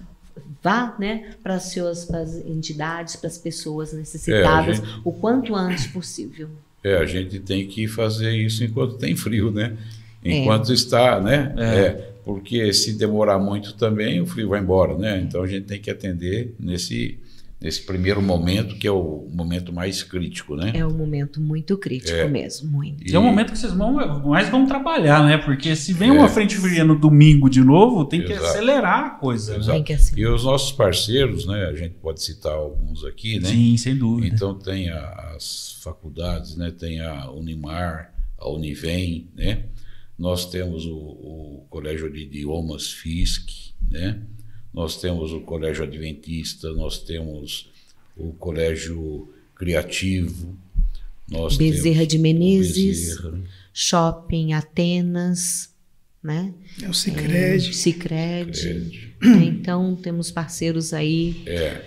vá 0.62 0.94
né, 0.98 1.32
para 1.42 1.54
as 1.54 1.72
suas 1.72 2.08
as 2.12 2.36
entidades, 2.46 3.16
para 3.16 3.28
as 3.28 3.38
pessoas 3.38 3.92
necessitadas, 3.92 4.78
é, 4.78 4.84
gente, 4.84 5.00
o 5.04 5.12
quanto 5.12 5.54
antes 5.54 5.86
possível. 5.88 6.48
É, 6.84 6.96
a 6.96 7.06
gente 7.06 7.38
tem 7.40 7.66
que 7.66 7.86
fazer 7.86 8.32
isso 8.32 8.64
enquanto 8.64 8.96
tem 8.96 9.14
frio, 9.16 9.50
né? 9.50 9.76
Enquanto 10.24 10.70
é. 10.70 10.74
está, 10.74 11.20
né? 11.20 11.54
É. 11.56 11.62
é. 11.62 12.12
porque 12.24 12.72
se 12.72 12.92
demorar 12.92 13.38
muito 13.38 13.74
também, 13.74 14.20
o 14.20 14.26
frio 14.26 14.48
vai 14.48 14.60
embora, 14.60 14.96
né? 14.96 15.20
Então 15.20 15.42
a 15.42 15.46
gente 15.46 15.66
tem 15.66 15.80
que 15.80 15.90
atender 15.90 16.54
nesse 16.58 17.18
nesse 17.62 17.82
primeiro 17.82 18.20
momento, 18.20 18.74
que 18.74 18.88
é 18.88 18.90
o 18.90 19.28
momento 19.32 19.72
mais 19.72 20.02
crítico, 20.02 20.56
né? 20.56 20.72
É 20.74 20.84
um 20.84 20.92
momento 20.92 21.40
muito 21.40 21.78
crítico 21.78 22.18
é. 22.18 22.28
mesmo, 22.28 22.68
muito. 22.68 23.08
E 23.08 23.14
é 23.14 23.18
o 23.18 23.22
momento 23.22 23.52
que 23.52 23.58
vocês 23.58 23.72
vão, 23.72 23.92
mais 24.26 24.48
vão 24.48 24.66
trabalhar, 24.66 25.24
né? 25.24 25.38
Porque 25.38 25.76
se 25.76 25.92
vem 25.92 26.08
é. 26.08 26.12
uma 26.12 26.28
frente 26.28 26.56
fria 26.56 26.84
no 26.84 26.98
domingo 26.98 27.48
de 27.48 27.62
novo, 27.62 28.04
tem 28.04 28.20
Exato. 28.20 28.40
que 28.40 28.46
acelerar 28.46 29.04
a 29.04 29.10
coisa. 29.10 29.58
Né? 29.58 29.64
Tem 29.64 29.84
que 29.84 29.96
E 30.16 30.26
os 30.26 30.44
nossos 30.44 30.72
parceiros, 30.72 31.46
né? 31.46 31.66
A 31.66 31.74
gente 31.74 31.94
pode 31.94 32.20
citar 32.20 32.52
alguns 32.52 33.04
aqui, 33.04 33.38
né? 33.38 33.48
Sim, 33.48 33.76
sem 33.76 33.96
dúvida. 33.96 34.34
Então 34.34 34.58
tem 34.58 34.90
as 34.90 35.78
faculdades, 35.80 36.56
né? 36.56 36.72
Tem 36.72 37.00
a 37.00 37.30
Unimar, 37.30 38.12
a 38.36 38.50
Univem, 38.50 39.28
né? 39.36 39.66
Nós 40.18 40.46
temos 40.46 40.84
o, 40.84 40.96
o 40.96 41.66
Colégio 41.70 42.12
de 42.12 42.22
Idiomas 42.22 42.90
FISC, 42.90 43.72
né? 43.88 44.20
Nós 44.72 44.96
temos 45.00 45.32
o 45.32 45.40
Colégio 45.40 45.84
Adventista, 45.84 46.72
nós 46.72 46.98
temos 46.98 47.70
o 48.16 48.32
Colégio 48.32 49.28
Criativo, 49.54 50.56
nós 51.28 51.56
Bezerra 51.56 52.06
de 52.06 52.18
Menezes, 52.18 53.16
Bezerra. 53.16 53.42
Shopping 53.72 54.52
Atenas, 54.52 55.70
né? 56.22 56.52
É 56.82 56.88
o 56.88 56.94
Cicred. 56.94 57.68
É, 57.68 57.72
Cicred. 57.72 59.14
É, 59.22 59.44
então 59.44 59.94
temos 59.96 60.30
parceiros 60.30 60.92
aí 60.92 61.42
é. 61.46 61.84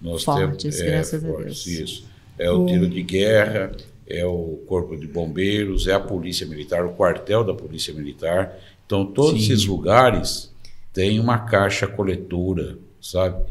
Nós 0.00 0.22
fortes, 0.24 0.76
temos, 0.76 0.80
é, 0.80 0.90
graças 0.90 1.22
fortes, 1.22 1.42
a 1.42 1.44
Deus. 1.44 1.66
Isso. 1.66 2.10
É 2.38 2.50
o 2.50 2.64
tiro 2.64 2.88
de 2.88 3.02
guerra, 3.02 3.72
é 4.06 4.24
o 4.24 4.62
Corpo 4.66 4.96
de 4.96 5.06
Bombeiros, 5.06 5.86
é 5.86 5.92
a 5.92 6.00
Polícia 6.00 6.46
Militar, 6.46 6.86
o 6.86 6.94
quartel 6.94 7.44
da 7.44 7.52
Polícia 7.52 7.92
Militar. 7.92 8.58
Então, 8.86 9.04
todos 9.04 9.44
Sim. 9.44 9.52
esses 9.52 9.66
lugares 9.66 10.49
tem 10.92 11.20
uma 11.20 11.38
caixa 11.38 11.86
coletora, 11.86 12.78
sabe, 13.00 13.44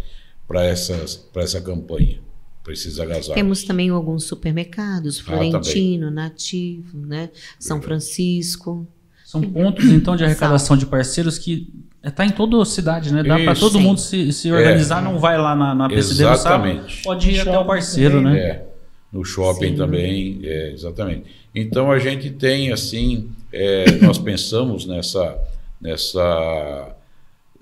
para 0.47 0.65
essa 0.65 1.61
campanha, 1.61 2.19
para 2.63 2.73
esses 2.73 2.99
agasalhos. 2.99 3.35
Temos 3.35 3.63
também 3.63 3.89
alguns 3.89 4.23
supermercados, 4.23 5.19
ah, 5.19 5.23
Florentino, 5.23 6.07
ah, 6.07 6.11
Nativo, 6.11 6.97
né? 7.05 7.29
São 7.59 7.81
Francisco. 7.81 8.87
São 9.23 9.41
pontos, 9.43 9.85
então, 9.85 10.15
de 10.15 10.23
arrecadação 10.23 10.75
de 10.75 10.87
parceiros 10.87 11.37
que 11.37 11.71
está 12.03 12.25
em 12.25 12.31
toda 12.31 12.59
a 12.59 12.65
cidade, 12.65 13.13
né? 13.13 13.21
Dá 13.21 13.37
para 13.37 13.53
todo 13.53 13.79
mundo 13.79 13.99
se, 13.99 14.33
se 14.33 14.51
organizar, 14.51 15.01
é. 15.01 15.03
não 15.03 15.19
vai 15.19 15.37
lá 15.37 15.55
na, 15.55 15.75
na 15.75 15.87
PCD 15.87 16.23
Exatamente. 16.23 17.03
pode 17.03 17.29
ir 17.29 17.39
até 17.39 17.59
o 17.59 17.63
parceiro, 17.63 18.15
também, 18.17 18.33
né? 18.33 18.39
É. 18.39 18.65
No 19.13 19.23
shopping 19.23 19.69
Sim. 19.69 19.75
também, 19.75 20.39
é, 20.43 20.71
exatamente. 20.71 21.25
Então 21.53 21.91
a 21.91 21.99
gente 21.99 22.31
tem 22.31 22.71
assim, 22.71 23.29
é, 23.51 23.91
nós 24.01 24.17
pensamos 24.17 24.87
nessa, 24.87 25.37
nessa 25.79 26.95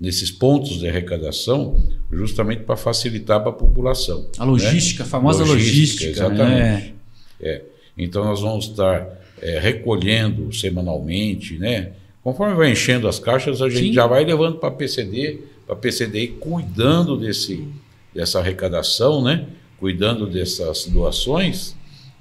nesses 0.00 0.30
pontos 0.30 0.78
de 0.78 0.88
arrecadação, 0.88 1.82
justamente 2.12 2.62
para 2.62 2.76
facilitar 2.76 3.40
para 3.40 3.50
a 3.50 3.54
população. 3.54 4.28
A 4.38 4.44
logística, 4.44 5.02
né? 5.02 5.08
a 5.08 5.10
famosa 5.10 5.44
logística. 5.44 6.06
logística 6.06 6.10
exatamente. 6.10 6.60
Né? 6.60 6.92
É. 7.40 7.62
Então 7.96 8.24
nós 8.24 8.40
vamos 8.40 8.66
estar 8.66 9.08
é, 9.42 9.58
recolhendo 9.58 10.52
semanalmente, 10.52 11.58
né? 11.58 11.92
Conforme 12.22 12.54
vai 12.54 12.70
enchendo 12.70 13.08
as 13.08 13.18
caixas, 13.18 13.62
a 13.62 13.68
gente 13.68 13.88
Sim. 13.88 13.92
já 13.92 14.06
vai 14.06 14.24
levando 14.24 14.58
para 14.58 14.68
a 14.68 14.72
PCD, 14.72 15.40
para 15.66 15.74
a 15.74 15.78
PCD 15.78 16.28
cuidando 16.38 17.16
desse, 17.16 17.66
dessa 18.14 18.38
arrecadação, 18.38 19.22
né? 19.22 19.46
Cuidando 19.78 20.26
dessas 20.26 20.86
doações, 20.86 21.74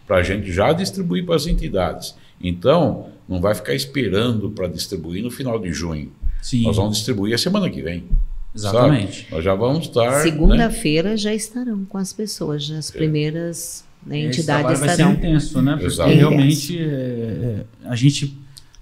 para 0.06 0.18
a 0.18 0.24
gente 0.24 0.52
já 0.52 0.72
distribuir 0.72 1.26
para 1.26 1.36
as 1.36 1.46
entidades. 1.46 2.16
Então, 2.40 3.10
não 3.28 3.42
vai 3.42 3.54
ficar 3.54 3.74
esperando 3.74 4.50
para 4.52 4.68
distribuir 4.68 5.24
no 5.24 5.30
final 5.32 5.60
de 5.60 5.74
junho. 5.74 6.12
Sim. 6.42 6.64
Nós 6.64 6.78
vamos 6.78 6.98
distribuir 6.98 7.34
a 7.34 7.38
semana 7.38 7.70
que 7.70 7.82
vem. 7.82 8.06
Exatamente. 8.56 9.22
Sabe? 9.22 9.32
Nós 9.32 9.44
já 9.44 9.56
vamos 9.56 9.88
estar. 9.88 10.12
Né? 10.12 10.22
Segunda-feira 10.24 11.10
né? 11.12 11.18
já 11.18 11.34
estarão 11.34 11.86
com 11.86 11.98
as 11.98 12.12
pessoas, 12.14 12.70
as 12.72 12.90
é. 12.94 12.98
primeiras 12.98 13.84
né, 14.06 14.20
entidades 14.20 14.80
Esse 14.80 14.90
estarão. 14.90 15.12
Vai 15.12 15.22
ser 15.22 15.28
intenso, 15.28 15.62
né? 15.62 15.72
Porque 15.74 15.86
Exatamente. 15.86 16.18
realmente 16.18 16.80
é, 16.80 16.84
é, 16.84 17.64
a 17.86 17.96
gente 17.96 18.38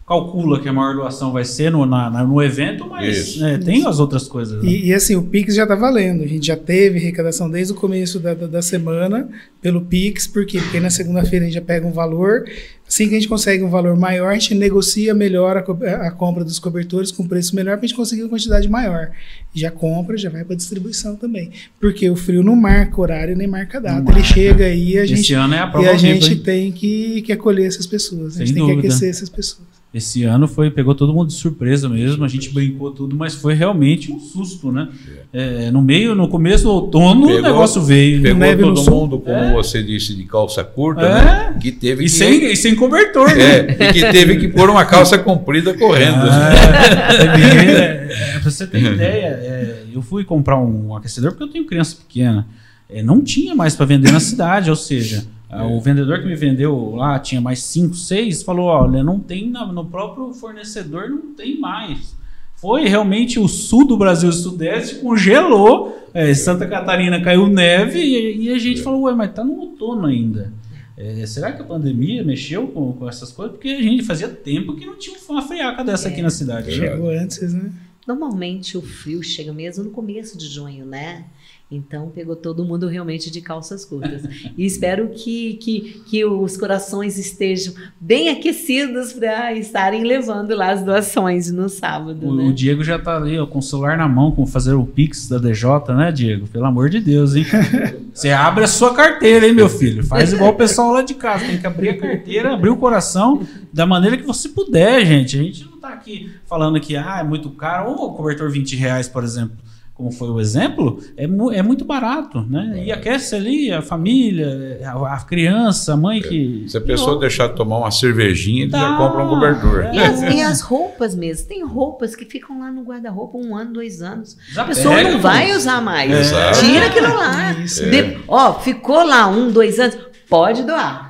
calcula 0.08 0.60
que 0.60 0.70
a 0.70 0.74
maior 0.74 0.94
doação 0.96 1.32
vai 1.32 1.44
ser 1.44 1.72
no, 1.72 1.84
na, 1.86 2.24
no 2.24 2.41
evento, 2.44 2.88
mas 2.88 3.18
Isso. 3.18 3.39
né, 3.41 3.58
tem 3.58 3.86
as 3.88 4.00
outras 4.00 4.28
coisas. 4.28 4.62
né? 4.62 4.70
E, 4.70 4.88
e, 4.89 4.94
assim, 4.94 5.15
o 5.15 5.24
Pix 5.24 5.56
já 5.56 5.63
está 5.63 5.74
valendo. 5.74 6.24
A 6.24 6.28
gente 6.28 6.46
já 6.46 6.56
teve 6.56 7.00
arrecadação 7.00 7.50
desde 7.50 7.74
o 7.74 7.76
começo 7.76 8.20
da, 8.20 8.34
da, 8.36 8.46
da 8.46 8.62
semana 8.62 9.28
pelo 9.62 9.82
Pix, 9.82 10.28
por 10.28 10.46
quê? 10.46 10.60
Porque 10.60 10.80
na 10.80 10.91
segunda-feira 10.91 11.46
a 11.46 11.48
gente 11.48 11.56
já 11.56 11.62
pega 11.62 11.88
um 11.88 11.91
valor. 11.91 12.46
Assim 12.88 13.08
que 13.10 13.15
a 13.15 13.18
gente 13.18 13.28
consegue 13.28 13.63
um 13.63 13.70
valor 13.70 13.98
maior, 13.98 14.30
a 14.30 14.34
gente 14.36 14.54
negocia 14.54 15.12
melhor 15.15 15.58
a, 15.58 15.63
co- 15.63 15.76
a 15.84 16.12
compra 16.12 16.44
dos 16.44 16.60
cobertores 16.60 17.12
com 17.12 17.28
preço 17.28 17.56
melhor 17.56 17.78
para 17.78 17.86
a 17.86 17.88
gente 17.88 17.96
conseguir 17.96 18.22
uma 18.22 18.30
quantidade 18.30 18.70
maior. 18.70 19.10
Já 19.56 19.72
compra, 19.72 20.15
já 20.18 20.30
vai 20.30 20.44
para 20.46 20.56
distribuição 20.56 21.15
também. 21.15 21.50
Porque 21.82 22.08
o 22.12 22.15
frio 22.15 22.44
não 22.44 22.56
marca 22.56 23.02
horário 23.02 23.36
nem 23.36 23.48
marca 23.48 23.82
data. 23.82 23.96
Não 24.02 24.12
Ele 24.12 24.20
marca. 24.20 24.34
chega 24.36 24.65
aí 24.65 24.91
e 24.91 25.00
a 25.00 25.04
Esse 25.04 25.15
gente, 25.15 25.34
ano 25.34 25.56
é 25.56 25.60
a 25.62 25.65
e 25.68 25.72
prova 25.72 25.89
a 25.89 25.94
viva, 25.94 26.04
gente 26.22 26.36
tem 26.41 26.72
que, 26.72 27.24
que 27.24 27.34
acolher 27.34 27.65
essas 27.65 27.88
pessoas. 27.88 28.36
A 28.36 28.46
gente 28.46 28.50
Sem 28.50 28.56
tem 28.58 28.63
dúvida. 28.68 28.82
que 28.82 28.88
aquecer 28.88 29.10
essas 29.10 29.30
pessoas. 29.30 29.74
Esse 29.96 30.26
ano 30.26 30.46
foi, 30.46 30.70
pegou 30.70 30.93
todo 30.93 31.14
mundo 31.14 31.28
de 31.30 31.34
surpresa 31.36 31.88
mesmo, 31.88 32.26
a 32.26 32.28
gente 32.28 32.50
brincou 32.50 32.91
tudo, 32.91 33.16
mas 33.16 33.34
foi 33.34 33.54
realmente 33.54 34.12
um 34.12 34.20
susto, 34.20 34.70
né? 34.70 34.89
É, 35.32 35.72
no 35.72 35.82
meio, 35.82 36.14
no 36.14 36.28
começo 36.28 36.66
do 36.66 36.72
outono, 36.72 37.24
o 37.24 37.28
Pegou- 37.28 37.41
negócio 37.41 37.82
veio. 37.82 38.22
Pegou 38.22 38.38
neve 38.39 38.62
no 38.62 38.74
todo 38.74 38.84
sul. 38.84 38.93
mundo, 38.93 39.20
como 39.20 39.34
É. 39.38 39.54
você 39.54 39.82
disse, 39.82 40.14
de 40.14 40.26
calça 40.26 40.66
curta, 40.66 41.02
É. 41.06 41.14
né? 41.14 41.58
Que 41.62 41.72
teve 41.72 42.02
E 42.02 42.06
que, 42.08 42.10
sem, 42.12 42.43
e 42.52 42.56
sem 42.58 42.76
cobertor, 42.76 43.34
né? 43.34 43.60
é, 43.60 43.89
e 43.89 43.93
que 43.93 44.12
teve 44.12 44.36
que 44.36 44.50
pôr 44.50 44.70
uma 44.70 44.84
calça 44.84 45.18
comprida 45.18 45.74
correndo. 45.74 46.26
É, 46.28 47.24
é, 47.24 48.36
é, 48.36 48.39
pra 48.39 48.52
você 48.52 48.68
ter 48.68 48.80
ideia, 48.93 49.28
é, 49.28 49.84
eu 49.93 50.02
fui 50.02 50.24
comprar 50.24 50.58
um 50.60 50.96
aquecedor 50.96 51.32
porque 51.32 51.43
eu 51.43 51.48
tenho 51.50 51.66
criança 51.66 51.96
pequena. 51.96 52.46
É, 52.89 53.02
não 53.02 53.22
tinha 53.22 53.56
mais 53.56 53.76
para 53.76 53.86
vender 53.86 54.12
na 54.12 54.20
cidade, 54.20 54.70
ou 54.70 54.76
seja, 54.76 55.26
a- 55.62 55.68
o 55.68 55.80
vendedor 55.82 56.20
que 56.20 56.26
me 56.28 56.36
vendeu 56.36 56.95
lá 56.95 57.18
tinha 57.20 57.39
mais 57.41 57.60
5, 57.64 57.95
6, 57.95 58.43
falou: 58.43 58.66
olha, 58.68 59.03
não 59.03 59.20
tem 59.20 59.49
no 59.49 59.86
próprio 59.86 60.34
fornecedor, 60.34 61.10
não 61.10 61.34
tem 61.34 61.60
mais. 61.60 62.16
Foi 62.56 62.88
realmente 62.88 63.39
o 63.39 63.47
sul 63.47 63.86
do 63.86 63.97
Brasil 63.97 64.30
e 64.30 64.34
o 64.34 64.36
sudeste 64.36 64.95
congelou. 64.95 66.08
é, 66.14 66.34
Santa 66.34 66.66
Catarina 66.66 67.22
caiu 67.22 67.47
neve 67.47 67.99
e, 67.99 68.43
e 68.45 68.49
a 68.51 68.58
gente 68.58 68.82
falou: 68.82 69.01
ué, 69.03 69.14
mas 69.14 69.34
tá 69.34 69.43
no 69.43 69.53
outono 69.60 70.06
ainda. 70.08 70.51
É, 70.97 71.26
será 71.26 71.51
que 71.51 71.62
a 71.62 71.66
pandemia 71.66 72.24
mexeu 72.24 72.68
com, 72.68 72.93
com 72.93 73.10
essas 73.10 73.30
coisas? 73.32 73.53
Porque 73.56 73.68
a 73.68 73.82
gente 73.82 74.03
fazia 74.03 74.30
tempo 74.30 74.76
que 74.76 74.86
não 74.86 74.95
tinha 74.97 75.18
uma 75.30 75.41
friaca 75.41 75.84
dessa 75.84 76.08
aqui 76.08 76.22
na 76.22 76.30
cidade. 76.30 76.70
É. 76.70 76.74
Chegou 76.74 77.10
antes, 77.10 77.53
né? 77.53 77.70
Normalmente 78.08 78.78
o 78.78 78.82
frio 78.82 79.22
chega 79.22 79.51
mesmo 79.51 79.84
no 79.84 79.89
começo 79.89 80.38
de 80.38 80.47
junho, 80.47 80.86
né? 80.86 81.26
Então 81.70 82.09
pegou 82.13 82.36
todo 82.36 82.63
mundo 82.63 82.88
realmente 82.88 83.32
de 83.32 83.41
calças 83.41 83.84
curtas. 83.84 84.22
E 84.55 84.63
espero 84.66 85.09
que, 85.09 85.55
que, 85.55 86.01
que 86.05 86.24
os 86.24 86.55
corações 86.55 87.18
estejam 87.18 87.74
bem 87.99 88.30
aquecidos 88.30 89.11
para 89.13 89.51
estarem 89.53 90.03
levando 90.03 90.55
lá 90.55 90.72
as 90.72 90.84
doações 90.84 91.51
no 91.51 91.68
sábado, 91.68 92.28
O, 92.28 92.30
o 92.30 92.36
né? 92.36 92.51
Diego 92.51 92.84
já 92.84 92.99
tá 92.99 93.18
ali, 93.18 93.39
ó, 93.39 93.47
com 93.47 93.59
o 93.59 93.63
celular 93.63 93.97
na 93.97 94.07
mão, 94.07 94.32
com 94.32 94.45
fazer 94.45 94.74
o 94.74 94.86
Pix 94.86 95.28
da 95.28 95.39
DJ, 95.39 95.95
né, 95.95 96.11
Diego? 96.11 96.47
Pelo 96.47 96.66
amor 96.66 96.88
de 96.89 96.99
Deus, 96.99 97.34
hein? 97.34 97.45
Você 98.13 98.30
abre 98.30 98.63
a 98.63 98.68
sua 98.68 98.93
carteira, 98.93 99.47
hein, 99.47 99.53
meu 99.53 99.68
filho? 99.68 100.05
Faz 100.05 100.32
igual 100.34 100.51
o 100.51 100.55
pessoal 100.55 100.93
lá 100.93 101.01
de 101.01 101.16
casa. 101.16 101.45
Tem 101.45 101.57
que 101.57 101.68
abrir 101.68 101.89
a 101.89 101.97
carteira, 101.97 102.53
abrir 102.53 102.70
o 102.70 102.78
coração 102.78 103.41
da 103.74 103.86
maneira 103.88 104.16
que 104.18 104.24
você 104.24 104.47
puder, 104.47 105.03
gente. 105.03 105.38
A 105.38 105.43
gente 105.43 105.66
não 105.66 105.80
tá 105.80 105.89
aqui 105.89 106.32
falando 106.45 106.80
que 106.80 106.95
ah, 106.95 107.18
é 107.20 107.24
muito 107.24 107.49
caro. 107.49 107.89
Ou 107.89 108.11
o 108.11 108.13
cobertor 108.13 108.49
20 108.51 108.76
reais, 108.76 109.09
por 109.09 109.24
exemplo, 109.24 109.57
como 109.96 110.12
foi 110.12 110.30
o 110.30 110.41
exemplo, 110.41 111.00
é, 111.16 111.26
mu- 111.26 111.52
é 111.54 111.64
muito 111.64 111.86
barato, 111.86 112.41
né? 112.50 112.84
E 112.86 112.91
aquece 112.91 113.34
ali 113.34 113.72
a 113.72 113.82
família, 113.82 114.78
a, 114.86 115.16
a 115.16 115.20
criança, 115.24 115.93
a 115.93 115.98
mãe 115.98 116.22
que. 116.22 116.66
Se 116.68 116.78
a 116.78 116.82
pessoa 116.82 117.18
deixar 117.18 117.50
tomar 117.50 117.78
uma 117.78 117.89
cervejinha, 117.91 118.64
ele 118.64 118.72
já 118.72 118.78
Tá. 118.91 118.98
compra 118.98 119.24
um 119.24 119.30
cobertor. 119.30 119.89
E 119.93 120.00
as, 120.00 120.22
e 120.22 120.41
as 120.41 120.60
roupas 120.62 121.16
mesmo. 121.16 121.48
Tem 121.48 121.64
roupas 121.66 122.14
que 122.16 122.26
ficam 122.26 122.60
lá 122.60 122.70
no 122.70 122.84
guarda-roupa 122.84 123.38
um 123.38 123.56
ano, 123.56 123.72
dois 123.74 124.02
anos. 124.02 124.36
Já 124.52 124.64
A 124.64 124.66
pessoa 124.66 124.96
pega, 124.96 125.12
não 125.12 125.20
vai 125.20 125.56
usar 125.56 125.82
mais. 125.82 126.12
Tira 126.60 126.88
aquilo 126.88 127.16
lá. 127.16 127.54
De- 127.54 128.18
Ó, 128.28 128.54
ficou 128.56 129.04
lá 129.06 129.28
um, 129.28 129.50
dois 129.50 129.80
anos, 129.80 129.98
pode 130.30 130.64
doar. 130.64 131.05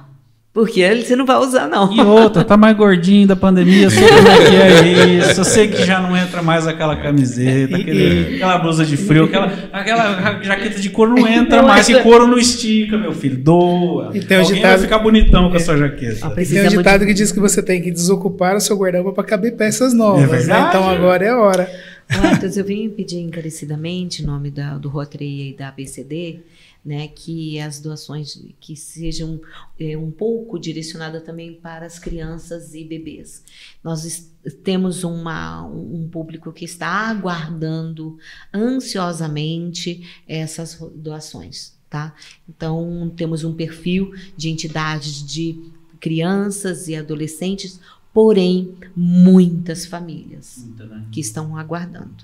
Porque 0.56 0.80
ele- 0.80 1.04
você 1.04 1.18
não 1.18 1.26
vai 1.26 1.36
usar, 1.36 1.68
não. 1.68 1.94
E 1.94 2.00
outra, 2.00 2.42
tá 2.46 2.56
mais 2.56 2.78
gordinho 2.78 3.28
da 3.28 3.36
pandemia, 3.36 3.90
sei 3.90 4.08
como 4.08 4.28
é 4.30 4.38
que 4.38 4.56
é 4.56 5.06
isso. 5.20 5.42
Eu 5.42 5.44
sei 5.44 5.68
que 5.68 5.86
já 5.86 6.00
não 6.00 6.16
entra 6.16 6.42
mais 6.42 6.66
aquela 6.66 6.96
camiseta, 6.96 7.76
aquele- 7.76 8.36
aquela 8.36 8.58
blusa 8.60 8.86
de 8.86 8.96
frio, 8.96 9.26
aquela, 9.26 9.52
aquela 9.74 10.42
jaqueta 10.42 10.80
de 10.80 10.90
couro 10.90 11.14
não 11.14 11.28
entra 11.28 11.58
Não 11.62 11.68
mais, 11.68 11.90
entra. 11.90 12.02
que 12.02 12.10
couro 12.10 12.26
não 12.26 12.38
estica, 12.38 12.98
meu 12.98 13.12
filho. 13.12 13.36
Doa. 13.38 14.12
E 14.14 14.22
tem 14.22 14.38
um 14.38 14.42
Alguém 14.44 14.56
ditado- 14.56 14.72
vai 14.72 14.80
ficar 14.80 15.00
bonitão 15.00 15.50
com 15.52 15.58
a 15.58 15.60
sua 15.60 15.76
jaqueta. 15.78 16.20
Ah, 16.36 16.42
E 16.42 16.46
tem 16.46 16.60
um 16.60 16.64
muito- 16.64 16.78
ditado 16.78 17.06
que 17.06 17.14
diz 17.14 17.34
que 17.34 17.40
você 17.42 17.62
tem 17.62 17.82
que 17.82 17.92
desocupar 17.92 18.56
o 18.56 18.62
seu 18.62 18.78
guarda-roupa 18.78 19.12
para 19.22 19.24
caber 19.26 19.58
peças 19.58 19.94
novas. 19.94 20.24
É 20.24 20.28
né? 20.28 20.38
verdade. 20.38 20.68
Então 20.70 20.90
agora 20.90 21.26
é 21.26 21.30
a 21.32 21.38
hora. 21.38 21.70
Arthur, 22.08 22.52
eu 22.56 22.64
venho 22.64 22.92
pedir 22.92 23.18
encarecidamente, 23.20 24.22
em 24.24 24.26
nome 24.26 24.52
da, 24.52 24.78
do 24.78 24.88
Rotary 24.88 25.50
e 25.50 25.56
da 25.58 25.68
ABCD, 25.70 26.40
né, 26.86 27.08
que 27.08 27.60
as 27.60 27.80
doações 27.80 28.40
que 28.60 28.76
sejam 28.76 29.42
é, 29.80 29.98
um 29.98 30.12
pouco 30.12 30.60
direcionadas 30.60 31.24
também 31.24 31.54
para 31.56 31.86
as 31.86 31.98
crianças 31.98 32.76
e 32.76 32.84
bebês. 32.84 33.44
Nós 33.84 34.32
temos 34.64 35.04
uma, 35.04 35.66
um 35.66 36.08
público 36.08 36.54
que 36.54 36.64
está 36.64 37.10
aguardando 37.10 38.20
ansiosamente 38.54 40.08
essas 40.28 40.80
doações, 40.96 41.74
tá? 41.90 42.14
Então, 42.48 43.12
temos 43.16 43.44
um 43.44 43.54
perfil 43.56 44.14
de 44.38 44.50
entidades 44.50 45.26
de 45.26 45.60
crianças 46.00 46.88
e 46.88 46.96
adolescentes, 46.96 47.80
porém, 48.14 48.76
muitas 48.96 49.86
famílias 49.88 50.66
né? 50.78 51.06
que 51.12 51.20
estão 51.20 51.58
aguardando, 51.58 52.24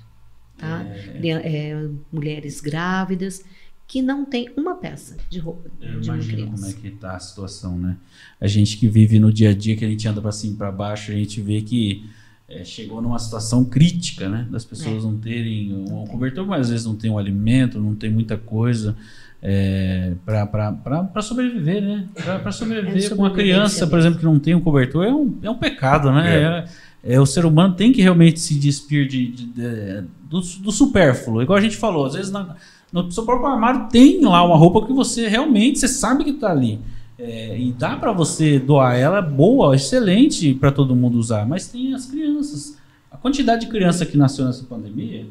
tá? 0.58 0.86
Crian- 1.18 1.42
é, 1.44 1.90
mulheres 2.12 2.62
grávidas 2.62 3.44
que 3.92 4.02
não 4.02 4.24
têm 4.24 4.50
uma 4.56 4.76
peça 4.76 5.18
de 5.30 5.38
roupa 5.38 5.70
Eu 5.82 6.00
de 6.00 6.10
uma 6.10 6.16
imagino 6.16 6.46
como 6.46 6.56
é 6.56 6.60
criança. 6.60 6.78
que 6.82 6.92
tá 6.92 7.16
a 7.18 7.20
situação, 7.20 7.78
né? 7.78 7.98
A 8.40 8.48
gente 8.48 8.78
que 8.78 8.88
vive 8.88 9.20
no 9.20 9.34
dia 9.34 9.50
a 9.50 9.54
dia, 9.54 9.76
que 9.76 9.84
a 9.84 9.90
gente 9.90 10.08
anda 10.08 10.22
para 10.22 10.32
cima 10.32 10.54
e 10.54 10.56
para 10.58 10.72
baixo, 10.72 11.12
a 11.12 11.16
gente 11.16 11.42
vê 11.42 11.62
que 11.62 12.06
é, 12.48 12.64
chegou 12.64 13.02
numa 13.02 13.20
situação 13.20 13.66
crítica, 13.66 14.30
né? 14.30 14.48
Das 14.50 14.64
pessoas 14.64 15.04
não 15.04 15.18
terem 15.18 15.74
um 15.74 16.06
cobertor, 16.06 16.48
mas 16.48 16.62
às 16.62 16.70
vezes 16.70 16.86
não 16.86 16.96
tem 16.96 17.12
um 17.12 17.18
alimento, 17.18 17.82
não 17.82 17.94
tem 17.94 18.10
muita 18.10 18.38
coisa 18.38 18.96
é, 19.42 20.14
para 20.26 21.22
sobreviver, 21.22 21.82
né? 21.82 22.08
Para 22.14 22.52
sobreviver. 22.52 23.06
É 23.06 23.10
Com 23.10 23.24
uma 23.24 23.34
criança, 23.34 23.86
por 23.88 24.00
exemplo, 24.00 24.20
que 24.20 24.26
não 24.26 24.40
tem 24.40 24.56
um 24.56 24.62
cobertor, 24.62 25.06
é 25.06 25.14
um, 25.14 25.38
é 25.44 25.50
um 25.50 25.58
pecado, 25.58 26.12
né? 26.14 26.66
É. 27.04 27.16
é, 27.16 27.20
o 27.20 27.26
ser 27.26 27.46
humano 27.46 27.74
tem 27.76 27.92
que 27.92 28.02
realmente 28.02 28.40
se 28.40 28.58
despir 28.58 29.08
de, 29.08 29.28
de- 29.28 29.46
de- 29.48 30.02
do, 30.30 30.40
do 30.40 30.72
supérfluo. 30.72 31.42
Igual 31.42 31.58
a 31.58 31.62
gente 31.62 31.76
falou, 31.76 32.06
às 32.06 32.14
vezes 32.14 32.32
na- 32.32 32.56
no 32.92 33.12
seu 33.12 33.24
próprio 33.24 33.48
armário 33.48 33.88
tem 33.90 34.22
lá 34.22 34.44
uma 34.44 34.56
roupa 34.58 34.86
que 34.86 34.94
você 34.94 35.28
realmente 35.28 35.80
você 35.80 35.88
sabe 35.88 36.24
que 36.24 36.34
tá 36.34 36.52
ali. 36.52 36.80
É, 37.18 37.56
e 37.58 37.72
dá 37.72 37.96
para 37.96 38.12
você 38.12 38.58
doar 38.58 38.96
ela 38.98 39.22
boa, 39.22 39.76
excelente 39.76 40.54
para 40.56 40.72
todo 40.72 40.96
mundo 40.96 41.18
usar. 41.20 41.48
Mas 41.48 41.68
tem 41.68 41.94
as 41.94 42.08
crianças. 42.08 42.78
A 43.12 43.18
quantidade 43.18 43.62
de 43.66 43.72
criança 43.72 44.06
que 44.06 44.18
nasceu 44.18 44.46
nessa 44.46 44.64
pandemia 44.64 45.28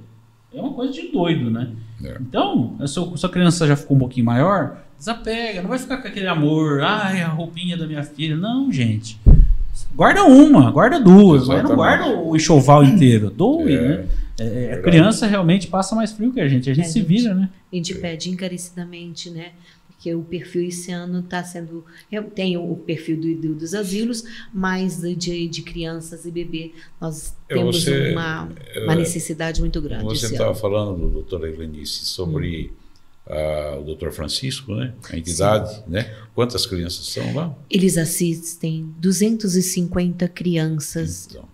é 0.54 0.60
uma 0.60 0.72
coisa 0.72 0.92
de 0.92 1.08
doido, 1.10 1.50
né? 1.50 1.70
É. 2.04 2.16
Então, 2.20 2.74
a 2.78 2.86
sua, 2.86 3.16
sua 3.16 3.28
criança 3.28 3.66
já 3.66 3.74
ficou 3.74 3.96
um 3.96 4.00
pouquinho 4.00 4.26
maior, 4.26 4.76
desapega, 4.96 5.62
não 5.62 5.68
vai 5.68 5.78
ficar 5.78 5.96
com 5.96 6.06
aquele 6.06 6.28
amor, 6.28 6.80
ai, 6.82 7.22
a 7.22 7.28
roupinha 7.28 7.76
da 7.76 7.86
minha 7.86 8.04
filha. 8.04 8.36
Não, 8.36 8.70
gente. 8.70 9.18
Guarda 9.94 10.22
uma, 10.24 10.70
guarda 10.70 11.00
duas, 11.00 11.48
mas 11.48 11.64
não 11.64 11.74
guarda 11.74 12.06
o 12.06 12.36
enxoval 12.36 12.84
inteiro. 12.84 13.30
Doe, 13.30 13.74
É. 13.74 13.80
né? 13.80 14.06
É, 14.42 14.46
a 14.46 14.48
Verdade. 14.74 14.82
criança 14.82 15.26
realmente 15.26 15.66
passa 15.66 15.94
mais 15.94 16.12
frio 16.12 16.32
que 16.32 16.40
a 16.40 16.48
gente. 16.48 16.70
A 16.70 16.74
gente 16.74 16.86
É, 16.86 16.88
se 16.88 16.98
gente. 17.00 17.06
vira, 17.08 17.34
né? 17.34 17.50
A 17.72 17.76
gente 17.76 17.94
pede 17.96 18.30
encarecidamente, 18.30 19.30
né? 19.30 19.52
Porque 19.88 20.14
o 20.14 20.22
perfil 20.22 20.62
esse 20.66 20.90
ano 20.90 21.20
está 21.20 21.44
sendo. 21.44 21.84
eu- 22.10 22.24
Tem 22.24 22.56
o 22.56 22.74
perfil 22.76 23.20
do- 23.20 23.34
do- 23.34 23.54
dos 23.54 23.74
asilos, 23.74 24.24
mas 24.52 25.02
de, 25.02 25.46
de 25.46 25.60
crianças 25.62 26.24
e 26.24 26.30
bebê. 26.30 26.72
Nós 26.98 27.34
É, 27.50 27.54
temos 27.54 27.84
você- 27.84 28.12
uma, 28.12 28.48
uma 28.84 28.94
necessidade 28.94 29.60
muito 29.60 29.78
grande. 29.82 30.04
Você 30.04 30.26
estava 30.32 30.54
falando, 30.54 31.06
doutora 31.10 31.50
Helenice, 31.50 32.06
sobre 32.06 32.72
ah, 33.32 33.76
o 33.78 33.84
doutor 33.84 34.10
Francisco, 34.10 34.74
né? 34.74 34.94
A 35.12 35.16
entidade, 35.18 35.82
né? 35.86 36.12
Quantas 36.34 36.64
crianças 36.66 37.06
são 37.06 37.34
lá? 37.34 37.54
Eles 37.70 37.96
assistem 37.98 38.92
250 38.98 40.26
crianças 40.28 41.28
Então, 41.30 41.44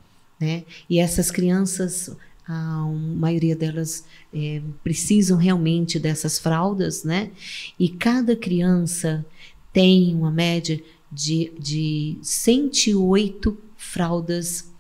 né? 0.41 0.63
E 0.89 0.99
essas 1.01 1.31
crianças, 1.31 2.11
a 2.47 2.87
maioria 2.87 3.57
delas 3.57 4.05
é, 4.33 4.63
precisam 4.85 5.37
realmente 5.37 5.99
dessas 5.99 6.39
fraldas, 6.39 7.03
né? 7.03 7.31
E 7.79 7.89
cada 7.89 8.37
criança 8.37 9.27
tem 9.73 10.15
uma 10.15 10.31
média 10.31 10.83
de, 11.11 11.53
de 11.59 12.19
108 12.23 13.57
fraldas 13.77 14.71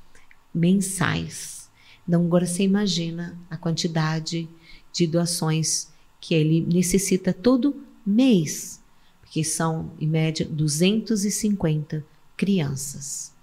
mensais. 0.54 1.68
Então, 2.06 2.24
agora 2.24 2.46
você 2.46 2.62
imagina 2.62 3.38
a 3.50 3.56
quantidade 3.56 4.48
de 4.92 5.06
doações 5.06 5.88
que 6.20 6.34
ele 6.34 6.60
necessita 6.60 7.32
todo 7.32 7.82
mês, 8.06 8.80
porque 9.20 9.42
são, 9.42 9.90
em 10.00 10.06
média, 10.06 10.46
250 10.48 12.04
crianças. 12.36 13.35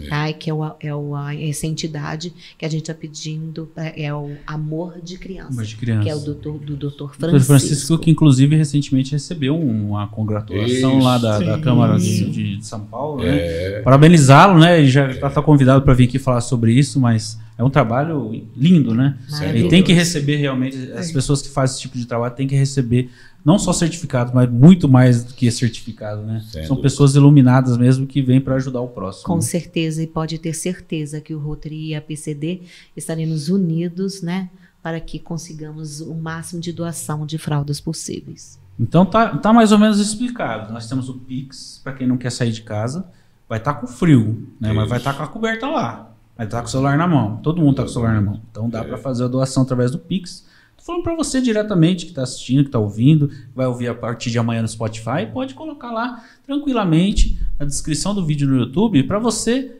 É. 0.00 0.08
Tá? 0.08 0.32
Que 0.32 0.50
é, 0.50 0.54
o, 0.54 0.74
é 0.80 0.94
o, 0.94 1.16
essa 1.16 1.66
entidade 1.66 2.32
que 2.56 2.64
a 2.64 2.68
gente 2.68 2.82
está 2.82 2.94
pedindo, 2.94 3.70
é, 3.76 4.04
é 4.04 4.14
o 4.14 4.36
Amor 4.46 5.00
de 5.02 5.18
Criança. 5.18 5.52
Amor 5.52 5.64
de 5.64 5.76
Criança. 5.76 6.02
Que 6.02 6.08
é 6.08 6.14
o 6.14 6.20
doutor, 6.20 6.58
do 6.58 6.76
doutor 6.76 7.14
Francisco. 7.14 7.46
Francisco, 7.46 7.98
que 7.98 8.10
inclusive 8.10 8.56
recentemente 8.56 9.12
recebeu 9.12 9.58
uma 9.58 10.08
congratulação 10.08 10.98
Isso, 10.98 11.04
lá 11.04 11.18
da, 11.18 11.38
da, 11.38 11.58
Câmara 11.58 11.98
de, 11.98 12.56
de, 12.56 12.64
São 12.64 12.80
Paulo. 12.80 13.22
Né? 13.22 13.38
É. 13.38 13.70
Né? 13.70 13.80
Parabenizá-lo, 13.82 14.58
né? 14.58 14.78
Ele 14.78 14.90
já 14.90 15.10
está 15.10 15.28
é. 15.28 15.42
convidado 15.42 15.82
para 15.82 15.92
vir 15.92 16.04
aqui 16.04 16.18
falar 16.18 16.40
sobre 16.40 16.72
isso, 16.72 16.98
mas 16.98 17.38
é 17.56 17.62
um 17.62 17.70
trabalho 17.70 18.46
lindo, 18.56 18.94
né? 18.94 19.18
Ele 19.42 19.68
tem 19.68 19.82
que 19.82 19.92
receber 19.92 20.36
realmente, 20.36 20.92
as 20.92 21.12
pessoas 21.12 21.42
que 21.42 21.48
fazem 21.48 21.74
esse 21.74 21.82
tipo 21.82 21.96
de 21.96 22.06
trabalho 22.06 22.34
têm 22.34 22.46
que 22.46 22.54
receber 22.54 23.10
não 23.44 23.58
só 23.58 23.72
certificado, 23.72 24.32
mas 24.34 24.48
muito 24.48 24.88
mais 24.88 25.24
do 25.24 25.34
que 25.34 25.50
certificado, 25.50 26.22
né? 26.22 26.40
Sem 26.40 26.62
São 26.62 26.76
dúvida. 26.76 26.82
pessoas 26.82 27.14
iluminadas 27.14 27.76
mesmo 27.76 28.06
que 28.06 28.22
vêm 28.22 28.40
para 28.40 28.54
ajudar 28.54 28.80
o 28.80 28.88
próximo. 28.88 29.26
Com 29.26 29.40
certeza, 29.40 30.02
e 30.02 30.06
pode 30.06 30.38
ter 30.38 30.54
certeza 30.54 31.20
que 31.20 31.34
o 31.34 31.38
Rotary 31.38 31.88
e 31.88 31.94
a 31.94 32.00
PCD 32.00 32.62
estaremos 32.96 33.48
unidos, 33.48 34.22
né? 34.22 34.48
Para 34.82 35.00
que 35.00 35.18
consigamos 35.18 36.00
o 36.00 36.14
máximo 36.14 36.60
de 36.60 36.72
doação 36.72 37.26
de 37.26 37.38
fraldas 37.38 37.80
possíveis. 37.80 38.60
Então 38.78 39.04
tá, 39.04 39.36
tá 39.36 39.52
mais 39.52 39.72
ou 39.72 39.78
menos 39.78 39.98
explicado. 39.98 40.72
Nós 40.72 40.88
temos 40.88 41.08
o 41.08 41.14
Pix, 41.14 41.80
para 41.82 41.92
quem 41.92 42.06
não 42.06 42.16
quer 42.16 42.30
sair 42.30 42.52
de 42.52 42.62
casa. 42.62 43.06
Vai 43.48 43.58
estar 43.58 43.74
tá 43.74 43.80
com 43.80 43.86
frio, 43.86 44.48
né? 44.60 44.68
Isso. 44.68 44.76
Mas 44.76 44.88
vai 44.88 44.98
estar 44.98 45.12
tá 45.12 45.18
com 45.18 45.24
a 45.24 45.28
coberta 45.28 45.68
lá. 45.68 46.11
Estar 46.32 46.46
tá 46.46 46.60
com 46.60 46.68
o 46.68 46.70
celular 46.70 46.96
na 46.96 47.06
mão. 47.06 47.36
Todo 47.36 47.60
mundo 47.60 47.72
está 47.72 47.82
com 47.82 47.88
o 47.88 47.92
celular 47.92 48.14
na 48.14 48.22
mão. 48.22 48.40
Então 48.50 48.68
dá 48.68 48.80
é. 48.80 48.84
para 48.84 48.98
fazer 48.98 49.24
a 49.24 49.28
doação 49.28 49.62
através 49.62 49.90
do 49.90 49.98
Pix 49.98 50.50
falando 50.82 51.04
para 51.04 51.14
você 51.14 51.40
diretamente 51.40 52.04
que 52.04 52.10
está 52.10 52.22
assistindo, 52.22 52.62
que 52.62 52.68
está 52.68 52.78
ouvindo, 52.78 53.30
vai 53.54 53.66
ouvir 53.66 53.88
a 53.88 53.94
partir 53.94 54.30
de 54.30 54.38
amanhã 54.38 54.62
no 54.62 54.68
Spotify, 54.68 55.26
pode 55.32 55.54
colocar 55.54 55.92
lá 55.92 56.24
tranquilamente 56.44 57.38
a 57.58 57.64
descrição 57.64 58.14
do 58.14 58.24
vídeo 58.24 58.48
no 58.48 58.56
YouTube 58.56 59.02
para 59.04 59.18
você 59.18 59.76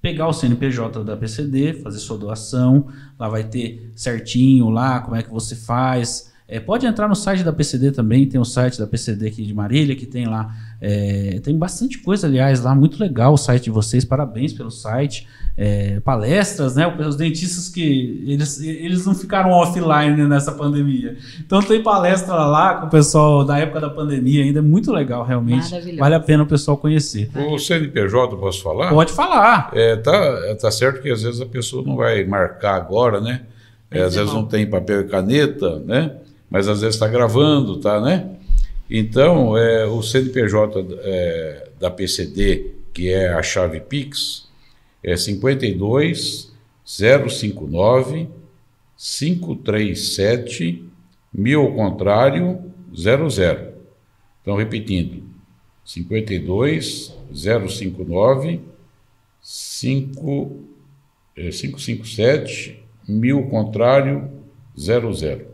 pegar 0.00 0.26
o 0.28 0.32
CNPJ 0.32 1.04
da 1.04 1.14
PCD, 1.14 1.74
fazer 1.74 1.98
sua 1.98 2.16
doação, 2.16 2.88
lá 3.18 3.28
vai 3.28 3.44
ter 3.44 3.92
certinho 3.94 4.70
lá 4.70 5.00
como 5.00 5.14
é 5.14 5.22
que 5.22 5.30
você 5.30 5.54
faz. 5.54 6.32
É, 6.48 6.58
pode 6.58 6.86
entrar 6.86 7.06
no 7.06 7.14
site 7.14 7.44
da 7.44 7.52
PCD 7.52 7.92
também, 7.92 8.26
tem 8.26 8.40
o 8.40 8.44
site 8.44 8.78
da 8.78 8.86
PCD 8.86 9.28
aqui 9.28 9.44
de 9.44 9.52
Marília, 9.52 9.94
que 9.94 10.06
tem 10.06 10.26
lá, 10.26 10.56
é, 10.80 11.40
tem 11.42 11.56
bastante 11.58 11.98
coisa, 11.98 12.26
aliás, 12.26 12.62
lá, 12.62 12.74
muito 12.74 12.98
legal 12.98 13.34
o 13.34 13.36
site 13.36 13.64
de 13.64 13.70
vocês, 13.70 14.04
parabéns 14.04 14.52
pelo 14.52 14.70
site 14.70 15.26
é, 15.56 16.00
palestras, 16.00 16.74
né? 16.74 16.86
Os 17.06 17.16
dentistas 17.16 17.68
que 17.68 18.24
eles, 18.26 18.60
eles 18.62 19.04
não 19.04 19.14
ficaram 19.14 19.50
offline 19.50 20.26
nessa 20.26 20.52
pandemia. 20.52 21.18
Então 21.38 21.60
tem 21.60 21.82
palestra 21.82 22.34
lá 22.34 22.76
com 22.76 22.86
o 22.86 22.90
pessoal 22.90 23.44
da 23.44 23.58
época 23.58 23.78
da 23.80 23.90
pandemia 23.90 24.42
ainda, 24.42 24.60
é 24.60 24.62
muito 24.62 24.90
legal 24.90 25.22
realmente. 25.22 25.68
Vale 25.98 26.14
a 26.14 26.20
pena 26.20 26.44
o 26.44 26.46
pessoal 26.46 26.78
conhecer. 26.78 27.30
O 27.34 27.58
CNPJ, 27.58 28.36
posso 28.38 28.62
falar? 28.62 28.88
Pode 28.88 29.12
falar. 29.12 29.70
É, 29.74 29.96
tá, 29.96 30.56
tá 30.58 30.70
certo 30.70 31.02
que 31.02 31.10
às 31.10 31.22
vezes 31.22 31.42
a 31.42 31.46
pessoa 31.46 31.84
não 31.84 31.94
vai 31.94 32.24
marcar 32.24 32.76
agora, 32.76 33.20
né? 33.20 33.42
É, 33.90 34.02
às 34.02 34.14
vezes 34.14 34.32
não 34.32 34.46
tem 34.46 34.66
papel 34.66 35.02
e 35.02 35.04
caneta, 35.04 35.78
né? 35.80 36.12
Mas 36.48 36.68
às 36.68 36.80
vezes 36.80 36.96
está 36.96 37.06
gravando, 37.06 37.78
tá, 37.80 38.00
né? 38.00 38.30
Então, 38.90 39.56
é, 39.56 39.86
o 39.86 40.02
CNPJ 40.02 40.84
é, 41.02 41.68
da 41.78 41.90
PCD, 41.90 42.74
que 42.92 43.08
é 43.10 43.32
a 43.32 43.42
chave 43.42 43.78
Pix, 43.80 44.48
é 45.02 45.16
52 45.16 46.52
059 46.84 48.28
537 48.96 50.84
mil 51.32 51.60
ao 51.60 51.72
contrário 51.72 52.72
00. 52.92 53.74
Então, 54.42 54.56
repetindo, 54.56 55.22
52 55.84 57.16
059 57.32 58.60
5, 59.40 60.60
é, 61.36 61.50
557 61.50 62.82
mil 63.08 63.44
contrário 63.44 64.28
00. 64.76 65.46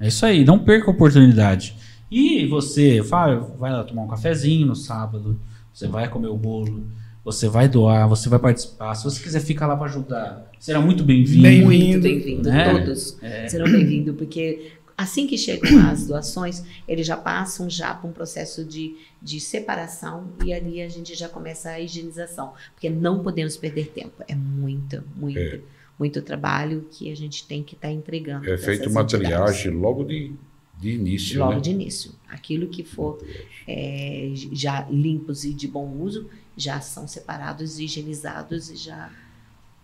É 0.00 0.08
isso 0.08 0.26
aí, 0.26 0.44
não 0.44 0.58
perca 0.58 0.90
a 0.90 0.94
oportunidade. 0.94 1.76
E 2.10 2.46
você 2.46 3.00
vai, 3.00 3.38
vai 3.38 3.70
lá 3.70 3.84
tomar 3.84 4.02
um 4.02 4.08
cafezinho 4.08 4.66
no 4.66 4.74
sábado, 4.74 5.38
você 5.72 5.86
vai 5.86 6.08
comer 6.08 6.28
o 6.28 6.36
bolo, 6.36 6.84
você 7.24 7.48
vai 7.48 7.68
doar, 7.68 8.08
você 8.08 8.28
vai 8.28 8.38
participar. 8.38 8.94
Se 8.96 9.04
você 9.04 9.22
quiser 9.22 9.40
ficar 9.40 9.66
lá 9.68 9.76
para 9.76 9.86
ajudar, 9.86 10.50
será 10.58 10.80
muito 10.80 11.04
bem-vindo. 11.04 11.42
Bem 11.42 11.62
muito 11.62 12.02
bem-vindo, 12.02 12.48
né? 12.48 12.74
todos 12.74 13.16
é. 13.22 13.48
serão 13.48 13.70
bem-vindos, 13.70 14.16
porque 14.16 14.72
assim 14.98 15.26
que 15.26 15.38
chegam 15.38 15.86
as 15.88 16.08
doações, 16.08 16.64
eles 16.88 17.06
já 17.06 17.16
passam 17.16 17.70
já 17.70 17.94
para 17.94 18.10
um 18.10 18.12
processo 18.12 18.64
de, 18.64 18.96
de 19.22 19.38
separação 19.38 20.24
e 20.44 20.52
ali 20.52 20.82
a 20.82 20.88
gente 20.88 21.14
já 21.14 21.28
começa 21.28 21.70
a 21.70 21.80
higienização, 21.80 22.54
porque 22.74 22.90
não 22.90 23.22
podemos 23.22 23.56
perder 23.56 23.86
tempo. 23.88 24.24
É 24.26 24.34
muito, 24.34 25.02
muito, 25.14 25.38
é. 25.38 25.60
muito 25.96 26.20
trabalho 26.22 26.86
que 26.90 27.12
a 27.12 27.14
gente 27.14 27.46
tem 27.46 27.62
que 27.62 27.74
estar 27.74 27.88
tá 27.88 27.94
entregando. 27.94 28.50
É 28.50 28.58
feito 28.58 28.90
uma 28.90 29.04
triagem 29.04 29.70
logo 29.70 30.02
de 30.02 30.32
de 30.80 30.92
início. 30.92 31.38
Logo 31.38 31.54
né? 31.54 31.60
de 31.60 31.70
início. 31.70 32.12
Aquilo 32.28 32.68
que 32.68 32.82
for 32.82 33.22
é, 33.68 34.32
já 34.52 34.88
limpos 34.88 35.44
e 35.44 35.52
de 35.52 35.68
bom 35.68 35.88
uso 36.00 36.28
já 36.56 36.80
são 36.80 37.06
separados, 37.06 37.78
higienizados 37.78 38.70
e 38.70 38.76
já 38.76 39.10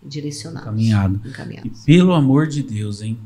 direcionados. 0.03 0.69
Encaminhado. 0.69 1.29
Encaminhados. 1.29 1.83
E 1.83 1.87
pelo 1.87 2.13
amor 2.13 2.47
de 2.47 2.63
Deus, 2.63 3.03
hein? 3.03 3.19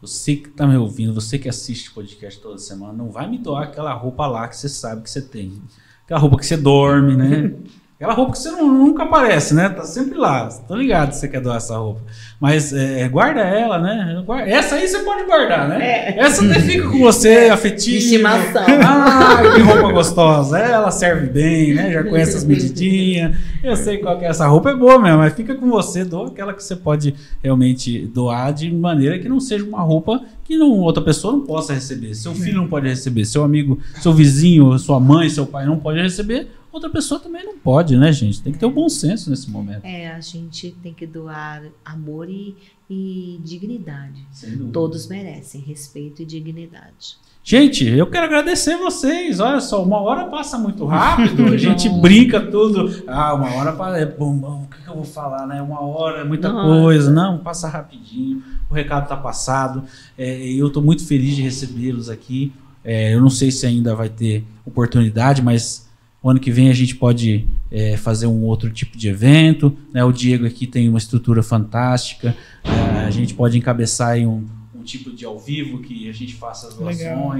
Você 0.00 0.34
que 0.36 0.48
está 0.48 0.66
me 0.66 0.76
ouvindo, 0.76 1.14
você 1.14 1.38
que 1.38 1.48
assiste 1.48 1.92
podcast 1.92 2.40
toda 2.40 2.58
semana, 2.58 2.92
não 2.92 3.10
vai 3.10 3.30
me 3.30 3.38
doar 3.38 3.64
aquela 3.64 3.92
roupa 3.94 4.26
lá 4.26 4.48
que 4.48 4.56
você 4.56 4.68
sabe 4.68 5.02
que 5.02 5.10
você 5.10 5.22
tem. 5.22 5.62
Aquela 6.04 6.18
roupa 6.18 6.38
que 6.38 6.46
você 6.46 6.56
dorme, 6.56 7.16
né? 7.16 7.54
Aquela 8.02 8.14
roupa 8.14 8.32
que 8.32 8.38
você 8.40 8.50
não, 8.50 8.66
nunca 8.66 9.04
aparece, 9.04 9.54
né? 9.54 9.68
Tá 9.68 9.84
sempre 9.84 10.18
lá. 10.18 10.48
Tô 10.66 10.74
ligado 10.74 11.12
se 11.12 11.20
você 11.20 11.28
quer 11.28 11.40
doar 11.40 11.58
essa 11.58 11.78
roupa. 11.78 12.00
Mas 12.40 12.72
é, 12.72 13.08
guarda 13.08 13.42
ela, 13.42 13.78
né? 13.78 14.24
Essa 14.44 14.74
aí 14.74 14.88
você 14.88 14.98
pode 15.04 15.24
guardar, 15.24 15.68
né? 15.68 15.78
É. 15.80 16.18
Essa 16.18 16.44
até 16.44 16.58
fica 16.58 16.88
com 16.88 16.98
você, 16.98 17.46
afetiva. 17.52 17.98
Estimação. 17.98 18.64
Ah, 18.84 19.54
que 19.54 19.60
roupa 19.60 19.92
gostosa. 19.92 20.58
Ela 20.58 20.90
serve 20.90 21.28
bem, 21.28 21.74
né? 21.74 21.92
Já 21.92 22.02
conhece 22.02 22.38
as 22.38 22.44
medidinhas. 22.44 23.36
Eu 23.62 23.76
sei 23.76 23.98
qual 23.98 24.18
que 24.18 24.24
é 24.24 24.28
essa 24.30 24.48
roupa. 24.48 24.70
É 24.70 24.74
boa 24.74 24.98
mesmo, 24.98 25.18
mas 25.18 25.32
fica 25.34 25.54
com 25.54 25.70
você. 25.70 26.04
Doa 26.04 26.26
aquela 26.26 26.52
que 26.52 26.64
você 26.64 26.74
pode 26.74 27.14
realmente 27.40 28.04
doar 28.06 28.52
de 28.52 28.68
maneira 28.68 29.16
que 29.20 29.28
não 29.28 29.38
seja 29.38 29.64
uma 29.64 29.80
roupa 29.80 30.20
que 30.42 30.56
não, 30.56 30.72
outra 30.80 31.04
pessoa 31.04 31.34
não 31.34 31.42
possa 31.42 31.72
receber. 31.72 32.16
Seu 32.16 32.34
filho 32.34 32.56
não 32.56 32.66
pode 32.66 32.88
receber. 32.88 33.24
Seu 33.24 33.44
amigo, 33.44 33.78
seu 34.00 34.12
vizinho, 34.12 34.76
sua 34.76 34.98
mãe, 34.98 35.30
seu 35.30 35.46
pai 35.46 35.64
não 35.66 35.78
pode 35.78 36.02
receber 36.02 36.48
outra 36.72 36.88
pessoa 36.90 37.20
também 37.20 37.44
não 37.44 37.58
pode, 37.58 37.96
né, 37.96 38.12
gente? 38.12 38.42
Tem 38.42 38.52
que 38.52 38.58
ter 38.58 38.66
o 38.66 38.70
um 38.70 38.72
bom 38.72 38.88
senso 38.88 39.28
nesse 39.30 39.50
momento. 39.50 39.84
É, 39.84 40.10
a 40.10 40.20
gente 40.20 40.72
tem 40.82 40.94
que 40.94 41.06
doar 41.06 41.62
amor 41.84 42.28
e, 42.28 42.56
e 42.88 43.38
dignidade. 43.44 44.26
Todos 44.72 45.06
merecem 45.06 45.60
respeito 45.60 46.22
e 46.22 46.24
dignidade. 46.24 47.16
Gente, 47.44 47.84
eu 47.84 48.06
quero 48.06 48.26
agradecer 48.26 48.76
vocês. 48.76 49.40
Olha 49.40 49.60
só, 49.60 49.82
uma 49.82 50.00
hora 50.00 50.26
passa 50.26 50.56
muito 50.56 50.84
rápido, 50.86 51.46
a 51.46 51.56
gente 51.56 51.88
brinca 51.88 52.40
tudo. 52.40 53.02
Ah, 53.04 53.34
uma 53.34 53.52
hora 53.56 53.72
passa. 53.72 53.98
É, 53.98 54.06
bom, 54.06 54.36
o 54.36 54.68
que, 54.68 54.88
eu 54.88 54.94
vou 54.94 55.04
falar, 55.04 55.44
né? 55.48 55.60
Uma 55.60 55.80
hora 55.80 56.20
é 56.20 56.24
muita 56.24 56.52
Nossa. 56.52 56.82
coisa. 56.82 57.10
Não, 57.10 57.38
passa 57.38 57.68
rapidinho. 57.68 58.42
O 58.70 58.74
recado 58.74 59.04
está 59.04 59.16
passado. 59.16 59.82
É, 60.16 60.40
eu 60.52 60.68
estou 60.68 60.80
muito 60.80 61.04
feliz 61.04 61.34
de 61.34 61.42
recebê-los 61.42 62.08
aqui. 62.08 62.52
É, 62.84 63.12
eu 63.12 63.20
não 63.20 63.30
sei 63.30 63.50
se 63.50 63.66
ainda 63.66 63.92
vai 63.94 64.08
ter 64.08 64.44
oportunidade, 64.64 65.42
mas 65.42 65.88
o 66.22 66.30
ano 66.30 66.38
que 66.38 66.50
vem 66.50 66.70
a 66.70 66.72
gente 66.72 66.94
pode 66.94 67.46
é, 67.70 67.96
fazer 67.96 68.26
um 68.26 68.42
outro 68.42 68.70
tipo 68.70 68.96
de 68.96 69.08
evento. 69.08 69.76
Né? 69.92 70.04
O 70.04 70.12
Diego 70.12 70.46
aqui 70.46 70.66
tem 70.66 70.88
uma 70.88 70.98
estrutura 70.98 71.42
fantástica. 71.42 72.36
É, 72.62 73.00
a 73.04 73.10
gente 73.10 73.34
pode 73.34 73.58
encabeçar 73.58 74.16
um, 74.18 74.46
um, 74.74 74.82
tipo 74.84 75.10
de 75.10 75.24
ao 75.24 75.38
vivo 75.38 75.80
que 75.80 76.08
a 76.08 76.12
gente 76.12 76.34
faça 76.34 76.68
as 76.68 76.74
doações. 76.74 76.98
Legal. 77.00 77.36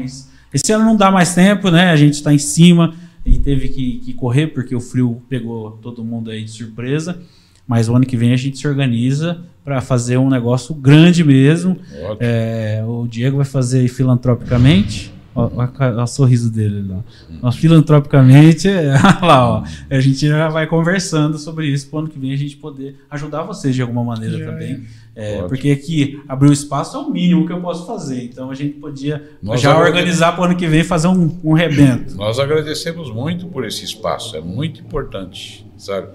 Esse 0.52 0.72
ano 0.72 0.84
não 0.84 0.96
dá 0.96 1.10
mais 1.10 1.34
tempo, 1.34 1.70
né? 1.70 1.90
A 1.90 1.96
gente 1.96 2.14
está 2.14 2.34
em 2.34 2.38
cima 2.38 2.94
e 3.24 3.38
teve 3.38 3.68
que, 3.68 3.98
que, 3.98 4.12
correr 4.12 4.48
porque 4.48 4.74
o 4.74 4.80
frio 4.80 5.22
pegou 5.28 5.70
todo 5.80 6.04
mundo 6.04 6.30
aí 6.30 6.44
de 6.44 6.50
surpresa. 6.50 7.22
Mas 7.66 7.88
o 7.88 7.94
ano 7.94 8.04
que 8.04 8.16
vem 8.16 8.32
a 8.32 8.36
gente 8.36 8.58
se 8.58 8.66
organiza 8.66 9.44
para 9.64 9.80
fazer 9.80 10.18
um 10.18 10.28
negócio 10.28 10.74
grande 10.74 11.22
mesmo. 11.22 11.78
É, 12.18 12.82
o 12.84 13.06
Diego 13.06 13.36
vai 13.36 13.46
fazer 13.46 13.86
filantropicamente. 13.86 15.12
Olha 15.34 16.02
o 16.02 16.06
sorriso 16.06 16.50
dele 16.50 16.86
lá. 16.86 17.02
Nós, 17.40 17.56
filantropicamente, 17.56 18.68
é, 18.68 18.92
lá, 19.22 19.48
ó, 19.48 19.64
a 19.90 20.00
gente 20.00 20.26
já 20.26 20.48
vai 20.48 20.66
conversando 20.66 21.38
sobre 21.38 21.66
isso 21.66 21.88
para 21.88 21.96
o 21.96 21.98
ano 22.00 22.08
que 22.08 22.18
vem 22.18 22.32
a 22.32 22.36
gente 22.36 22.56
poder 22.56 22.96
ajudar 23.10 23.42
vocês 23.42 23.74
de 23.74 23.82
alguma 23.82 24.04
maneira 24.04 24.38
já 24.38 24.46
também. 24.46 24.84
É, 25.14 25.38
é 25.38 25.42
porque 25.42 25.70
aqui 25.70 26.22
abrir 26.28 26.48
o 26.48 26.52
espaço 26.52 26.96
é 26.96 27.00
o 27.00 27.10
mínimo 27.10 27.46
que 27.46 27.52
eu 27.52 27.60
posso 27.60 27.86
fazer. 27.86 28.24
Então 28.24 28.50
a 28.50 28.54
gente 28.54 28.74
podia 28.74 29.30
Nós 29.42 29.60
já 29.60 29.78
organizar 29.78 30.32
para 30.32 30.42
o 30.42 30.44
ano 30.44 30.56
que 30.56 30.66
vem 30.66 30.84
fazer 30.84 31.08
um, 31.08 31.38
um 31.42 31.52
rebento. 31.52 32.14
Nós 32.14 32.38
agradecemos 32.38 33.10
muito 33.10 33.46
por 33.46 33.64
esse 33.64 33.84
espaço, 33.84 34.36
é 34.36 34.40
muito 34.40 34.80
importante, 34.80 35.66
sabe, 35.76 36.08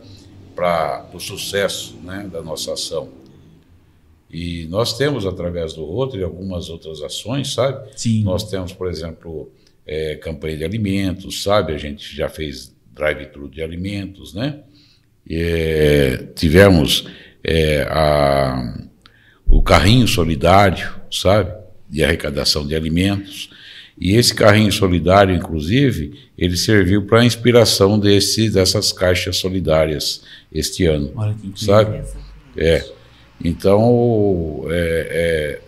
para 0.56 1.06
o 1.14 1.20
sucesso 1.20 1.96
né, 2.04 2.28
da 2.32 2.42
nossa 2.42 2.74
ação. 2.74 3.10
E 4.30 4.66
nós 4.70 4.98
temos, 4.98 5.26
através 5.26 5.74
do 5.74 5.86
Rotary, 5.86 6.24
algumas 6.24 6.70
outras 6.70 7.02
ações, 7.02 7.54
sabe? 7.54 7.90
Sim. 7.96 8.24
Nós 8.24 8.50
temos, 8.50 8.74
por 8.74 8.88
exemplo, 8.90 9.52
é, 9.86 10.16
campanha 10.16 10.58
de 10.58 10.64
alimentos, 10.66 11.44
sabe? 11.44 11.74
A 11.74 11.78
gente 11.78 12.16
já 12.16 12.28
fez 12.28 12.76
drive-thru 12.94 13.48
de 13.48 13.62
alimentos, 13.62 14.34
né? 14.34 14.64
é, 15.30 16.28
tivemos 16.36 17.08
é, 17.44 17.86
a, 17.90 18.88
o 19.46 19.62
carrinho 19.62 20.08
solidário, 20.08 20.90
sabe, 21.12 21.52
de 21.90 22.04
arrecadação 22.04 22.66
de 22.66 22.76
alimentos. 22.76 23.50
E 24.00 24.16
esse 24.16 24.34
carrinho 24.34 24.72
solidário, 24.72 25.36
inclusive, 25.36 26.14
ele 26.38 26.56
serviu 26.56 27.06
para 27.08 27.22
a 27.22 27.26
inspiração 27.26 28.00
desse, 28.00 28.50
dessas 28.50 28.92
caixas 28.92 29.38
solidárias 29.38 30.22
este 30.54 30.86
ano, 30.86 31.12
sabe? 31.56 32.04
É. 32.56 32.97
Então, 33.44 34.64
é, 34.70 35.60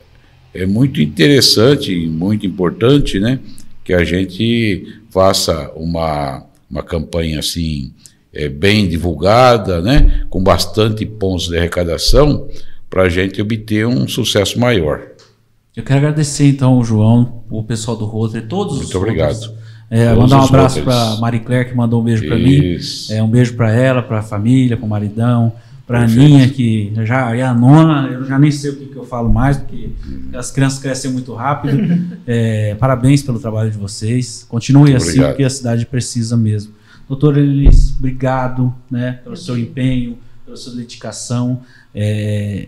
é, 0.53 0.61
é 0.63 0.65
muito 0.65 1.01
interessante 1.01 1.93
e 1.93 2.07
muito 2.07 2.45
importante, 2.45 3.19
né, 3.19 3.39
que 3.83 3.93
a 3.93 4.03
gente 4.03 5.01
faça 5.09 5.71
uma, 5.75 6.45
uma 6.69 6.83
campanha 6.83 7.39
assim 7.39 7.91
é, 8.33 8.49
bem 8.49 8.87
divulgada, 8.87 9.81
né, 9.81 10.25
com 10.29 10.41
bastante 10.41 11.05
pontos 11.05 11.47
de 11.47 11.57
arrecadação, 11.57 12.47
para 12.89 13.03
a 13.03 13.09
gente 13.09 13.41
obter 13.41 13.85
um 13.85 14.07
sucesso 14.07 14.59
maior. 14.59 15.01
Eu 15.75 15.83
quero 15.83 15.99
agradecer 15.99 16.47
então 16.47 16.77
o 16.77 16.83
João, 16.83 17.43
o 17.49 17.63
pessoal 17.63 17.95
do 17.95 18.05
Rotary, 18.05 18.47
todos 18.47 18.77
Muito 18.77 18.89
os 18.89 18.95
obrigado. 18.95 19.53
É, 19.89 20.13
mandar 20.13 20.41
um 20.41 20.45
abraço 20.45 20.83
para 20.83 21.15
Marie 21.17 21.39
Claire 21.39 21.69
que 21.69 21.75
mandou 21.75 22.01
um 22.01 22.03
beijo 22.03 22.27
para 22.27 22.37
mim. 22.37 22.77
É, 23.09 23.23
um 23.23 23.27
beijo 23.27 23.55
para 23.55 23.71
ela, 23.71 24.03
para 24.03 24.19
a 24.19 24.21
família, 24.21 24.77
para 24.77 24.85
o 24.85 24.89
maridão, 24.89 25.51
para 25.89 26.01
a 26.01 26.03
Aninha 26.03 26.47
que 26.47 26.93
já 27.03 27.35
é 27.35 27.41
a 27.41 27.51
nona. 27.51 28.07
Eu 28.09 28.23
já 28.23 28.37
nem 28.37 28.51
sei 28.51 28.69
o 28.69 28.75
que, 28.75 28.85
que 28.85 28.95
eu 28.95 29.03
falo 29.03 29.33
mais 29.33 29.57
porque 29.57 29.89
as 30.35 30.51
crianças 30.51 30.77
crescem 30.77 31.09
muito 31.11 31.33
rápido. 31.33 31.79
é, 32.27 32.75
parabéns 32.75 33.23
pelo 33.23 33.39
trabalho 33.39 33.71
de 33.71 33.77
vocês. 33.79 34.45
Continue 34.47 34.95
assim 34.95 35.07
obrigado. 35.07 35.29
porque 35.31 35.43
a 35.43 35.49
cidade 35.49 35.87
precisa 35.87 36.37
mesmo. 36.37 36.75
Doutor 37.07 37.39
Elis, 37.39 37.95
obrigado, 37.97 38.71
né, 38.87 39.13
pelo 39.23 39.35
seu 39.35 39.57
empenho, 39.57 40.19
pela 40.45 40.55
sua 40.55 40.75
dedicação. 40.75 41.61
É, 41.95 42.67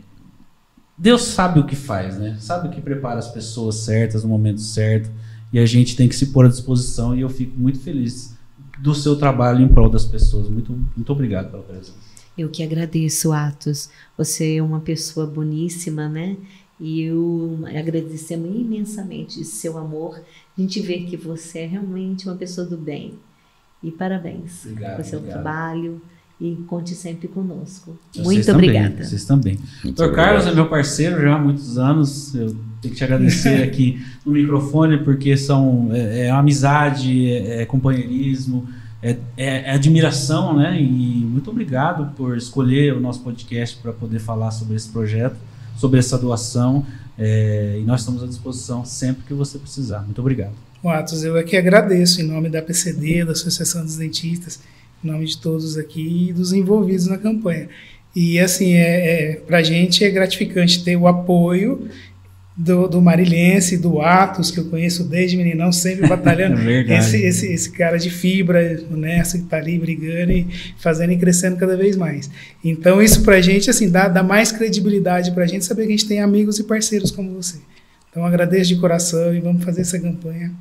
Deus 0.98 1.22
sabe 1.22 1.60
o 1.60 1.64
que 1.64 1.76
faz, 1.76 2.18
né? 2.18 2.38
Sabe 2.40 2.70
o 2.70 2.72
que 2.72 2.82
prepara 2.82 3.20
as 3.20 3.28
pessoas 3.28 3.76
certas 3.76 4.24
no 4.24 4.30
momento 4.30 4.62
certo. 4.62 5.12
E 5.54 5.60
a 5.60 5.66
gente 5.68 5.96
tem 5.96 6.10
que 6.10 6.16
se 6.16 6.26
pôr 6.28 6.46
à 6.46 6.50
disposição. 6.50 7.16
E 7.16 7.22
eu 7.22 7.30
fico 7.30 7.56
muito 7.56 7.80
feliz 7.82 8.36
do 8.80 8.96
seu 8.96 9.16
trabalho 9.16 9.62
em 9.64 9.68
prol 9.68 9.92
das 9.92 10.06
pessoas. 10.06 10.50
Muito, 10.50 10.72
muito 10.96 11.12
obrigado 11.12 11.52
pela 11.52 11.62
presença. 11.62 12.11
Eu 12.38 12.50
que 12.50 12.64
agradeço, 12.64 13.32
Atos. 13.32 13.90
Você 14.18 14.56
é 14.56 14.64
uma 14.64 14.80
pessoa 14.80 15.26
boníssima, 15.26 16.08
né? 16.08 16.38
E 16.80 17.02
eu 17.04 17.60
agradecemos 17.78 18.50
imensamente 18.56 19.44
seu 19.44 19.78
amor. 19.78 20.22
A 20.58 20.62
gente 20.62 20.82
vê 20.82 21.02
que 21.02 21.16
você 21.16 21.60
é 21.60 21.66
realmente 21.68 22.28
uma 22.28 22.36
pessoa 22.36 22.66
do 22.66 22.78
bem. 22.78 23.14
E 23.84 23.92
parabéns 23.92 24.66
obrigado, 24.66 24.96
pelo 24.96 25.08
seu 25.08 25.20
obrigado. 25.20 25.44
trabalho 25.44 26.02
e 26.40 26.56
conte 26.68 26.96
sempre 26.96 27.28
conosco. 27.28 27.96
Vocês 28.12 28.26
Muito 28.26 28.46
também, 28.48 28.70
obrigada. 28.70 29.04
Vocês 29.04 29.26
também. 29.26 29.60
Doutor 29.84 30.12
Carlos 30.12 30.48
é 30.48 30.54
meu 30.54 30.68
parceiro 30.68 31.22
já 31.22 31.36
há 31.36 31.40
muitos 31.40 31.78
anos. 31.78 32.34
Eu 32.34 32.48
tenho 32.82 32.94
que 32.94 32.96
te 32.96 33.04
agradecer 33.04 33.62
aqui 33.64 34.04
no 34.26 34.32
microfone, 34.32 35.04
porque 35.04 35.38
são, 35.38 35.90
é, 35.92 36.26
é 36.26 36.30
amizade, 36.32 37.32
é, 37.32 37.62
é 37.62 37.66
companheirismo, 37.66 38.68
é, 39.02 39.18
é, 39.38 39.46
é, 39.46 39.72
admiração, 39.72 40.56
né? 40.56 40.80
E 40.80 40.86
muito 40.86 41.50
obrigado 41.50 42.14
por 42.16 42.38
escolher 42.38 42.94
o 42.94 43.00
nosso 43.00 43.22
podcast 43.22 43.78
para 43.78 43.92
poder 43.92 44.20
falar 44.20 44.52
sobre 44.52 44.76
esse 44.76 44.90
projeto, 44.90 45.38
sobre 45.78 46.00
essa 46.00 46.18
doação. 46.18 46.86
É, 47.18 47.78
e 47.80 47.84
nós 47.84 48.02
estamos 48.02 48.24
à 48.24 48.28
disposição 48.28 48.86
sempre 48.86 49.24
que 49.28 49.34
você 49.34 49.58
precisar. 49.58 50.02
Muito 50.02 50.20
obrigado. 50.20 50.54
Atos, 50.84 51.24
eu 51.24 51.38
aqui 51.38 51.56
agradeço 51.56 52.22
em 52.22 52.24
nome 52.24 52.50
da 52.50 52.62
PCD, 52.62 53.24
da 53.24 53.34
Associação 53.34 53.84
dos 53.84 53.98
Dentistas 53.98 54.60
em 55.04 55.08
nome 55.08 55.26
de 55.26 55.38
todos 55.38 55.78
aqui 55.78 56.30
e 56.30 56.34
dos 56.34 56.54
envolvidos 56.54 57.08
na 57.08 57.18
campanha. 57.18 57.68
E 58.16 58.40
assim, 58.40 58.74
é, 58.74 59.32
é 59.32 59.36
para 59.36 59.60
a 59.60 59.64
gente 59.64 60.04
é 60.04 60.10
gratificante 60.10 60.84
ter 60.84 60.96
o 60.96 61.08
apoio 61.08 61.90
do, 62.62 62.88
do 62.88 63.02
Marilhense, 63.02 63.76
do 63.78 64.02
Atos, 64.02 64.52
que 64.52 64.60
eu 64.60 64.66
conheço 64.66 65.04
desde 65.04 65.36
meninão, 65.36 65.72
sempre 65.72 66.06
batalhando. 66.08 66.60
É 66.70 66.98
esse, 66.98 67.18
esse, 67.18 67.48
esse 67.52 67.72
cara 67.72 67.98
de 67.98 68.10
fibra, 68.10 68.80
né, 68.92 69.22
que 69.24 69.38
está 69.38 69.58
ali 69.58 69.80
brigando 69.80 70.32
e 70.32 70.48
fazendo 70.78 71.12
e 71.12 71.18
crescendo 71.18 71.58
cada 71.58 71.76
vez 71.76 71.96
mais. 71.96 72.30
Então, 72.64 73.02
isso 73.02 73.24
para 73.24 73.38
a 73.38 73.42
gente 73.42 73.70
assim, 73.70 73.90
dá, 73.90 74.08
dá 74.08 74.22
mais 74.22 74.52
credibilidade 74.52 75.32
para 75.32 75.44
a 75.44 75.48
gente 75.48 75.66
saber 75.66 75.84
que 75.84 75.94
a 75.94 75.98
gente 75.98 76.08
tem 76.08 76.20
amigos 76.20 76.60
e 76.60 76.64
parceiros 76.64 77.10
como 77.10 77.34
você. 77.34 77.58
Então, 78.10 78.26
agradeço 78.26 78.70
de 78.70 78.76
coração 78.76 79.34
e 79.34 79.40
vamos 79.40 79.64
fazer 79.64 79.82
essa 79.82 80.00
campanha 80.00 80.52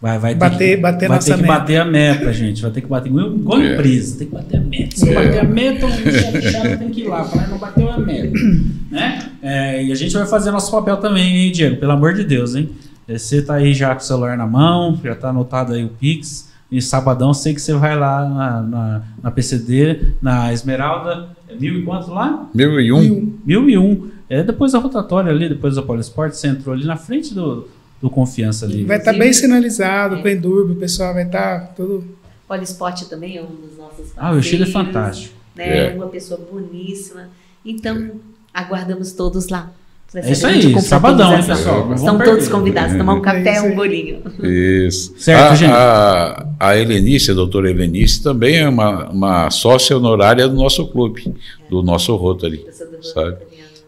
Vai, 0.00 0.18
vai 0.18 0.34
bater, 0.34 0.56
ter 0.56 0.76
que, 0.76 0.76
bater 0.78 1.08
vai 1.10 1.18
ter 1.18 1.24
que 1.34 1.42
meta. 1.42 1.46
bater 1.46 1.76
a 1.76 1.84
meta, 1.84 2.32
gente. 2.32 2.62
Vai 2.62 2.70
ter 2.70 2.80
que 2.80 2.86
bater 2.86 3.08
igual, 3.10 3.26
igual 3.26 3.60
é. 3.60 3.74
empresa. 3.74 4.18
Tem 4.18 4.28
que 4.28 4.34
bater 4.34 4.56
a 4.56 4.60
meta. 4.60 4.96
Se 4.96 5.10
é. 5.10 5.14
bater 5.14 5.40
a 5.40 5.44
meta, 5.44 5.86
o 5.86 5.90
chefe 5.90 6.76
tem 6.78 6.88
que 6.88 7.00
ir 7.02 7.08
lá. 7.08 7.22
Falar, 7.22 7.48
não 7.48 7.58
bateu 7.58 7.90
a 7.90 7.98
meta. 7.98 8.32
né? 8.90 9.30
É, 9.42 9.84
e 9.84 9.92
a 9.92 9.94
gente 9.94 10.14
vai 10.14 10.26
fazer 10.26 10.50
nosso 10.50 10.70
papel 10.70 10.96
também, 10.96 11.36
hein, 11.36 11.52
Diego? 11.52 11.76
Pelo 11.76 11.92
amor 11.92 12.14
de 12.14 12.24
Deus, 12.24 12.54
hein? 12.54 12.70
É, 13.06 13.18
você 13.18 13.42
tá 13.42 13.56
aí 13.56 13.74
já 13.74 13.94
com 13.94 14.00
o 14.00 14.04
celular 14.04 14.38
na 14.38 14.46
mão, 14.46 14.98
já 15.04 15.14
tá 15.14 15.28
anotado 15.28 15.74
aí 15.74 15.84
o 15.84 15.90
Pix. 15.90 16.48
E 16.72 16.80
sabadão, 16.80 17.34
sei 17.34 17.52
que 17.52 17.60
você 17.60 17.74
vai 17.74 17.98
lá 17.98 18.26
na, 18.26 18.62
na, 18.62 19.02
na 19.22 19.30
PCD, 19.30 20.14
na 20.22 20.50
Esmeralda. 20.50 21.28
É 21.46 21.54
mil 21.56 21.80
e 21.80 21.82
quanto 21.82 22.10
lá? 22.10 22.48
Mil 22.54 22.80
e 22.80 22.90
um. 22.90 23.34
Mil 23.44 23.68
e 23.68 23.76
um. 23.76 24.08
É 24.30 24.42
depois 24.42 24.72
da 24.72 24.78
rotatória 24.78 25.30
ali, 25.30 25.48
depois 25.48 25.74
da 25.74 25.82
Polisport, 25.82 26.32
você 26.32 26.46
entrou 26.46 26.74
ali 26.74 26.86
na 26.86 26.96
frente 26.96 27.34
do 27.34 27.68
do 28.00 28.08
Confiança 28.08 28.66
Livre. 28.66 28.84
Vai 28.84 28.98
estar 28.98 29.12
tá 29.12 29.18
bem 29.18 29.32
sinalizado, 29.32 30.16
é. 30.16 30.22
com 30.22 30.28
Endurbe, 30.28 30.72
o 30.72 30.76
pessoal 30.76 31.14
vai 31.14 31.26
estar 31.26 31.60
tá 31.60 31.66
tudo... 31.76 32.04
Polisport 32.48 33.04
também 33.04 33.36
é 33.36 33.42
um 33.42 33.46
dos 33.46 33.76
nossos 33.76 34.10
parceiros. 34.10 34.14
Ah, 34.16 34.32
o 34.32 34.42
Chile 34.42 34.64
é 34.64 34.66
fantástico. 34.66 35.34
Né? 35.54 35.86
É. 35.86 35.94
Uma 35.94 36.08
pessoa 36.08 36.40
boníssima. 36.50 37.28
Então, 37.64 37.96
é. 37.96 38.10
aguardamos 38.52 39.12
todos 39.12 39.48
lá. 39.48 39.72
É 40.12 40.32
isso 40.32 40.44
aí, 40.44 40.80
sabadão, 40.80 41.36
hein, 41.36 41.46
pessoal? 41.46 41.94
Estão 41.94 42.18
todos 42.18 42.48
convidados 42.48 42.96
a 42.96 42.98
tomar 42.98 43.14
um 43.14 43.22
café, 43.22 43.58
é 43.58 43.62
um 43.62 43.76
bolinho. 43.76 44.22
Isso. 44.42 45.14
Certo, 45.16 45.52
a, 45.52 45.54
gente. 45.54 45.70
A, 45.70 46.48
a 46.58 46.76
Helenice, 46.76 47.30
a 47.30 47.34
doutora 47.34 47.70
Helenice, 47.70 48.20
também 48.20 48.56
é 48.56 48.68
uma, 48.68 49.08
uma 49.08 49.50
sócia 49.52 49.96
honorária 49.96 50.48
do 50.48 50.56
nosso 50.56 50.88
clube, 50.88 51.32
do 51.68 51.80
nosso 51.80 52.16
Rotary. 52.16 52.66
Sabe? 53.14 53.36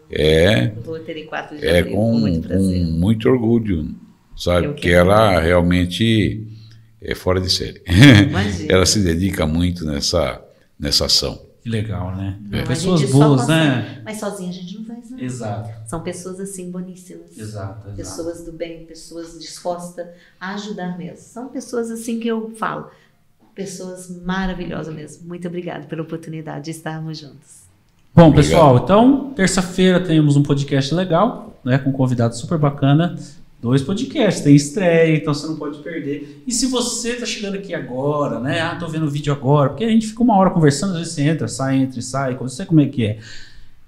É, 0.09 0.71
é 1.61 1.83
com, 1.83 1.91
com 1.91 2.19
muito, 2.19 3.27
com 3.37 3.93
sabe? 4.35 4.69
Porque 4.69 4.89
ela 4.89 5.39
realmente 5.39 6.47
é 7.01 7.13
fora 7.13 7.41
de 7.41 7.49
série. 7.49 7.81
ela 8.69 8.85
se 8.85 8.99
dedica 9.01 9.45
muito 9.45 9.85
nessa, 9.85 10.41
nessa 10.79 11.05
ação. 11.05 11.39
Que 11.61 11.69
legal, 11.69 12.13
né? 12.15 12.37
Não, 12.41 12.63
pessoas 12.65 13.09
boas, 13.09 13.47
né? 13.47 14.01
Mas 14.03 14.19
sozinha 14.19 14.49
a 14.49 14.53
gente 14.53 14.77
não 14.77 14.85
faz 14.85 15.09
nada. 15.09 15.23
Exato. 15.23 15.89
São 15.89 16.01
pessoas 16.01 16.39
assim 16.39 16.69
boníssimas. 16.69 17.37
Exato, 17.37 17.87
exato. 17.87 17.95
Pessoas 17.95 18.43
do 18.43 18.51
bem, 18.51 18.85
pessoas 18.85 19.39
dispostas 19.39 20.07
a 20.39 20.55
ajudar 20.55 20.97
mesmo. 20.97 21.17
São 21.17 21.47
pessoas 21.47 21.89
assim 21.89 22.19
que 22.19 22.27
eu 22.27 22.53
falo. 22.57 22.89
Pessoas 23.55 24.09
maravilhosas 24.09 24.93
mesmo. 24.93 25.25
Muito 25.25 25.47
obrigada 25.47 25.85
pela 25.85 26.01
oportunidade 26.01 26.65
de 26.65 26.71
estarmos 26.71 27.19
juntos. 27.19 27.63
Bom, 28.13 28.27
Obrigado. 28.27 28.45
pessoal, 28.45 28.77
então, 28.77 29.33
terça-feira 29.33 29.99
temos 29.99 30.35
um 30.35 30.43
podcast 30.43 30.93
legal, 30.93 31.59
né, 31.63 31.79
com 31.79 31.89
um 31.89 31.93
convidado 31.93 32.35
super 32.37 32.59
bacana 32.59 33.15
dois 33.63 33.81
podcasts, 33.81 34.43
tem 34.43 34.53
estreia, 34.53 35.15
então 35.15 35.33
você 35.33 35.47
não 35.47 35.55
pode 35.55 35.79
perder. 35.79 36.43
E 36.45 36.51
se 36.51 36.65
você 36.65 37.13
está 37.13 37.25
chegando 37.25 37.55
aqui 37.55 37.73
agora, 37.73 38.37
né? 38.37 38.59
Ah, 38.59 38.75
tô 38.75 38.89
vendo 38.89 39.05
o 39.05 39.09
vídeo 39.09 39.31
agora, 39.31 39.69
porque 39.69 39.85
a 39.85 39.89
gente 39.89 40.05
fica 40.05 40.21
uma 40.21 40.35
hora 40.35 40.49
conversando, 40.49 40.91
às 40.91 40.99
vezes 40.99 41.13
você 41.13 41.21
entra, 41.21 41.47
sai, 41.47 41.77
entra 41.77 41.97
e 41.97 42.03
sai, 42.03 42.37
não 42.39 42.49
sei 42.49 42.65
como 42.65 42.81
é 42.81 42.87
que 42.87 43.05
é. 43.05 43.19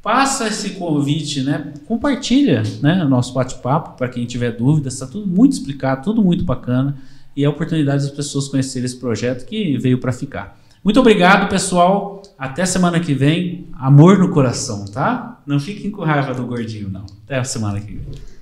Passa 0.02 0.48
esse 0.48 0.72
convite, 0.72 1.42
né? 1.42 1.74
Compartilha, 1.86 2.64
né? 2.82 3.04
O 3.04 3.10
nosso 3.10 3.34
bate-papo 3.34 3.98
para 3.98 4.08
quem 4.08 4.26
tiver 4.26 4.52
dúvidas, 4.52 4.94
está 4.94 5.06
tudo 5.06 5.28
muito 5.28 5.52
explicado, 5.52 6.06
tudo 6.06 6.24
muito 6.24 6.46
bacana 6.46 6.96
e 7.36 7.44
é 7.44 7.48
a 7.48 7.50
oportunidade 7.50 8.04
das 8.04 8.16
pessoas 8.16 8.48
conhecerem 8.48 8.86
esse 8.86 8.96
projeto 8.96 9.46
que 9.46 9.78
veio 9.78 10.00
para 10.00 10.14
ficar. 10.14 10.58
Muito 10.82 11.00
obrigado, 11.02 11.50
pessoal. 11.50 12.22
Até 12.38 12.66
semana 12.66 13.00
que 13.00 13.14
vem. 13.14 13.68
Amor 13.74 14.20
no 14.20 14.30
coração, 14.30 14.86
tá? 14.86 15.42
Não 15.46 15.60
fiquem 15.60 15.92
com 15.92 16.04
raiva 16.04 16.34
do 16.34 16.46
gordinho, 16.46 16.88
não. 16.88 17.06
Até 17.26 17.40
a 17.40 17.44
semana 17.44 17.82
que 17.82 17.94
vem. 17.94 18.35